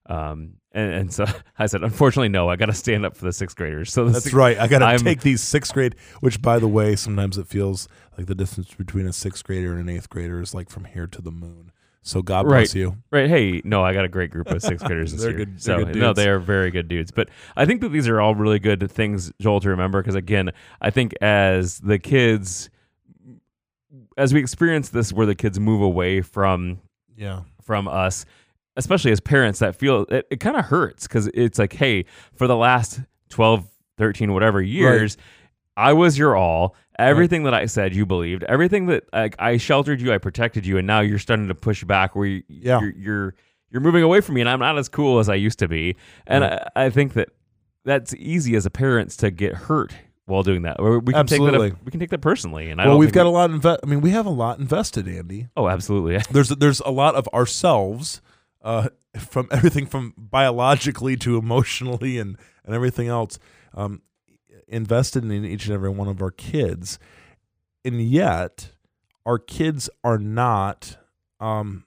Um, 0.09 0.55
and, 0.71 0.91
and 0.93 1.13
so 1.13 1.25
I 1.59 1.67
said, 1.67 1.83
unfortunately, 1.83 2.29
no, 2.29 2.49
I 2.49 2.55
got 2.57 2.65
to 2.65 2.73
stand 2.73 3.05
up 3.05 3.15
for 3.15 3.25
the 3.25 3.31
sixth 3.33 3.55
graders. 3.55 3.93
So 3.93 4.05
That's 4.05 4.23
sixth- 4.25 4.33
right. 4.35 4.57
I 4.59 4.67
got 4.67 4.79
to 4.79 5.03
take 5.03 5.21
these 5.21 5.41
sixth 5.41 5.73
grade, 5.73 5.95
which 6.19 6.41
by 6.41 6.59
the 6.59 6.67
way, 6.67 6.95
sometimes 6.95 7.37
it 7.37 7.47
feels 7.47 7.87
like 8.17 8.25
the 8.27 8.35
distance 8.35 8.73
between 8.73 9.05
a 9.07 9.13
sixth 9.13 9.43
grader 9.45 9.71
and 9.71 9.79
an 9.79 9.89
eighth 9.95 10.09
grader 10.09 10.41
is 10.41 10.53
like 10.53 10.69
from 10.69 10.85
here 10.85 11.07
to 11.07 11.21
the 11.21 11.31
moon. 11.31 11.71
So 12.01 12.21
God 12.21 12.43
bless 12.43 12.69
Right. 12.69 12.75
you. 12.75 12.97
Right. 13.11 13.29
Hey, 13.29 13.61
no, 13.65 13.83
I 13.83 13.93
got 13.93 14.05
a 14.05 14.09
great 14.09 14.31
group 14.31 14.47
of 14.47 14.61
sixth 14.63 14.85
graders 14.87 15.11
this 15.11 15.21
They're 15.21 15.29
year. 15.31 15.39
good- 15.45 15.53
they're 15.59 15.79
so 15.79 15.85
good 15.85 15.95
no, 15.95 16.13
they 16.13 16.27
are 16.29 16.39
very 16.39 16.71
good 16.71 16.87
dudes. 16.87 17.11
But 17.11 17.29
I 17.55 17.65
think 17.65 17.81
that 17.81 17.89
these 17.89 18.07
are 18.07 18.19
all 18.21 18.33
really 18.35 18.59
good 18.59 18.89
things, 18.91 19.31
Joel, 19.39 19.59
to 19.59 19.69
remember 19.69 20.01
because 20.01 20.15
again, 20.15 20.51
I 20.81 20.89
think 20.91 21.13
as 21.21 21.79
the 21.79 21.99
kids, 21.99 22.69
as 24.17 24.33
we 24.33 24.39
experience 24.39 24.89
this, 24.89 25.11
where 25.13 25.25
the 25.25 25.35
kids 25.35 25.59
move 25.59 25.81
away 25.81 26.21
from 26.21 26.79
Yeah. 27.15 27.41
from 27.61 27.87
us, 27.87 28.25
especially 28.79 29.11
as 29.11 29.19
parents, 29.19 29.59
that 29.59 29.75
feel 29.75 30.01
it, 30.09 30.25
it 30.31 30.39
kind 30.39 30.57
of 30.57 30.65
hurts 30.65 31.07
because 31.07 31.27
it's 31.27 31.59
like, 31.59 31.73
hey, 31.73 32.05
for 32.35 32.47
the 32.47 32.55
last 32.55 32.99
12, 33.29 33.65
13, 33.97 34.33
whatever 34.33 34.61
years, 34.61 35.17
I 35.77 35.93
was 35.93 36.17
your 36.17 36.35
all. 36.35 36.75
Everything 36.97 37.43
that 37.43 37.53
I 37.53 37.65
said, 37.67 37.95
you 37.95 38.05
believed. 38.05 38.43
Everything 38.43 38.87
that 38.87 39.03
like 39.13 39.35
I 39.39 39.55
sheltered 39.57 40.01
you, 40.01 40.11
I 40.13 40.17
protected 40.17 40.65
you, 40.65 40.77
and 40.77 40.85
now 40.87 40.99
you're 40.99 41.19
starting 41.19 41.47
to 41.47 41.55
push 41.55 41.83
back 41.85 42.15
where 42.15 42.25
you, 42.25 42.43
Yeah. 42.49 42.81
you're, 42.81 42.93
you're 42.97 43.35
you're 43.71 43.81
moving 43.81 44.03
away 44.03 44.19
from 44.19 44.35
me, 44.35 44.41
and 44.41 44.49
I'm 44.49 44.59
not 44.59 44.77
as 44.77 44.89
cool 44.89 45.19
as 45.19 45.29
I 45.29 45.35
used 45.35 45.59
to 45.59 45.67
be. 45.67 45.95
And 46.27 46.43
Right. 46.43 46.59
I, 46.75 46.85
I 46.85 46.89
think 46.89 47.13
that 47.13 47.29
that's 47.85 48.13
easy 48.15 48.55
as 48.55 48.65
a 48.65 48.69
parents 48.69 49.15
to 49.17 49.31
get 49.31 49.53
hurt 49.53 49.93
while 50.25 50.43
doing 50.43 50.63
that. 50.63 50.77
Or 50.79 50.99
we 50.99 51.13
can 51.13 51.19
Absolutely. 51.21 51.69
take 51.69 51.77
that 51.79 51.85
we 51.85 51.91
can 51.91 51.99
take 52.01 52.09
that 52.09 52.19
personally. 52.21 52.69
And 52.69 52.81
I 52.81 52.87
well, 52.87 52.97
we've 52.97 53.13
got 53.13 53.23
we- 53.23 53.29
a 53.29 53.31
lot 53.31 53.49
invest. 53.49 53.79
I 53.81 53.85
mean, 53.85 54.01
we 54.01 54.09
have 54.11 54.25
a 54.25 54.29
lot 54.31 54.59
invested, 54.59 55.07
Andy. 55.07 55.47
oh, 55.55 55.69
absolutely. 55.69 56.17
there's 56.31 56.49
there's 56.49 56.81
a 56.81 56.91
lot 56.91 57.15
of 57.15 57.27
ourselves 57.33 58.21
uh, 58.61 58.89
from 59.17 59.47
everything 59.51 59.85
from 59.85 60.13
biologically 60.17 61.15
to 61.17 61.37
emotionally 61.37 62.17
and 62.17 62.37
and 62.65 62.75
everything 62.75 63.07
else 63.07 63.39
um, 63.73 64.01
invested 64.67 65.23
in 65.23 65.45
each 65.45 65.65
and 65.65 65.73
every 65.73 65.89
one 65.89 66.07
of 66.07 66.21
our 66.21 66.31
kids 66.31 66.99
and 67.83 68.01
yet 68.01 68.71
our 69.25 69.39
kids 69.39 69.89
are 70.03 70.17
not 70.17 70.97
um, 71.39 71.85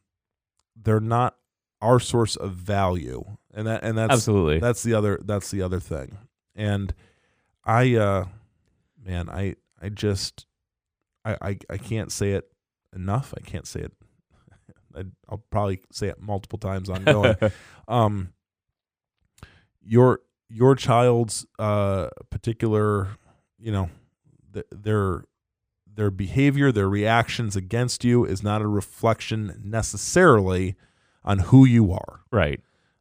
they're 0.77 1.01
not 1.01 1.37
our 1.81 1.99
source 1.99 2.37
of 2.37 2.53
value 2.53 3.25
and 3.53 3.67
that 3.67 3.83
and 3.83 3.99
that's 3.99 4.13
absolutely. 4.13 4.59
that's 4.59 4.83
the 4.83 4.95
other 4.95 5.19
that's 5.25 5.51
the 5.51 5.61
other 5.61 5.81
thing 5.81 6.17
and 6.55 6.95
i 7.65 7.95
uh 7.97 8.25
man 9.05 9.29
i 9.29 9.57
i 9.81 9.89
just 9.89 10.47
i 11.25 11.37
i, 11.43 11.59
I 11.69 11.77
can't 11.77 12.13
say 12.13 12.33
it 12.33 12.53
enough. 12.95 13.35
I 13.37 13.41
can't 13.41 13.67
say 13.67 13.81
it. 13.81 13.93
I'll 15.29 15.43
probably 15.51 15.81
say 15.93 16.09
it 16.09 16.21
multiple 16.21 16.59
times 16.59 16.89
ongoing. 16.91 17.37
um, 17.89 18.33
your 19.83 20.21
your 20.49 20.75
child's 20.75 21.47
uh, 21.59 22.09
particular, 22.31 23.09
you 23.59 23.73
know, 23.73 23.91
th- 24.53 24.67
their 24.71 25.25
their 25.95 26.11
behavior, 26.11 26.73
their 26.73 26.89
reactions 26.89 27.57
against 27.57 28.05
you 28.05 28.25
is 28.25 28.43
not 28.43 28.63
a 28.63 28.67
reflection 28.67 29.61
necessarily 29.65 30.75
on 31.25 31.39
who 31.39 31.65
you 31.65 31.93
are. 31.93 32.21
right. 32.31 32.61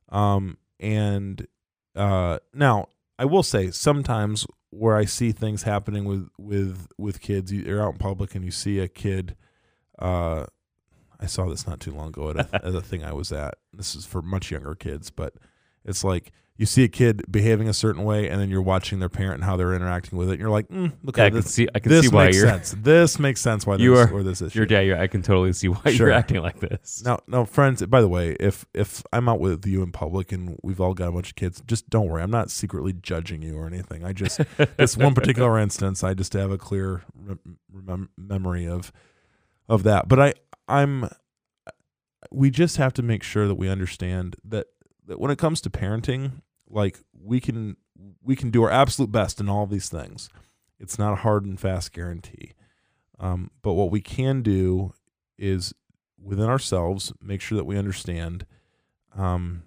Um, 0.10 0.58
and 0.80 1.48
uh, 1.96 2.40
now 2.54 2.88
I 3.18 3.26
will 3.26 3.44
say 3.44 3.72
sometimes 3.72 4.46
where 4.72 4.96
I 4.96 5.06
see 5.06 5.32
things 5.32 5.64
happening 5.64 6.06
with 6.06 6.28
with 6.38 6.88
with 6.98 7.22
kids, 7.22 7.52
you- 7.52 7.64
you're 7.64 7.82
out 7.84 7.94
in 7.94 7.98
public 8.00 8.36
and 8.36 8.44
you 8.44 8.52
see 8.52 8.80
a 8.80 8.88
kid. 8.88 9.36
Uh, 10.00 10.46
I 11.22 11.28
saw 11.28 11.46
this 11.48 11.68
not 11.68 11.80
too 11.80 11.92
long 11.92 12.08
ago 12.10 12.32
at 12.32 12.38
a, 12.38 12.50
at 12.66 12.76
a 12.76 12.82
thing 12.82 13.04
I 13.04 13.14
was 13.14 13.32
at. 13.32 13.56
This 13.74 13.96
is 13.96 14.06
for 14.06 14.22
much 14.22 14.52
younger 14.52 14.76
kids, 14.76 15.10
but 15.12 15.34
it's 15.86 16.04
like 16.04 16.32
you 16.58 16.66
see 16.68 16.84
a 16.84 16.88
kid 16.88 17.24
behaving 17.32 17.68
a 17.68 17.74
certain 17.74 18.04
way, 18.04 18.30
and 18.30 18.40
then 18.40 18.50
you're 18.50 18.62
watching 18.62 19.00
their 19.00 19.10
parent 19.10 19.36
and 19.36 19.44
how 19.44 19.56
they're 19.58 19.74
interacting 19.74 20.16
with 20.20 20.30
it. 20.30 20.34
And 20.34 20.40
you're 20.42 20.52
like, 20.52 20.68
mm, 20.68 20.92
look, 21.02 21.18
Yeah, 21.18 21.24
I 21.24 21.28
at 21.28 21.30
can 21.32 21.42
this. 21.42 21.52
see. 21.52 21.68
I 21.74 21.80
can 21.80 21.90
This 21.90 22.06
see 22.08 22.10
why 22.14 22.26
makes 22.26 22.38
you're. 22.38 22.46
sense. 22.48 22.76
This 22.78 23.18
makes 23.18 23.42
sense 23.42 23.66
why 23.66 23.76
You 23.80 23.96
this, 23.96 24.08
are- 24.10 24.14
where 24.14 24.22
this 24.22 24.42
is. 24.44 24.54
Your 24.54 24.68
dad. 24.68 24.82
You're, 24.82 25.00
I 25.00 25.08
can 25.08 25.24
totally 25.24 25.54
see 25.54 25.70
why 25.70 25.82
Sure. 25.92 26.08
you're 26.08 26.12
acting 26.12 26.42
like 26.42 26.60
this. 26.60 27.02
Now, 27.04 27.20
now, 27.28 27.46
friends. 27.46 27.84
By 27.88 28.02
the 28.02 28.08
way, 28.10 28.36
if 28.40 28.66
if 28.76 29.02
I'm 29.12 29.28
out 29.28 29.40
with 29.40 29.66
you 29.66 29.82
in 29.82 29.92
public 29.92 30.32
and 30.32 30.56
we've 30.62 30.80
all 30.82 30.94
got 30.94 31.08
a 31.08 31.12
bunch 31.12 31.30
of 31.30 31.36
kids, 31.36 31.64
just 31.66 31.90
don't 31.90 32.08
worry. 32.08 32.22
I'm 32.22 32.30
not 32.32 32.52
secretly 32.52 32.94
judging 32.94 33.42
you 33.42 33.58
or 33.58 33.66
anything. 33.66 34.06
I 34.06 34.14
just 34.14 34.40
this 34.78 34.96
one 34.98 35.16
particular 35.16 35.58
instance, 35.66 36.04
I 36.04 36.14
just 36.14 36.34
have 36.34 36.52
a 36.52 36.58
clear 36.60 37.02
rem- 37.16 37.58
remem- 37.76 38.10
memory 38.18 38.68
of 38.68 38.92
of 39.68 39.82
that. 39.84 40.08
But 40.08 40.20
I, 40.20 40.34
I'm. 40.72 41.10
We 42.32 42.50
just 42.50 42.78
have 42.78 42.94
to 42.94 43.02
make 43.02 43.24
sure 43.24 43.48
that 43.48 43.56
we 43.56 43.68
understand 43.70 44.36
that 44.44 44.68
that 45.08 45.20
when 45.20 45.32
it 45.32 45.38
comes 45.38 45.60
to 45.62 45.70
parenting, 45.70 46.42
like 46.70 47.00
we 47.14 47.40
can 47.40 47.78
we 48.24 48.36
can 48.36 48.52
do 48.52 48.64
our 48.64 48.72
absolute 48.72 49.12
best 49.12 49.40
in 49.40 49.50
all 49.50 49.66
these 49.68 49.90
things. 49.90 50.30
It's 50.80 50.98
not 50.98 51.14
a 51.14 51.18
hard 51.18 51.46
and 51.46 51.60
fast 51.60 51.94
guarantee. 51.94 52.54
Um, 53.20 53.52
but 53.62 53.74
what 53.74 53.92
we 53.92 54.02
can 54.02 54.42
do 54.42 54.94
is 55.38 55.74
within 56.20 56.50
ourselves 56.50 57.14
make 57.22 57.42
sure 57.42 57.56
that 57.58 57.66
we 57.66 57.78
understand 57.78 58.46
um, 59.16 59.64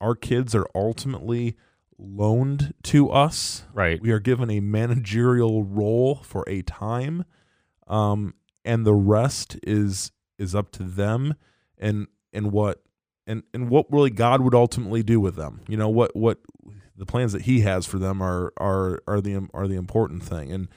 our 0.00 0.14
kids 0.14 0.54
are 0.54 0.66
ultimately 0.74 1.56
loaned 1.98 2.74
to 2.82 3.08
us 3.10 3.64
Right. 3.72 4.00
we 4.02 4.10
are 4.10 4.18
given 4.20 4.50
a 4.50 4.60
managerial 4.60 5.64
role 5.64 6.16
for 6.16 6.44
a 6.48 6.62
time 6.62 7.24
um, 7.86 8.34
and 8.64 8.84
the 8.84 8.94
rest 8.94 9.56
is 9.62 10.12
is 10.38 10.54
up 10.54 10.70
to 10.72 10.82
them 10.82 11.34
and 11.78 12.06
and 12.32 12.52
what 12.52 12.82
and 13.26 13.42
and 13.54 13.68
what 13.70 13.90
really 13.92 14.10
god 14.10 14.40
would 14.40 14.54
ultimately 14.54 15.02
do 15.02 15.18
with 15.20 15.36
them 15.36 15.60
you 15.68 15.76
know 15.76 15.88
what 15.88 16.14
what 16.16 16.38
the 16.96 17.06
plans 17.06 17.32
that 17.32 17.42
he 17.42 17.60
has 17.60 17.86
for 17.86 17.98
them 17.98 18.22
are 18.22 18.52
are 18.58 19.00
are 19.06 19.20
the 19.20 19.48
are 19.54 19.66
the 19.68 19.76
important 19.76 20.22
thing 20.22 20.52
and 20.52 20.68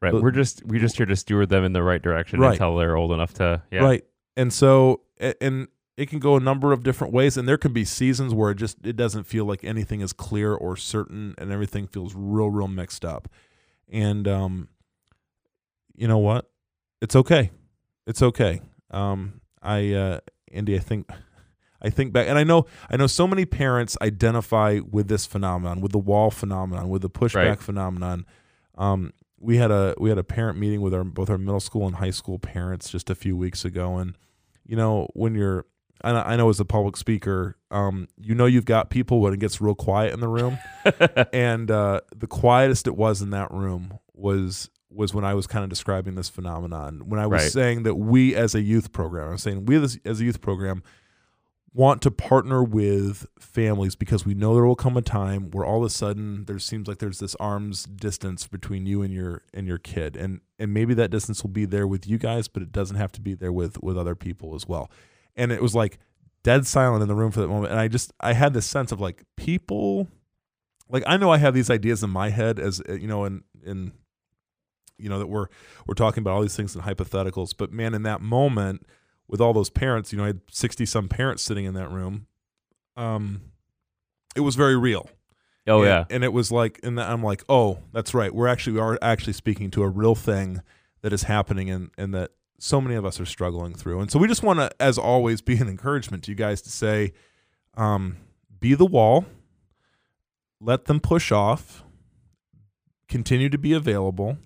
Right. 0.00 0.14
We're 0.14 0.30
just 0.30 0.64
we're 0.64 0.78
just 0.78 0.96
here 0.96 1.06
to 1.06 1.16
steward 1.16 1.48
them 1.48 1.64
in 1.64 1.72
the 1.72 1.82
right 1.82 2.00
direction 2.00 2.38
Right. 2.38 2.52
until 2.52 2.76
they're 2.76 2.96
old 2.96 3.10
enough 3.10 3.34
to. 3.34 3.60
Yeah. 3.72 3.80
Right. 3.80 4.04
And 4.36 4.52
so 4.52 5.00
and 5.40 5.66
it 5.96 6.08
can 6.08 6.20
go 6.20 6.36
a 6.36 6.40
number 6.40 6.72
of 6.72 6.84
different 6.84 7.12
ways 7.12 7.36
and 7.36 7.48
there 7.48 7.58
can 7.58 7.72
be 7.72 7.84
seasons 7.84 8.32
where 8.32 8.52
it 8.52 8.58
just 8.58 8.78
it 8.86 8.94
doesn't 8.94 9.24
feel 9.24 9.44
like 9.44 9.64
anything 9.64 10.00
is 10.00 10.12
clear 10.12 10.54
or 10.54 10.76
certain 10.76 11.34
and 11.36 11.50
everything 11.50 11.88
feels 11.88 12.14
real 12.14 12.48
real 12.48 12.68
mixed 12.68 13.04
up. 13.04 13.26
And 13.88 14.28
um 14.28 14.68
you 15.96 16.06
know 16.06 16.18
what? 16.18 16.48
It's 17.02 17.16
okay. 17.16 17.50
It's 18.06 18.22
okay. 18.22 18.60
Um 18.90 19.40
I 19.62 19.92
uh 19.92 20.20
Andy 20.52 20.76
I 20.76 20.78
think 20.80 21.08
I 21.80 21.90
think 21.90 22.12
back 22.12 22.26
and 22.28 22.38
I 22.38 22.44
know 22.44 22.66
I 22.90 22.96
know 22.96 23.06
so 23.06 23.26
many 23.26 23.44
parents 23.44 23.96
identify 24.00 24.80
with 24.90 25.08
this 25.08 25.26
phenomenon, 25.26 25.80
with 25.80 25.92
the 25.92 25.98
wall 25.98 26.30
phenomenon, 26.30 26.88
with 26.88 27.02
the 27.02 27.10
pushback 27.10 27.34
Right. 27.34 27.60
phenomenon. 27.60 28.26
Um 28.76 29.12
we 29.40 29.56
had 29.58 29.70
a 29.70 29.94
we 29.98 30.08
had 30.08 30.18
a 30.18 30.24
parent 30.24 30.58
meeting 30.58 30.80
with 30.80 30.92
our 30.94 31.04
both 31.04 31.30
our 31.30 31.38
middle 31.38 31.60
school 31.60 31.86
and 31.86 31.96
high 31.96 32.10
school 32.10 32.38
parents 32.38 32.90
just 32.90 33.08
a 33.10 33.14
few 33.14 33.36
weeks 33.36 33.64
ago 33.64 33.96
and 33.98 34.16
you 34.66 34.76
know 34.76 35.08
when 35.14 35.34
you're 35.34 35.64
I 36.02 36.12
know, 36.12 36.22
I 36.22 36.36
know 36.36 36.48
as 36.48 36.58
a 36.60 36.64
public 36.64 36.96
speaker 36.96 37.56
um 37.70 38.08
you 38.16 38.34
know 38.34 38.46
you've 38.46 38.64
got 38.64 38.90
people 38.90 39.20
when 39.20 39.32
it 39.32 39.38
gets 39.40 39.60
real 39.60 39.74
quiet 39.76 40.12
in 40.12 40.20
the 40.20 40.28
room 40.28 40.58
and 41.32 41.70
uh 41.70 42.00
the 42.16 42.26
quietest 42.26 42.86
it 42.88 42.96
was 42.96 43.22
in 43.22 43.30
that 43.30 43.50
room 43.52 43.98
was 44.14 44.70
was 44.90 45.12
when 45.12 45.24
I 45.24 45.34
was 45.34 45.46
kind 45.46 45.62
of 45.64 45.68
describing 45.70 46.14
this 46.14 46.28
phenomenon. 46.28 47.02
When 47.08 47.20
I 47.20 47.26
was 47.26 47.42
Right. 47.42 47.52
saying 47.52 47.82
that 47.82 47.96
we 47.96 48.34
as 48.34 48.54
a 48.54 48.62
youth 48.62 48.92
program 48.92 49.28
I 49.28 49.32
was 49.32 49.42
saying 49.42 49.66
we 49.66 49.76
as, 49.76 49.98
as 50.04 50.20
a 50.20 50.24
youth 50.24 50.40
program 50.40 50.82
want 51.74 52.00
to 52.02 52.10
partner 52.10 52.62
with 52.64 53.26
families 53.38 53.94
because 53.94 54.24
we 54.24 54.32
know 54.34 54.54
there 54.54 54.64
will 54.64 54.74
come 54.74 54.96
a 54.96 55.02
time 55.02 55.50
where 55.50 55.64
all 55.66 55.78
of 55.78 55.84
a 55.84 55.90
sudden 55.90 56.46
there 56.46 56.58
seems 56.58 56.88
like 56.88 56.98
there's 56.98 57.18
this 57.18 57.34
arm's 57.36 57.84
distance 57.84 58.46
between 58.46 58.86
you 58.86 59.02
and 59.02 59.12
your 59.12 59.42
and 59.52 59.66
your 59.66 59.78
kid. 59.78 60.16
And 60.16 60.40
and 60.58 60.72
maybe 60.72 60.94
that 60.94 61.10
distance 61.10 61.42
will 61.42 61.50
be 61.50 61.66
there 61.66 61.86
with 61.86 62.06
you 62.06 62.16
guys 62.18 62.48
but 62.48 62.62
it 62.62 62.72
doesn't 62.72 62.96
have 62.96 63.12
to 63.12 63.20
be 63.20 63.34
there 63.34 63.52
with 63.52 63.82
with 63.82 63.98
other 63.98 64.14
people 64.14 64.54
as 64.54 64.66
well. 64.66 64.90
And 65.36 65.52
it 65.52 65.60
was 65.62 65.74
like 65.74 65.98
dead 66.42 66.66
silent 66.66 67.02
in 67.02 67.08
the 67.08 67.14
room 67.14 67.30
for 67.30 67.40
that 67.40 67.48
moment. 67.48 67.72
And 67.72 67.80
i 67.80 67.88
just 67.88 68.12
i 68.20 68.32
had 68.32 68.54
this 68.54 68.64
sense 68.64 68.90
of 68.90 69.00
like 69.00 69.22
people 69.36 70.08
like 70.88 71.02
i 71.06 71.16
know 71.18 71.30
i 71.30 71.36
have 71.36 71.52
these 71.52 71.68
ideas 71.68 72.02
in 72.02 72.08
my 72.10 72.30
head 72.30 72.58
as 72.58 72.80
you 72.88 73.06
know 73.06 73.24
in 73.26 73.42
in 73.62 73.92
you 74.98 75.08
know 75.08 75.18
that 75.18 75.26
we're 75.26 75.46
we're 75.86 75.94
talking 75.94 76.22
about 76.22 76.34
all 76.34 76.42
these 76.42 76.56
things 76.56 76.74
in 76.74 76.82
hypotheticals 76.82 77.54
but 77.56 77.72
man 77.72 77.94
in 77.94 78.02
that 78.02 78.20
moment 78.20 78.86
with 79.28 79.40
all 79.40 79.52
those 79.52 79.70
parents, 79.70 80.10
you 80.10 80.18
know, 80.18 80.24
I 80.24 80.28
had 80.28 80.40
60 80.50 80.86
some 80.86 81.08
parents 81.08 81.42
sitting 81.42 81.66
in 81.66 81.74
that 81.74 81.90
room. 81.90 82.26
Um, 82.96 83.42
it 84.34 84.40
was 84.40 84.56
very 84.56 84.76
real. 84.76 85.08
Oh 85.66 85.82
and, 85.82 85.86
yeah. 85.86 86.04
And 86.10 86.24
it 86.24 86.32
was 86.32 86.50
like, 86.50 86.80
and 86.82 86.98
I'm 86.98 87.22
like, 87.22 87.44
oh, 87.48 87.78
that's 87.92 88.14
right. 88.14 88.34
We're 88.34 88.48
actually, 88.48 88.74
we 88.74 88.80
are 88.80 88.98
actually 89.02 89.34
speaking 89.34 89.70
to 89.72 89.82
a 89.82 89.88
real 89.88 90.14
thing 90.14 90.62
that 91.02 91.12
is 91.12 91.24
happening 91.24 91.70
and, 91.70 91.90
and 91.98 92.14
that 92.14 92.30
so 92.58 92.80
many 92.80 92.96
of 92.96 93.04
us 93.04 93.20
are 93.20 93.26
struggling 93.26 93.74
through. 93.74 94.00
And 94.00 94.10
so 94.10 94.18
we 94.18 94.26
just 94.26 94.42
want 94.42 94.58
to, 94.58 94.70
as 94.80 94.96
always, 94.96 95.40
be 95.42 95.58
an 95.58 95.68
encouragement 95.68 96.24
to 96.24 96.30
you 96.30 96.34
guys 96.34 96.62
to 96.62 96.70
say, 96.70 97.12
um, 97.76 98.16
be 98.58 98.74
the 98.74 98.86
wall, 98.86 99.26
let 100.60 100.86
them 100.86 101.00
push 101.00 101.30
off, 101.30 101.84
continue 103.08 103.48
to 103.50 103.58
be 103.58 103.74
available. 103.74 104.38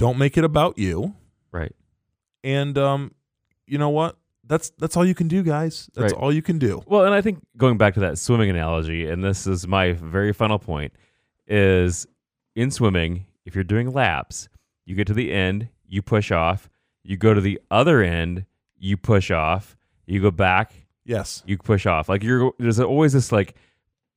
Don't 0.00 0.18
make 0.18 0.38
it 0.38 0.44
about 0.44 0.78
you 0.78 1.14
Right. 1.52 1.74
and 2.42 2.76
um, 2.78 3.14
you 3.66 3.76
know 3.78 3.90
what? 3.90 4.16
That's 4.44 4.70
that's 4.78 4.96
all 4.96 5.04
you 5.04 5.14
can 5.14 5.28
do, 5.28 5.42
guys. 5.42 5.88
That's 5.94 6.12
Right. 6.12 6.20
all 6.20 6.32
you 6.32 6.42
can 6.42 6.58
do. 6.58 6.82
Well, 6.86 7.04
and 7.04 7.14
I 7.14 7.20
think 7.20 7.44
going 7.56 7.76
back 7.78 7.94
to 7.94 8.00
that 8.00 8.18
swimming 8.18 8.50
analogy, 8.50 9.08
and 9.08 9.22
this 9.22 9.46
is 9.46 9.68
my 9.68 9.92
very 9.92 10.32
final 10.32 10.58
point, 10.58 10.92
is 11.46 12.06
in 12.56 12.70
swimming, 12.70 13.26
if 13.44 13.54
you're 13.54 13.62
doing 13.64 13.90
laps, 13.92 14.48
you 14.86 14.96
get 14.96 15.06
to 15.08 15.14
the 15.14 15.32
end, 15.32 15.68
you 15.86 16.02
push 16.02 16.32
off, 16.32 16.68
you 17.04 17.16
go 17.16 17.32
to 17.34 17.40
the 17.40 17.60
other 17.70 18.02
end, 18.02 18.44
you 18.78 18.96
push 18.96 19.30
off, 19.30 19.76
you 20.06 20.20
go 20.20 20.30
back, 20.30 20.72
Yes. 21.04 21.42
you 21.46 21.58
push 21.58 21.86
off. 21.86 22.08
Like 22.08 22.22
you're 22.24 22.52
there's 22.58 22.80
always 22.80 23.12
this 23.12 23.30
like 23.30 23.54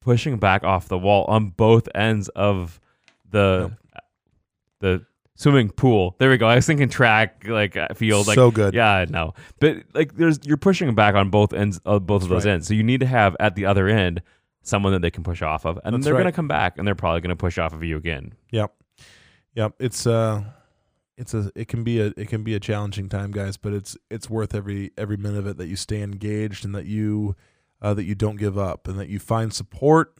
pushing 0.01 0.37
back 0.37 0.63
off 0.63 0.87
the 0.87 0.97
wall 0.97 1.25
on 1.25 1.49
both 1.49 1.87
ends 1.93 2.29
of 2.29 2.79
the 3.29 3.77
the 4.79 5.05
swimming 5.35 5.69
pool. 5.69 6.15
There 6.19 6.29
we 6.29 6.37
go. 6.37 6.47
I 6.47 6.55
was 6.55 6.65
thinking 6.65 6.89
track, 6.89 7.45
like 7.47 7.75
uh, 7.75 7.89
field, 7.95 8.27
like 8.27 8.35
so 8.35 8.51
good. 8.51 8.73
yeah, 8.73 9.05
no, 9.09 9.33
but 9.59 9.77
like 9.93 10.15
there's 10.15 10.39
you're 10.43 10.57
pushing 10.57 10.93
back 10.95 11.15
on 11.15 11.29
both 11.29 11.53
ends 11.53 11.79
of 11.85 12.05
both 12.05 12.23
of 12.23 12.29
those 12.29 12.45
right. 12.45 12.53
ends. 12.53 12.67
So 12.67 12.73
you 12.73 12.83
need 12.83 12.99
to 12.99 13.05
have 13.05 13.35
at 13.39 13.55
the 13.55 13.65
other 13.65 13.87
end 13.87 14.21
someone 14.61 14.93
that 14.93 15.01
they 15.01 15.11
can 15.11 15.23
push 15.23 15.41
off 15.41 15.65
of, 15.65 15.79
and 15.83 15.95
That's 15.95 16.05
they're 16.05 16.13
right. 16.13 16.21
gonna 16.21 16.31
come 16.31 16.47
back 16.47 16.77
and 16.77 16.87
they're 16.87 16.95
probably 16.95 17.21
gonna 17.21 17.35
push 17.35 17.57
off 17.57 17.73
of 17.73 17.83
you 17.83 17.97
again. 17.97 18.33
Yep. 18.51 18.73
Yep. 19.55 19.73
It's 19.79 20.07
uh 20.07 20.43
it's 21.17 21.33
a 21.33 21.51
it 21.55 21.67
can 21.67 21.83
be 21.83 21.99
a 21.99 22.13
it 22.17 22.27
can 22.27 22.43
be 22.43 22.55
a 22.55 22.59
challenging 22.59 23.09
time, 23.09 23.31
guys, 23.31 23.57
but 23.57 23.73
it's 23.73 23.97
it's 24.09 24.29
worth 24.29 24.55
every 24.55 24.91
every 24.97 25.17
minute 25.17 25.39
of 25.39 25.47
it 25.47 25.57
that 25.57 25.67
you 25.67 25.75
stay 25.75 26.01
engaged 26.01 26.65
and 26.65 26.73
that 26.75 26.85
you 26.85 27.35
uh, 27.81 27.93
that 27.93 28.05
you 28.05 28.15
don't 28.15 28.37
give 28.37 28.57
up 28.57 28.87
and 28.87 28.97
that 28.99 29.09
you 29.09 29.19
find 29.19 29.53
support 29.53 30.15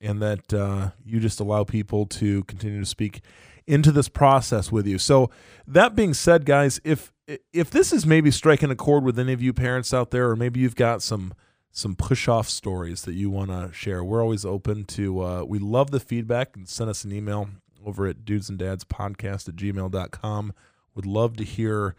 and 0.00 0.22
that 0.22 0.54
uh, 0.54 0.90
you 1.04 1.18
just 1.18 1.40
allow 1.40 1.64
people 1.64 2.06
to 2.06 2.44
continue 2.44 2.78
to 2.78 2.86
speak 2.86 3.22
into 3.68 3.92
this 3.92 4.08
process 4.08 4.72
with 4.72 4.86
you. 4.86 4.98
So 4.98 5.30
that 5.66 5.94
being 5.94 6.14
said, 6.14 6.44
guys, 6.44 6.80
if 6.84 7.12
if 7.52 7.70
this 7.70 7.92
is 7.92 8.06
maybe 8.06 8.30
striking 8.30 8.70
a 8.70 8.74
chord 8.74 9.04
with 9.04 9.18
any 9.18 9.32
of 9.34 9.42
you 9.42 9.52
parents 9.52 9.92
out 9.92 10.10
there, 10.10 10.30
or 10.30 10.36
maybe 10.36 10.60
you've 10.60 10.74
got 10.76 11.02
some 11.02 11.34
some 11.70 11.94
push 11.94 12.26
off 12.26 12.48
stories 12.48 13.02
that 13.02 13.12
you 13.14 13.28
want 13.30 13.50
to 13.50 13.70
share, 13.72 14.02
we're 14.02 14.22
always 14.22 14.44
open 14.44 14.84
to. 14.86 15.20
Uh, 15.22 15.44
we 15.44 15.58
love 15.58 15.90
the 15.90 16.00
feedback 16.00 16.56
and 16.56 16.68
send 16.68 16.88
us 16.90 17.04
an 17.04 17.12
email 17.12 17.48
over 17.84 18.06
at 18.06 18.24
dudes 18.24 18.48
and 18.48 18.58
dads 18.58 18.82
podcast 18.84 19.48
at 19.48 19.56
gmail.com. 19.56 20.52
Would 20.94 21.06
love 21.06 21.36
to 21.36 21.44
hear 21.44 21.94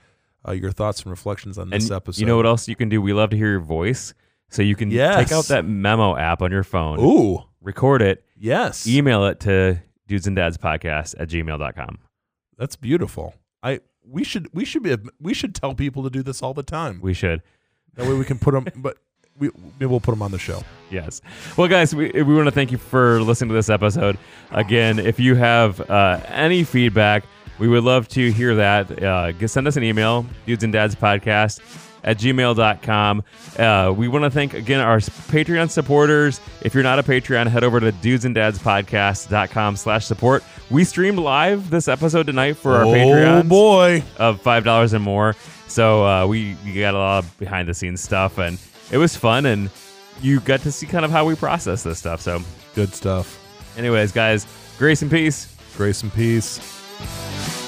uh, 0.48 0.52
your 0.54 0.72
thoughts 0.72 1.04
and 1.04 1.12
reflections 1.12 1.58
on 1.58 1.70
this 1.70 1.86
and 1.86 1.94
episode. 1.96 2.20
you 2.20 2.26
know 2.26 2.36
what 2.38 2.46
else 2.48 2.68
you 2.68 2.76
can 2.76 2.90
do? 2.90 3.02
We 3.02 3.14
love 3.14 3.30
to 3.30 3.38
hear 3.38 3.52
your 3.52 3.60
voice, 3.60 4.14
so 4.50 4.62
you 4.64 4.76
can 4.76 4.90
Yes. 4.90 5.16
take 5.30 5.32
out 5.38 5.46
that 5.46 5.66
memo 5.66 6.18
app 6.18 6.42
on 6.42 6.52
your 6.52 6.64
phone, 6.64 7.00
Ooh, 7.00 7.44
record 7.62 8.02
it, 8.02 8.26
yes. 8.38 8.88
email 8.88 9.26
it 9.26 9.40
to 9.42 9.80
dudes 10.10 10.28
and 10.28 10.36
dads 10.36 10.57
podcast 10.57 11.16
at 11.18 11.30
gmail.com. 11.30 11.99
That's 12.57 12.76
beautiful. 12.76 13.36
I 13.64 13.80
we 14.03 14.26
should 14.26 14.49
we 14.53 14.66
should 14.66 14.84
be 14.84 14.97
we 15.22 15.34
should 15.34 15.55
tell 15.55 15.74
people 15.76 16.03
to 16.03 16.10
do 16.10 16.22
this 16.22 16.43
all 16.43 16.53
the 16.53 16.64
time. 16.64 16.99
We 17.01 17.14
should. 17.14 17.41
That 17.93 18.07
way 18.07 18.14
we 18.14 18.26
can 18.26 18.39
put 18.39 18.53
them, 18.53 18.68
but 18.76 18.97
we 19.38 19.51
maybe 19.80 19.86
we'll 19.86 20.01
put 20.01 20.12
them 20.12 20.22
on 20.22 20.32
the 20.32 20.39
show. 20.39 20.64
Yes. 20.89 21.22
Well, 21.55 21.68
guys, 21.68 21.95
we, 21.95 22.12
we 22.12 22.34
want 22.34 22.47
to 22.47 22.51
thank 22.51 22.72
you 22.72 22.78
for 22.78 23.22
listening 23.22 23.49
to 23.49 23.55
this 23.55 23.70
episode. 23.70 24.18
Again, 24.51 24.99
if 24.99 25.20
you 25.20 25.36
have 25.36 25.80
uh, 25.89 26.20
any 26.28 26.64
feedback, 26.64 27.24
we 27.60 27.68
would 27.68 27.84
love 27.84 28.07
to 28.10 28.32
hear 28.32 28.55
that. 28.55 29.01
Uh, 29.01 29.47
send 29.47 29.68
us 29.68 29.78
an 29.78 29.84
email, 29.84 30.26
dudes 30.45 30.64
and 30.64 30.74
dads 30.74 30.95
podcast 30.95 31.62
at 32.04 32.18
gmail.com. 32.18 33.24
Uh, 33.58 33.93
we 33.95 34.08
want 34.08 34.26
to 34.26 34.32
thank 34.32 34.54
again 34.54 34.80
our 34.80 34.97
Patreon 34.97 35.70
supporters. 35.70 36.39
If 36.62 36.74
you're 36.74 36.84
not 36.84 37.00
a 37.00 37.04
Patreon, 37.04 37.47
head 37.47 37.64
over 37.64 37.80
to 37.80 37.91
dudes 37.91 38.26
and 38.26 38.36
dads 38.36 38.60
podcast.com 38.60 39.76
slash 39.76 40.06
support. 40.06 40.43
We 40.70 40.84
streamed 40.84 41.20
live 41.20 41.70
this 41.70 41.88
episode 41.88 42.28
tonight 42.28 42.58
for 42.58 42.76
our 42.76 42.86
oh 42.86 42.89
Patreons 42.89 43.50
boy, 43.50 44.04
of 44.18 44.41
five 44.41 44.64
dollars 44.64 44.93
and 44.93 45.04
more. 45.04 45.36
So 45.68 46.06
uh, 46.06 46.28
we, 46.28 46.58
we 46.66 46.74
got 46.74 46.95
a 46.95 46.97
lot 46.97 47.24
of 47.24 47.38
behind 47.38 47.70
the 47.70 47.74
scenes 47.74 48.02
stuff, 48.02 48.39
and 48.39 48.58
it 48.91 48.97
was 48.97 49.16
fun, 49.16 49.45
and 49.45 49.70
you 50.22 50.39
got 50.39 50.62
to 50.62 50.72
see 50.72 50.88
kind 50.88 51.06
of 51.06 51.12
how 51.12 51.26
we 51.26 51.36
process 51.36 51.84
this 51.84 52.00
stuff. 52.00 52.22
So, 52.22 52.41
good 52.76 52.93
stuff. 52.93 53.39
anyways, 53.78 54.12
guys, 54.12 54.47
grace 54.78 55.02
and 55.02 55.12
peace. 55.12 55.56
Grace 55.78 56.02
and 56.04 56.14
peace. 56.14 57.59